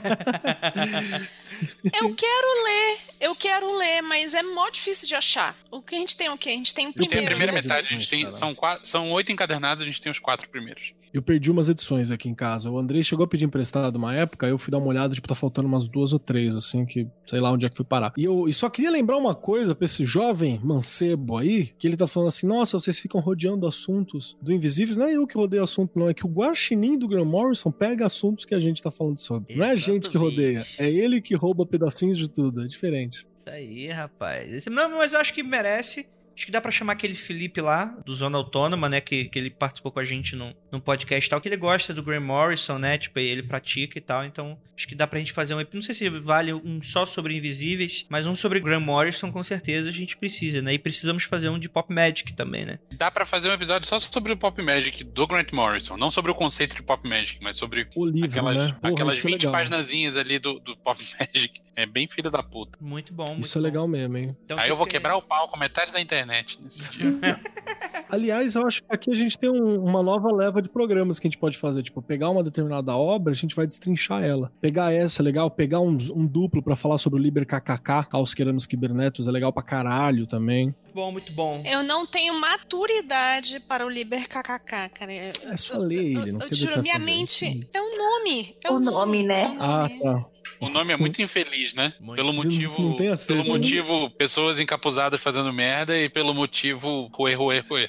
[1.85, 5.55] Eu quero ler, eu quero ler, mas é mó difícil de achar.
[5.71, 6.51] O que a gente tem é o quê?
[6.51, 7.31] A gente tem o A gente tem a primeiro.
[7.31, 7.61] primeira né?
[7.61, 8.33] metade, a gente tem.
[8.33, 10.95] São, quatro, são oito encadernados, a gente tem os quatro primeiros.
[11.13, 12.71] Eu perdi umas edições aqui em casa.
[12.71, 15.35] O Andrei chegou a pedir emprestado uma época, eu fui dar uma olhada, tipo, tá
[15.35, 18.13] faltando umas duas ou três, assim, que sei lá onde é que fui parar.
[18.17, 21.97] E eu e só queria lembrar uma coisa pra esse jovem mancebo aí, que ele
[21.97, 24.97] tá falando assim, nossa, vocês ficam rodeando assuntos do Invisível.
[24.97, 26.09] Não é eu que rodeio assunto, não.
[26.09, 29.55] É que o guaxinim do Graham Morrison pega assuntos que a gente tá falando sobre.
[29.55, 32.63] Não é a gente que rodeia, é ele que rouba pedacinhos de tudo.
[32.63, 33.27] É diferente.
[33.39, 34.53] Isso aí, rapaz.
[34.53, 36.07] Esse- não, mas eu acho que merece.
[36.41, 38.99] Acho que dá pra chamar aquele Felipe lá, do Zona Autônoma, né?
[38.99, 41.39] Que, que ele participou com a gente no, no podcast e tal.
[41.39, 42.97] Que ele gosta do Graham Morrison, né?
[42.97, 44.25] Tipo, ele pratica e tal.
[44.25, 45.61] Então, acho que dá pra gente fazer um.
[45.61, 49.43] ep- Não sei se vale um só sobre Invisíveis, mas um sobre Graham Morrison, com
[49.43, 50.73] certeza a gente precisa, né?
[50.73, 52.79] E precisamos fazer um de Pop Magic também, né?
[52.93, 55.99] Dá pra fazer um episódio só sobre o Pop Magic do Grant Morrison.
[55.99, 58.77] Não sobre o conceito de Pop Magic, mas sobre O livro, aquelas, né?
[58.81, 59.53] Porra, aquelas isso é 20 legal.
[59.53, 61.61] paginazinhas ali do, do Pop Magic.
[61.77, 62.79] É bem filho da puta.
[62.81, 63.65] Muito bom, muito Isso é bom.
[63.67, 64.37] legal mesmo, hein?
[64.45, 66.30] Então, Aí eu vou você- quebrar o pau com metade da internet
[66.63, 67.19] nesse dia.
[68.09, 71.27] Aliás, eu acho que aqui a gente tem um- uma nova leva de programas que
[71.27, 71.83] a gente pode fazer.
[71.83, 74.51] Tipo, pegar uma determinada obra, a gente vai destrinchar ela.
[74.61, 78.35] Pegar essa é legal, pegar um, um duplo pra falar sobre o Liber KKK, Caos
[78.35, 80.75] Queranos Kibernetos, é legal pra caralho também.
[80.91, 81.63] Muito bom, muito bom.
[81.65, 85.13] Eu não tenho maturidade para o Liber KKK, cara.
[85.13, 87.81] Eu- É só eu- ler eu- ele, não eu que juro, você minha mente é
[87.81, 88.57] um nome.
[88.65, 89.47] É O um nome, né?
[89.49, 90.01] um Ah, nome.
[90.01, 90.27] tá.
[90.61, 91.93] O nome é muito infeliz, né?
[92.01, 92.17] Muito.
[92.17, 92.83] Pelo motivo.
[92.83, 93.49] Não tem pelo né?
[93.49, 97.89] motivo, pessoas encapuzadas fazendo merda e pelo motivo ruê, ruê, ruê.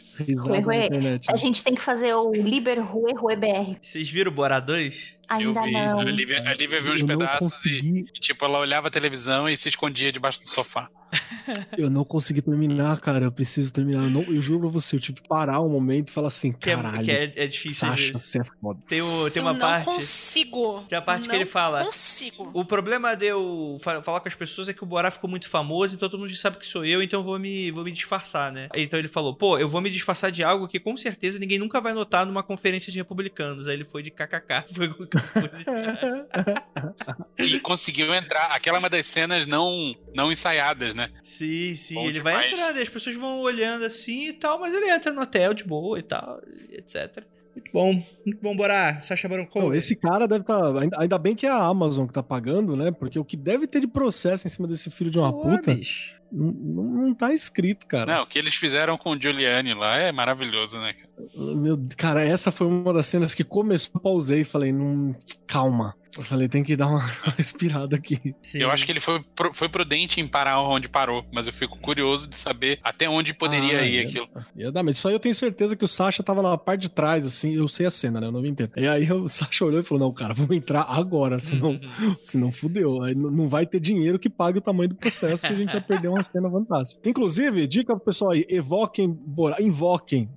[0.65, 1.27] Ué, internet.
[1.29, 3.75] A gente tem que fazer o Liber Rue Rue BR.
[3.81, 5.17] Vocês viram o Borá 2?
[5.35, 5.71] Ainda eu vi.
[5.71, 5.99] não.
[5.99, 8.87] A Lívia, a Lívia viu uns eu não pedaços e, consegui, e, tipo, ela olhava
[8.87, 10.89] a televisão e se escondia debaixo do sofá.
[11.77, 13.25] eu não consegui terminar, cara.
[13.25, 14.03] Eu preciso terminar.
[14.03, 16.53] Eu, não- eu juro pra você, eu tive que parar um momento e falar assim,
[16.53, 17.75] Que, é, caralho, que é, é difícil.
[17.87, 18.79] Sasha, você é foda.
[18.87, 19.85] Tem, o, tem eu uma não parte.
[19.85, 20.85] consigo.
[20.89, 21.83] Tem a parte Eu que ele não fala.
[21.83, 22.49] consigo.
[22.53, 25.49] O problema de eu fa- falar com as pessoas é que o Borá ficou muito
[25.49, 28.49] famoso, então todo mundo sabe que sou eu, então eu vou me, vou me disfarçar,
[28.51, 28.69] né?
[28.73, 31.81] Então ele falou, pô, eu vou me disfarçar de algo que com certeza ninguém nunca
[31.81, 33.67] vai notar numa conferência de republicanos.
[33.67, 34.63] Aí ele foi de kkk.
[34.73, 35.05] Foi com
[37.37, 38.47] E conseguiu entrar.
[38.51, 41.09] Aquela é uma das cenas não, não ensaiadas, né?
[41.23, 42.53] Sim, sim, Bom ele vai demais.
[42.53, 45.63] entrando, e as pessoas vão olhando assim e tal, mas ele entra no hotel de
[45.63, 46.41] boa e tal,
[46.71, 47.23] etc.
[47.55, 47.93] Muito bom,
[48.25, 48.99] muito bom, Borá.
[49.01, 49.75] Sacha Baron Cohen.
[49.75, 50.77] esse cara deve estar.
[50.77, 52.91] ainda, ainda bem que é a Amazon que tá pagando, né?
[52.91, 55.73] Porque o que deve ter de processo em cima desse filho de uma Pô, puta
[55.73, 56.15] bicho.
[56.31, 58.15] Não, não, tá escrito, cara.
[58.15, 60.93] Não, o que eles fizeram com o Giuliani lá é maravilhoso, né?
[60.93, 61.55] cara?
[61.55, 65.13] Meu, cara, essa foi uma das cenas que começou, pausei e falei, não,
[65.45, 65.95] calma.
[66.17, 66.99] Eu falei, tem que dar uma
[67.37, 68.35] respirada aqui.
[68.41, 68.59] Sim.
[68.59, 72.27] Eu acho que ele foi, foi prudente em parar onde parou, mas eu fico curioso
[72.27, 74.29] de saber até onde poderia Ah, ir ia- aquilo.
[74.55, 74.97] Ia dar medo.
[74.97, 77.85] Só eu tenho certeza que o Sasha tava na parte de trás, assim, eu sei
[77.85, 78.27] a cena, né?
[78.27, 78.71] Eu não vi inteiro.
[78.75, 81.79] E aí o Sasha olhou e falou: não, cara, vamos entrar agora, senão,
[82.19, 83.01] senão fudeu.
[83.03, 85.81] Aí não vai ter dinheiro que pague o tamanho do processo e a gente vai
[85.81, 87.01] perder uma cena fantástica.
[87.07, 90.29] Inclusive, dica pro pessoal aí: evoquem Borá, invoquem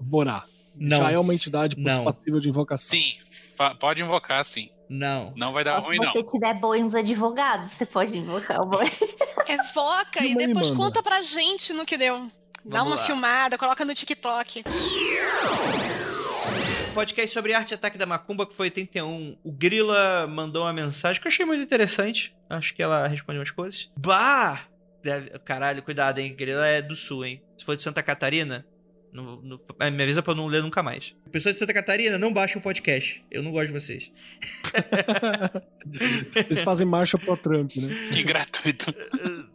[0.00, 0.44] Borá.
[0.74, 0.96] Não.
[0.96, 2.02] Já é uma entidade Não.
[2.02, 2.98] passível de invocação.
[2.98, 3.12] Sim,
[3.78, 4.68] pode invocar, sim.
[4.92, 5.32] Não.
[5.34, 6.12] Não vai dar Se ruim, não.
[6.12, 8.84] você tiver bons advogados, você pode invocar o boi.
[9.48, 10.82] Evoca e e depois manda.
[10.84, 12.18] conta pra gente no que deu.
[12.64, 13.02] Dá Vamos uma lá.
[13.02, 14.62] filmada, coloca no TikTok.
[16.94, 19.38] podcast sobre arte e ataque da macumba, que foi 81.
[19.42, 22.34] O Grila mandou uma mensagem que eu achei muito interessante.
[22.50, 23.90] Acho que ela respondeu umas coisas.
[23.96, 24.60] Bah!
[25.02, 25.30] Deve...
[25.40, 26.34] Caralho, cuidado, hein?
[26.36, 27.42] Grila é do sul, hein?
[27.58, 28.64] Se for de Santa Catarina,
[29.12, 29.60] no, no,
[29.92, 31.14] me avisa pra eu não ler nunca mais.
[31.30, 33.22] Pessoas de Santa Catarina, não baixem o podcast.
[33.30, 34.10] Eu não gosto de vocês.
[36.34, 38.08] Eles fazem marcha pro Trump, né?
[38.10, 38.94] Que gratuito.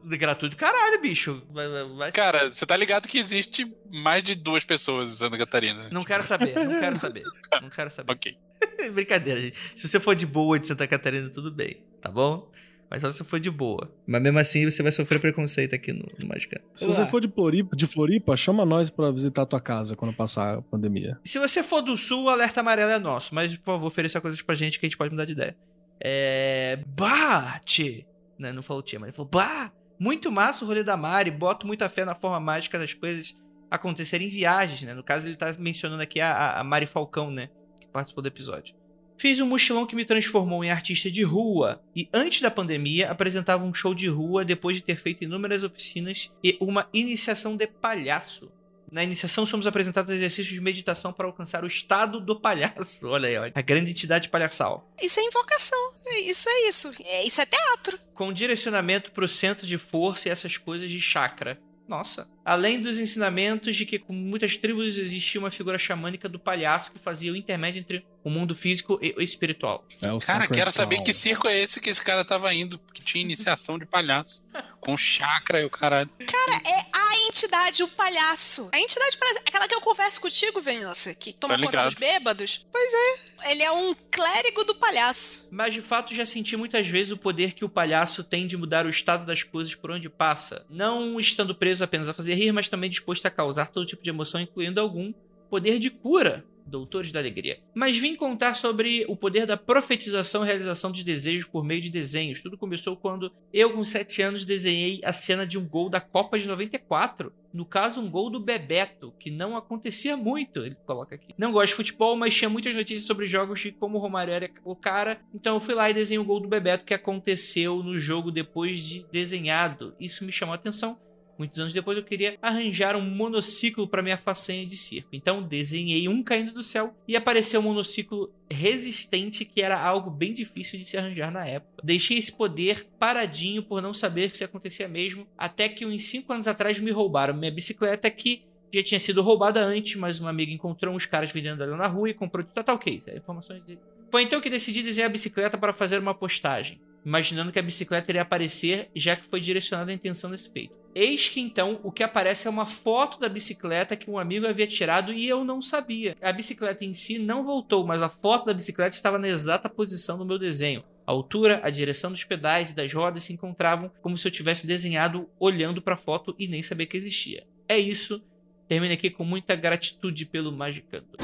[0.06, 1.42] gratuito, caralho, bicho.
[1.52, 1.68] Vai,
[1.98, 2.12] vai...
[2.12, 5.90] Cara, você tá ligado que existe mais de duas pessoas em Santa Catarina.
[5.92, 7.24] Não quero saber, não quero saber.
[7.60, 8.12] Não quero saber.
[8.12, 8.38] ok.
[8.94, 9.58] Brincadeira, gente.
[9.76, 12.52] Se você for de boa de Santa Catarina, tudo bem, tá bom?
[12.90, 13.92] Mas só se for de boa.
[14.06, 16.64] Mas mesmo assim você vai sofrer preconceito aqui no, no Magicano.
[16.74, 20.14] Se você for de Floripa, de Floripa, chama nós para visitar a tua casa quando
[20.14, 21.20] passar a pandemia.
[21.26, 23.36] Se você for do sul, o alerta amarelo é nosso.
[23.36, 25.56] Mas, por favor, ofereça coisas pra gente que a gente pode mudar de ideia.
[26.00, 26.80] É.
[26.88, 28.08] Bate!
[28.40, 29.72] Não, não falou tia, mas ele falou: Bah!
[30.00, 31.32] Muito massa o rolê da Mari.
[31.32, 33.36] Boto muita fé na forma mágica das coisas
[33.70, 34.94] acontecerem em viagens, né?
[34.94, 37.50] No caso, ele tá mencionando aqui a, a Mari Falcão, né?
[37.82, 38.76] Que participou do episódio.
[39.18, 43.66] Fiz um mochilão que me transformou em artista de rua e antes da pandemia apresentava
[43.66, 48.52] um show de rua depois de ter feito inúmeras oficinas e uma iniciação de palhaço.
[48.92, 53.08] Na iniciação somos apresentados exercícios de meditação para alcançar o estado do palhaço.
[53.10, 53.52] Olha aí, olha.
[53.54, 54.90] a grande entidade palhaçal.
[55.02, 55.80] Isso é invocação.
[56.24, 56.92] Isso é isso.
[57.04, 58.00] É, isso é teatro.
[58.14, 61.60] Com direcionamento para o centro de força e essas coisas de chakra.
[61.88, 62.30] Nossa.
[62.48, 66.98] Além dos ensinamentos de que com muitas tribos existia uma figura xamânica do palhaço que
[66.98, 69.86] fazia o intermédio entre o mundo físico e o espiritual.
[70.02, 73.02] É o cara, quero saber que circo é esse que esse cara tava indo, que
[73.02, 74.42] tinha iniciação de palhaço.
[74.80, 76.10] com chakra e o caralho.
[76.26, 78.70] Cara, é a entidade, o palhaço.
[78.74, 79.42] A entidade palhaço.
[79.46, 82.62] Aquela que eu converso contigo, Venâncio, que toma conta dos bêbados.
[82.72, 83.52] Pois é.
[83.52, 85.48] Ele é um clérigo do palhaço.
[85.52, 88.86] Mas de fato já senti muitas vezes o poder que o palhaço tem de mudar
[88.86, 90.66] o estado das coisas por onde passa.
[90.70, 94.10] Não estando preso apenas a fazer rir, mas também disposto a causar todo tipo de
[94.10, 95.14] emoção, incluindo algum
[95.50, 97.60] poder de cura Doutores da Alegria.
[97.74, 101.90] Mas vim contar sobre o poder da profetização e realização de desejos por meio de
[101.90, 102.42] desenhos.
[102.42, 106.38] Tudo começou quando eu, com 7 anos, desenhei a cena de um gol da Copa
[106.38, 107.32] de 94.
[107.54, 111.34] No caso, um gol do Bebeto, que não acontecia muito, ele coloca aqui.
[111.38, 114.50] Não gosto de futebol, mas tinha muitas notícias sobre jogos de como o Romário era
[114.64, 115.22] o cara.
[115.34, 118.78] Então eu fui lá e desenhei o gol do Bebeto que aconteceu no jogo depois
[118.80, 119.96] de desenhado.
[120.00, 121.00] Isso me chamou a atenção
[121.38, 125.10] Muitos anos depois eu queria arranjar um monociclo para minha façanha de circo.
[125.14, 130.34] Então desenhei um caindo do céu e apareceu um monociclo resistente que era algo bem
[130.34, 131.82] difícil de se arranjar na época.
[131.84, 136.48] Deixei esse poder paradinho por não saber se acontecia mesmo, até que uns 5 anos
[136.48, 138.44] atrás me roubaram minha bicicleta que
[138.74, 142.10] já tinha sido roubada antes, mas uma amiga encontrou uns caras vendendo ela na rua
[142.10, 143.04] e comprou de total case.
[143.16, 143.78] Informações de...
[144.12, 148.12] Foi então que decidi desenhar a bicicleta para fazer uma postagem, imaginando que a bicicleta
[148.12, 150.76] iria aparecer, já que foi direcionada a intenção desse feito.
[151.00, 154.66] Eis que então o que aparece é uma foto da bicicleta que um amigo havia
[154.66, 156.18] tirado e eu não sabia.
[156.20, 160.18] A bicicleta em si não voltou, mas a foto da bicicleta estava na exata posição
[160.18, 160.84] do meu desenho.
[161.06, 164.66] A altura, a direção dos pedais e das rodas se encontravam como se eu tivesse
[164.66, 167.46] desenhado olhando para a foto e nem sabia que existia.
[167.70, 168.20] É isso.
[168.68, 171.16] Termino aqui com muita gratitude pelo Magicando.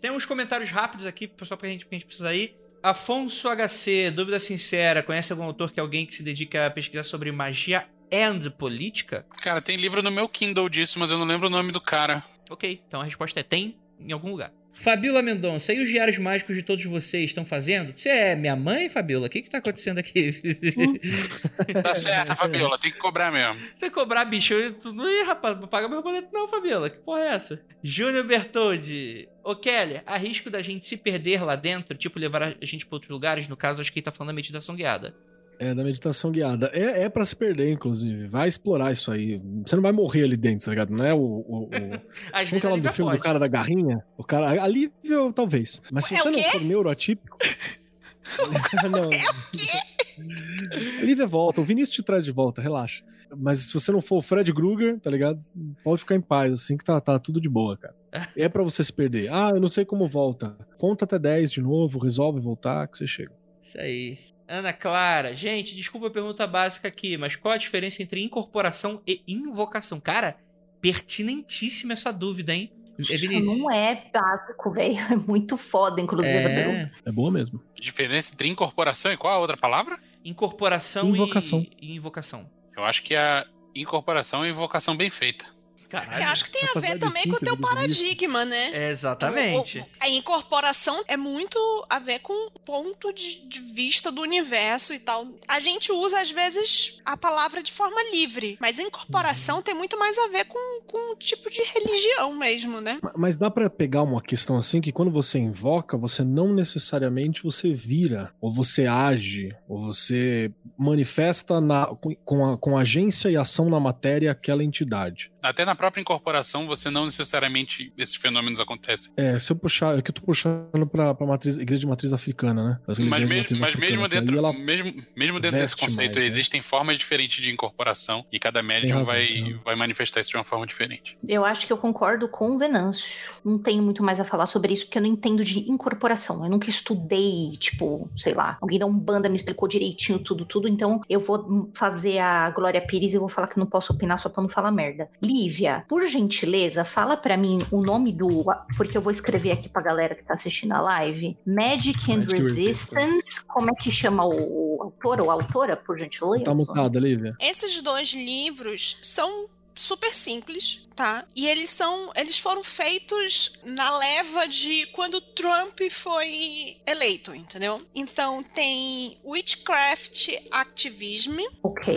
[0.00, 2.56] Tem uns comentários rápidos aqui, só pra gente, pra gente precisar ir.
[2.86, 7.02] Afonso HC, dúvida sincera, conhece algum autor que é alguém que se dedica a pesquisar
[7.02, 9.26] sobre magia and política?
[9.42, 12.22] Cara, tem livro no meu Kindle disso, mas eu não lembro o nome do cara.
[12.48, 14.52] Ok, então a resposta é tem em algum lugar.
[14.78, 17.94] Fabiola Mendonça, e os diários mágicos de todos vocês estão fazendo?
[17.96, 19.26] Você é minha mãe, Fabiola?
[19.26, 20.32] O que que tá acontecendo aqui?
[21.82, 23.58] tá certo, Fabiola, tem que cobrar mesmo.
[23.80, 24.54] Tem que cobrar, bicho.
[24.74, 26.90] Tu não ia, rapaz, não paga meu boleto não, Fabiola.
[26.90, 27.60] Que porra é essa?
[27.82, 29.26] Júnior Bertoldi.
[29.42, 32.96] Ô, Kelly, há risco da gente se perder lá dentro, tipo levar a gente pra
[32.96, 33.48] outros lugares?
[33.48, 35.16] No caso, acho que ele tá falando da meditação guiada.
[35.58, 36.70] É, da meditação guiada.
[36.72, 38.26] É, é para se perder, inclusive.
[38.26, 39.40] Vai explorar isso aí.
[39.64, 40.90] Você não vai morrer ali dentro, tá ligado?
[40.90, 41.18] Não é o.
[41.18, 41.70] o, o...
[42.32, 43.20] Às Como que é o nome do filme pode.
[43.20, 44.04] do cara da garrinha?
[44.16, 44.62] O cara.
[44.62, 45.82] Alívio, talvez.
[45.90, 47.38] Mas se é você não for neuroatípico.
[48.90, 49.04] não.
[49.04, 51.00] É o quê?
[51.00, 51.60] Alívio volta.
[51.60, 53.04] O Vinícius te traz de volta, relaxa.
[53.34, 55.38] Mas se você não for o Fred Krueger, tá ligado?
[55.82, 57.94] Pode ficar em paz, assim que tá, tá tudo de boa, cara.
[58.36, 59.30] É para você se perder.
[59.30, 60.56] Ah, eu não sei como volta.
[60.78, 63.32] Conta até 10 de novo, resolve voltar, que você chega.
[63.62, 64.18] Isso aí.
[64.48, 69.22] Ana Clara, gente, desculpa a pergunta básica aqui, mas qual a diferença entre incorporação e
[69.26, 69.98] invocação?
[69.98, 70.36] Cara,
[70.80, 72.72] pertinentíssima essa dúvida, hein?
[72.98, 74.98] É, não é básico, velho.
[74.98, 76.38] É muito foda, inclusive, é...
[76.38, 76.92] essa pergunta.
[77.04, 77.62] É boa mesmo.
[77.74, 79.98] Diferença entre incorporação e qual a outra palavra?
[80.24, 81.60] Incorporação invocação.
[81.60, 81.92] E...
[81.92, 82.48] e invocação.
[82.76, 85.55] Eu acho que a incorporação é invocação bem feita.
[85.88, 86.24] Caralho.
[86.24, 88.70] Eu acho que tem a ver também com o teu paradigma, né?
[88.72, 89.78] É, exatamente.
[89.78, 91.58] O- o- A incorporação é muito
[91.88, 95.26] a ver com o ponto de, de vista do universo e tal.
[95.48, 99.98] A gente usa, às vezes, a palavra de forma livre, mas a incorporação tem muito
[99.98, 102.98] mais a ver com, com o tipo de religião mesmo, né?
[103.02, 107.42] Ma- Mas dá pra pegar uma questão assim que quando você invoca, você não necessariamente
[107.42, 113.36] você vira, ou você age, ou você manifesta na, com, com a, com agência e
[113.36, 115.30] ação na matéria aquela entidade.
[115.42, 119.12] Até na própria incorporação, você não necessariamente esses fenômenos acontecem.
[119.16, 122.12] É, se eu puxar, é que eu tô puxando pra, pra matriz, igreja de matriz
[122.12, 122.80] africana, né?
[122.86, 126.20] As Mas, mesmo, matriz mas africana, mesmo dentro, ela- mesmo, mesmo dentro desse conceito, mais,
[126.22, 126.26] né?
[126.26, 130.44] existem formas diferentes de incorporação e cada médium razão, vai, vai manifestar isso de uma
[130.44, 131.18] forma diferente.
[131.28, 133.32] Eu acho que eu concordo com o Venâncio.
[133.44, 136.44] Não tenho muito mais a falar sobre isso, porque eu não entendo de incorporação.
[136.44, 140.68] Eu nunca estudei, tipo, sei lá, alguém da Umbanda me explicou direitinho tudo, tudo.
[140.68, 144.28] Então eu vou fazer a Glória Pires e vou falar que não posso opinar só
[144.28, 145.08] pra não falar merda.
[145.22, 148.44] Lívia, por gentileza, fala pra mim o nome do.
[148.76, 151.36] Porque eu vou escrever aqui pra galera que tá assistindo a live.
[151.46, 153.44] Magic and Magic Resistance.
[153.46, 156.44] Como é que chama o, o autor ou autora, por gentileza?
[156.44, 157.36] Tá mutada, Lívia?
[157.40, 161.24] Esses dois livros são super simples, tá?
[161.36, 167.82] E eles são, eles foram feitos na leva de quando Trump foi eleito, entendeu?
[167.94, 171.94] Então tem Witchcraft Activism Ok.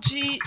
[0.00, 0.38] de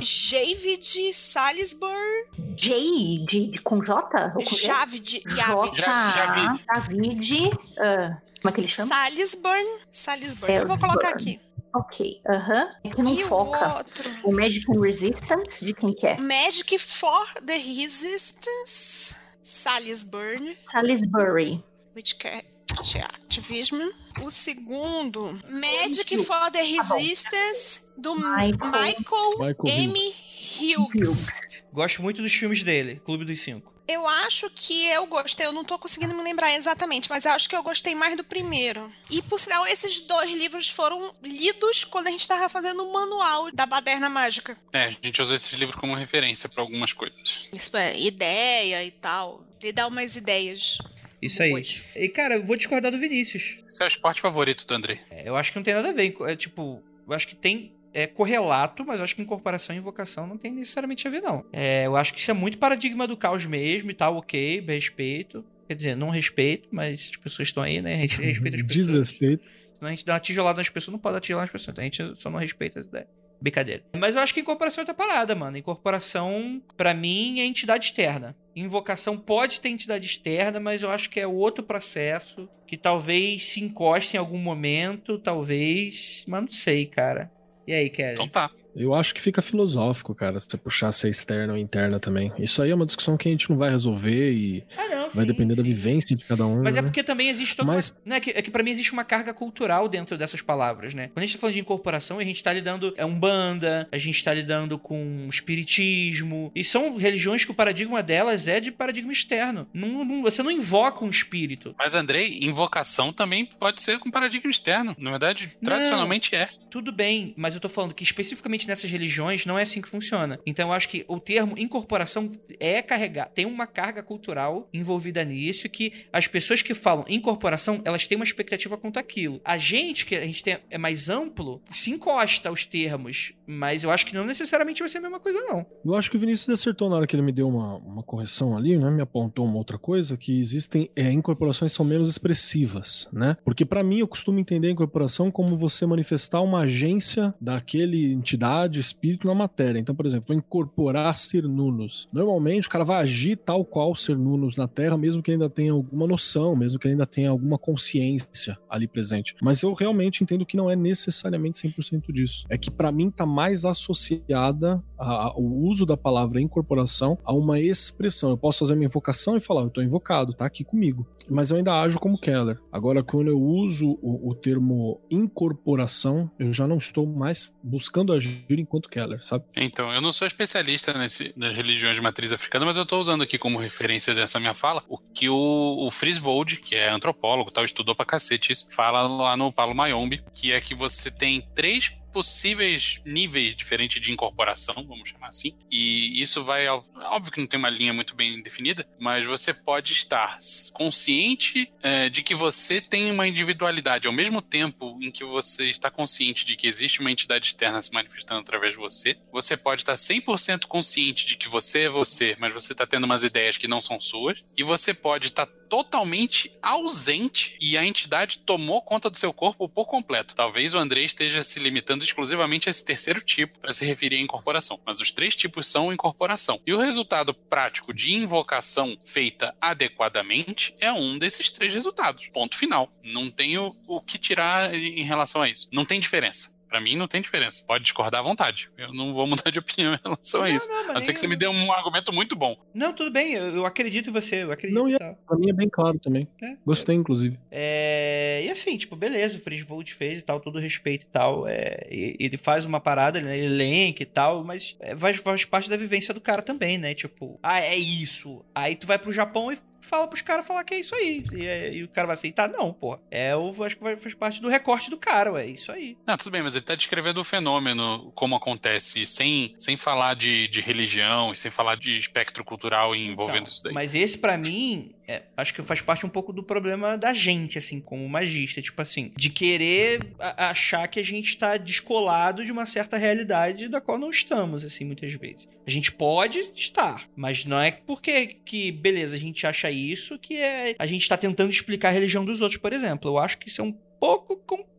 [0.00, 4.32] Javid Salisbury, J de, de com J?
[4.36, 4.66] Ou com J?
[4.66, 7.50] Javid, Javid, Ja- Javid.
[7.78, 8.94] Ah, como é que ele chama?
[8.94, 10.52] Salisbury, Salisbury.
[10.54, 11.40] Eu vou colocar aqui.
[11.74, 12.68] Ok, aham.
[12.84, 13.76] É que não E o foca.
[13.78, 16.16] outro, O Magic and Resistance, de quem que é?
[16.18, 20.56] Magic for the Resistance, Salisbury.
[20.70, 21.62] Salisbury.
[21.94, 23.80] Witchcraft Activism.
[24.22, 26.94] O segundo, Magic for the Tá.
[26.96, 28.70] Resistance, do Michael.
[28.70, 29.98] Michael, Michael M.
[29.98, 30.94] Hughes.
[30.94, 31.40] Hughes.
[31.72, 33.76] Gosto muito dos filmes dele, Clube dos Cinco.
[33.88, 37.48] Eu acho que eu gostei, eu não tô conseguindo me lembrar exatamente, mas eu acho
[37.48, 38.90] que eu gostei mais do primeiro.
[39.08, 43.52] E, por sinal, esses dois livros foram lidos quando a gente tava fazendo o manual
[43.52, 44.56] da Baderna Mágica.
[44.72, 47.46] É, a gente usou esses livros como referência para algumas coisas.
[47.52, 49.44] Isso é, ideia e tal.
[49.62, 50.78] Ele dá umas ideias.
[51.20, 51.50] Isso aí.
[51.50, 51.84] boas.
[51.94, 53.58] E, cara, eu vou discordar do Vinícius.
[53.68, 55.00] Esse é o esporte favorito do André.
[55.10, 56.14] É, eu acho que não tem nada a ver.
[56.26, 60.26] É tipo, eu acho que tem é, correlato, mas eu acho que incorporação e invocação
[60.26, 61.44] não tem necessariamente a ver, não.
[61.52, 65.44] É, eu acho que isso é muito paradigma do caos mesmo e tal, ok, respeito.
[65.66, 67.94] Quer dizer, não respeito, mas as pessoas estão aí, né?
[67.94, 68.86] A gente respeita as pessoas.
[68.86, 69.48] Desrespeito.
[69.78, 71.72] Senão a gente dá uma tijolada nas pessoas, não pode dar tijolada nas pessoas.
[71.72, 73.08] Então a gente só não respeita essa ideia.
[73.40, 73.82] Brincadeira.
[73.96, 75.56] Mas eu acho que incorporação é outra parada, mano.
[75.56, 78.36] Incorporação, pra mim, é entidade externa.
[78.54, 83.62] Invocação pode ter entidade externa, mas eu acho que é outro processo que talvez se
[83.62, 86.24] encoste em algum momento, talvez.
[86.26, 87.30] Mas não sei, cara.
[87.66, 88.14] E aí, Kelly?
[88.14, 88.50] Então tá.
[88.76, 92.30] Eu acho que fica filosófico, cara, se você puxar se é externa ou interna também.
[92.38, 95.24] Isso aí é uma discussão que a gente não vai resolver e Ah, não, vai
[95.24, 95.68] sim, depender da sim.
[95.68, 96.62] vivência de cada um.
[96.62, 96.88] Mas é né?
[96.88, 98.14] porque também existe toda Mas- uma...
[98.14, 101.08] Né, que, é que pra mim existe uma carga cultural dentro dessas palavras, né?
[101.08, 102.92] Quando a gente tá falando de incorporação, a gente tá lidando...
[102.96, 106.50] É umbanda, a gente tá lidando com espiritismo.
[106.54, 109.66] E são religiões que o paradigma delas é de paradigma externo.
[109.72, 111.74] Não- não- você não invoca um espírito.
[111.78, 114.94] Mas, Andrei, invocação também pode ser com paradigma externo.
[114.98, 115.66] Na verdade, Não.
[115.70, 116.48] tradicionalmente é.
[116.70, 120.38] Tudo bem, mas eu tô falando que especificamente nessas religiões não é assim que funciona.
[120.46, 125.68] Então eu acho que o termo incorporação é carregar, tem uma carga cultural envolvida nisso
[125.68, 129.40] que as pessoas que falam incorporação, elas têm uma expectativa quanto àquilo.
[129.44, 133.90] A gente, que a gente tem, é mais amplo, se encosta aos termos, mas eu
[133.90, 135.66] acho que não necessariamente vai ser a mesma coisa não.
[135.84, 138.56] Eu acho que o Vinícius acertou na hora que ele me deu uma, uma correção
[138.56, 138.90] ali, né?
[138.90, 143.36] Me apontou uma outra coisa, que existem é, incorporações são menos expressivas, né?
[143.44, 148.55] Porque pra mim eu costumo entender a incorporação como você manifestar uma agência daquele entidade,
[148.80, 149.78] espírito na matéria.
[149.78, 152.08] Então, por exemplo, vou incorporar ser nunos.
[152.12, 155.72] Normalmente o cara vai agir tal qual ser nunos na Terra, mesmo que ainda tenha
[155.72, 159.34] alguma noção, mesmo que ainda tenha alguma consciência ali presente.
[159.42, 162.46] Mas eu realmente entendo que não é necessariamente 100% disso.
[162.48, 167.58] É que pra mim tá mais associada a- o uso da palavra incorporação a uma
[167.60, 168.30] expressão.
[168.30, 171.06] Eu posso fazer minha invocação e falar, eu tô invocado, tá aqui comigo.
[171.28, 172.58] Mas eu ainda ajo como Keller.
[172.70, 178.44] Agora, quando eu uso o, o termo incorporação, eu já não estou mais buscando agir
[178.50, 179.44] enquanto Keller, sabe?
[179.56, 183.22] Então, eu não sou especialista nesse, nas religiões de matriz africana, mas eu estou usando
[183.22, 187.64] aqui como referência dessa minha fala o que o, o Friswold, que é antropólogo, tal,
[187.64, 191.92] estudou pra cacete isso, fala lá no Paulo Mayombe, que é que você tem três
[192.16, 195.54] possíveis níveis diferentes de incorporação, vamos chamar assim.
[195.70, 196.66] E isso vai.
[196.66, 200.38] Óbvio que não tem uma linha muito bem definida, mas você pode estar
[200.72, 205.90] consciente é, de que você tem uma individualidade ao mesmo tempo em que você está
[205.90, 209.18] consciente de que existe uma entidade externa se manifestando através de você.
[209.30, 213.24] Você pode estar 100% consciente de que você é você, mas você está tendo umas
[213.24, 214.42] ideias que não são suas.
[214.56, 219.86] E você pode estar totalmente ausente e a entidade tomou conta do seu corpo por
[219.86, 220.34] completo.
[220.34, 224.20] Talvez o André esteja se limitando exclusivamente a esse terceiro tipo para se referir à
[224.20, 226.60] incorporação, mas os três tipos são incorporação.
[226.66, 232.28] E o resultado prático de invocação feita adequadamente é um desses três resultados.
[232.28, 232.90] Ponto final.
[233.02, 235.68] Não tenho o que tirar em relação a isso.
[235.72, 236.55] Não tem diferença.
[236.68, 237.64] Pra mim não tem diferença.
[237.66, 238.70] Pode discordar à vontade.
[238.76, 240.68] Eu não vou mudar de opinião em relação a isso.
[240.68, 242.56] Não, a não ser que você me dê um argumento muito bom.
[242.74, 243.34] Não, tudo bem.
[243.34, 244.42] Eu, eu acredito em você.
[244.42, 244.76] Eu acredito.
[244.76, 245.14] Não, e tá.
[245.26, 246.28] pra mim é bem claro também.
[246.42, 247.38] É, Gostei, é, inclusive.
[247.50, 251.46] É, e assim, tipo, beleza, o Frisvold fez e tal, todo respeito e tal.
[251.46, 255.70] É, ele faz uma parada, né, ele elenca e tal, mas é, faz, faz parte
[255.70, 256.94] da vivência do cara também, né?
[256.94, 258.44] Tipo, ah, é isso.
[258.54, 261.24] Aí tu vai pro Japão e fala pros caras falar que é isso aí.
[261.32, 262.48] E, é, e, o cara vai aceitar?
[262.48, 262.98] Não, pô.
[263.10, 265.46] É, eu acho que vai, faz parte do recorte do cara, ué.
[265.46, 265.96] Isso aí.
[266.06, 270.48] Não, tudo bem, mas ele tá descrevendo o fenômeno, como acontece, sem, sem falar de,
[270.48, 273.72] de religião e sem falar de espectro cultural envolvendo então, isso daí.
[273.72, 277.58] Mas esse, para mim, é, acho que faz parte um pouco do problema da gente,
[277.58, 278.60] assim, como magista.
[278.60, 283.80] Tipo assim, de querer achar que a gente tá descolado de uma certa realidade da
[283.80, 285.48] qual não estamos, assim, muitas vezes.
[285.66, 290.36] A gente pode estar, mas não é porque que, beleza, a gente acha isso que
[290.36, 293.10] é a gente está tentando explicar a religião dos outros, por exemplo.
[293.10, 294.75] Eu acho que isso é um pouco complexo.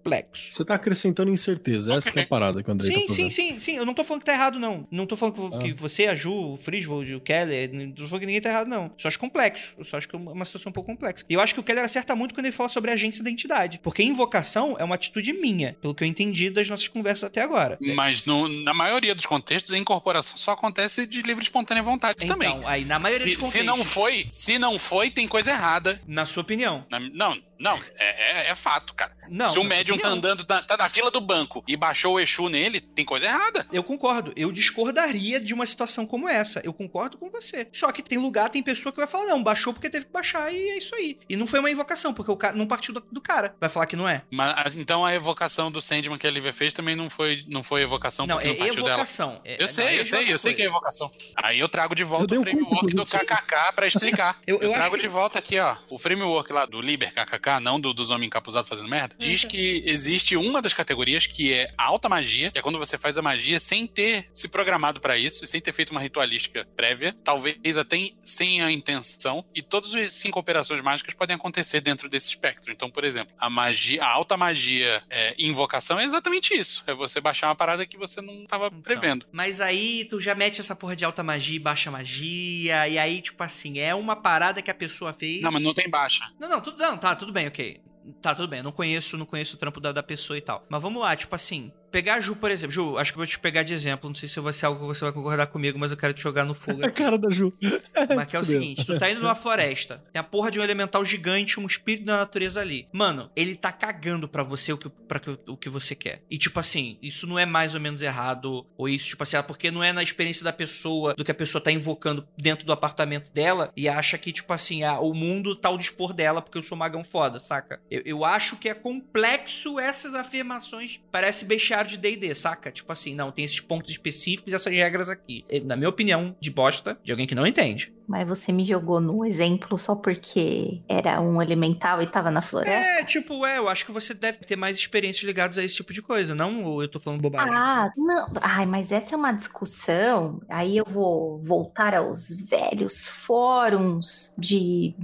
[0.49, 3.59] Você tá acrescentando incerteza, essa é a parada que o André sim, tá Sim, sim,
[3.59, 3.75] sim.
[3.75, 4.87] Eu não tô falando que tá errado, não.
[4.91, 5.59] Não tô falando que, ah.
[5.59, 8.67] que você, a Ju, o Frisvold, o Keller, não tô falando que ninguém tá errado,
[8.67, 8.85] não.
[8.85, 9.73] Eu só acho complexo.
[9.77, 11.25] Eu só acho que é uma situação um pouco complexa.
[11.29, 13.29] E eu acho que o Keller acerta muito quando ele fala sobre a agência da
[13.29, 13.79] entidade.
[13.79, 17.77] Porque invocação é uma atitude minha, pelo que eu entendi das nossas conversas até agora.
[17.95, 22.19] Mas no, na maioria dos contextos, a incorporação só acontece de livre e espontânea vontade
[22.21, 22.61] então, também.
[22.65, 23.61] aí na maioria se, dos contextos...
[23.61, 26.01] Se não foi, se não foi, tem coisa errada.
[26.07, 26.85] Na sua opinião.
[26.89, 29.15] Na, não, não, é, é, é, fato, cara.
[29.29, 32.19] Não, Se o médium tá andando, tá, tá, na fila do banco e baixou o
[32.19, 33.65] Exu nele, tem coisa errada.
[33.71, 34.33] Eu concordo.
[34.35, 36.61] Eu discordaria de uma situação como essa.
[36.63, 37.67] Eu concordo com você.
[37.71, 40.51] Só que tem lugar, tem pessoa que vai falar, não, baixou porque teve que baixar
[40.53, 41.17] e é isso aí.
[41.29, 43.55] E não foi uma invocação, porque o cara não partiu do, do cara.
[43.59, 44.23] Vai falar que não é.
[44.31, 47.81] Mas então a evocação do Sandman que a Lívia fez também não foi, não foi
[47.81, 49.29] evocação não, porque é não partiu evocação.
[49.29, 49.41] dela.
[49.45, 51.11] É, eu sei, eu sei, eu sei que é evocação.
[51.35, 54.39] Aí eu trago de volta o framework do KKK pra explicar.
[54.45, 55.01] eu, eu, eu trago que...
[55.01, 58.67] de volta aqui, ó, o framework lá do Liber KKK, não do, dos homens encapuzado
[58.67, 62.61] fazendo merda, diz que existe uma das categorias que é a alta magia, que é
[62.61, 66.01] quando você faz a magia sem ter se programado para isso, sem ter feito uma
[66.01, 71.81] ritualística prévia, talvez até sem a intenção, e todas as cinco operações mágicas podem acontecer
[71.81, 72.71] dentro desse espectro.
[72.71, 76.83] Então, por exemplo, a magia, a alta magia é, invocação é exatamente isso.
[76.87, 79.25] É você baixar uma parada que você não estava então, prevendo.
[79.31, 83.21] Mas aí tu já mete essa porra de alta magia e baixa magia, e aí,
[83.21, 85.41] tipo assim, é uma parada que a pessoa fez.
[85.41, 86.23] Não, mas não tem baixa.
[86.39, 87.81] Não, não, tudo, não, tá, tudo bem, ok.
[88.21, 90.65] Tá, tudo bem, eu não conheço, não conheço o trampo da, da pessoa e tal.
[90.69, 92.71] Mas vamos lá, tipo assim, pegar a Ju, por exemplo.
[92.71, 94.07] Ju, acho que vou te pegar de exemplo.
[94.07, 96.21] Não sei se vai ser algo que você vai concordar comigo, mas eu quero te
[96.21, 96.85] jogar no fogo.
[96.85, 97.01] Aqui.
[97.01, 97.51] A cara da Ju.
[98.15, 100.63] Mas que é o seguinte: tu tá indo numa floresta, tem a porra de um
[100.63, 102.87] elemental gigante, um espírito da natureza ali.
[102.93, 106.21] Mano, ele tá cagando pra você o que, pra que, o que você quer.
[106.29, 109.43] E tipo assim, isso não é mais ou menos errado, ou isso, tipo assim, ah,
[109.43, 112.71] porque não é na experiência da pessoa, do que a pessoa tá invocando dentro do
[112.71, 116.57] apartamento dela, e acha que, tipo assim, ah, o mundo tá ao dispor dela porque
[116.57, 117.81] eu sou magão foda, saca?
[117.89, 120.99] Eu, eu acho que é complexo essas afirmações.
[121.11, 122.71] Parece bestiário de DD, saca?
[122.71, 125.45] Tipo assim, não, tem esses pontos específicos e essas regras aqui.
[125.65, 127.93] Na minha opinião, de bosta, de alguém que não entende.
[128.07, 133.01] Mas você me jogou no exemplo só porque era um elemental e tava na floresta?
[133.01, 135.91] É, tipo, é, eu acho que você deve ter mais experiências ligadas a esse tipo
[135.91, 137.53] de coisa, não eu tô falando bobagem.
[137.53, 138.31] Ah, não.
[138.41, 140.41] Ai, mas essa é uma discussão.
[140.47, 144.95] Aí eu vou voltar aos velhos fóruns de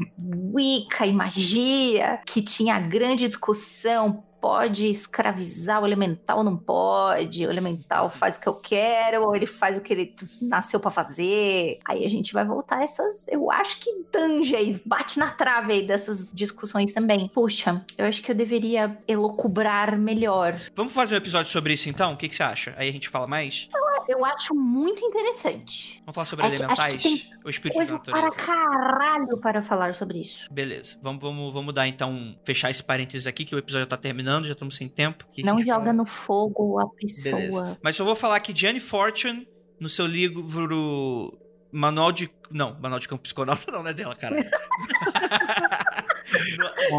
[0.54, 8.10] Wicca e magia, que tinha grande discussão pode escravizar o elemental não pode, o elemental
[8.10, 11.80] faz o que eu quero, ou ele faz o que ele nasceu para fazer.
[11.86, 13.26] Aí a gente vai voltar a essas.
[13.30, 17.30] Eu acho que tange aí, bate na trave aí dessas discussões também.
[17.30, 20.60] Puxa, eu acho que eu deveria elocubrar melhor.
[20.76, 22.12] Vamos fazer um episódio sobre isso então?
[22.12, 22.74] O que, que você acha?
[22.76, 23.70] Aí a gente fala mais?
[24.08, 26.02] Eu, eu acho muito interessante.
[26.06, 27.02] Vamos falar sobre é elementais?
[27.02, 28.36] Que, que o espírito coisa de natureza.
[28.36, 30.48] para caralho para falar sobre isso.
[30.52, 30.98] Beleza.
[31.02, 34.46] Vamos, vamos, vamos dar então, fechar esse parênteses aqui, que o episódio já tá terminando
[34.46, 35.26] já estamos sem tempo.
[35.44, 35.94] não joga fala?
[35.94, 37.36] no fogo a pessoa.
[37.36, 37.78] Beleza.
[37.82, 39.48] Mas eu vou falar que Jenny Fortune,
[39.80, 41.38] no seu livro
[41.74, 42.30] Manual de.
[42.54, 44.36] Não, Manual de Campo Psiconauta não, não é dela, cara.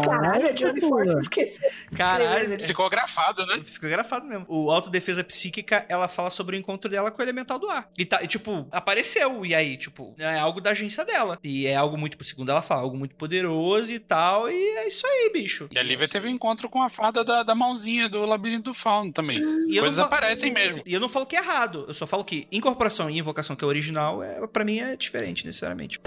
[0.03, 1.69] Caralho, Johnny Forte esqueceu.
[1.95, 3.57] Caralho, Psicografado, né?
[3.63, 4.45] psicografado mesmo.
[4.47, 7.89] O autodefesa psíquica, ela fala sobre o encontro dela com o elemental do ar.
[7.97, 9.45] E tá, e, tipo, apareceu.
[9.45, 11.37] E aí, tipo, é algo da agência dela.
[11.43, 14.49] E é algo muito, segundo ela fala, algo muito poderoso e tal.
[14.49, 15.67] E é isso aí, bicho.
[15.71, 18.73] E a Lívia teve um encontro com a fada da, da mãozinha do labirinto do
[18.73, 19.39] fauno também.
[19.67, 20.81] E eu Coisas falo- aparecem mesmo.
[20.85, 23.63] E eu não falo que é errado, eu só falo que incorporação e invocação, que
[23.63, 25.99] é original, é, para mim é diferente, necessariamente.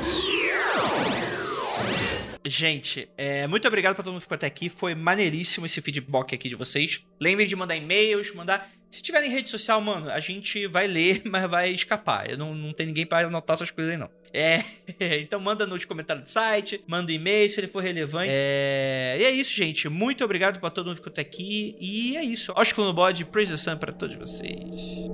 [2.48, 4.69] Gente, é, muito obrigado pra todo mundo que ficou até aqui.
[4.69, 7.05] Foi maneiríssimo esse feedback aqui de vocês.
[7.20, 8.70] Lembrem de mandar e-mails, mandar.
[8.90, 12.31] Se tiver em rede social, mano, a gente vai ler, mas vai escapar.
[12.31, 14.10] Eu não, não tem ninguém pra anotar essas coisas aí, não.
[14.32, 14.65] É,
[15.20, 18.32] então manda no comentário do site, manda um e-mail se ele for relevante.
[18.35, 19.89] É, e é isso, gente.
[19.89, 21.77] Muito obrigado pra todo mundo que ficou até aqui.
[21.78, 22.52] E é isso.
[22.56, 25.09] Oscar no bode, praise the sun pra todos vocês.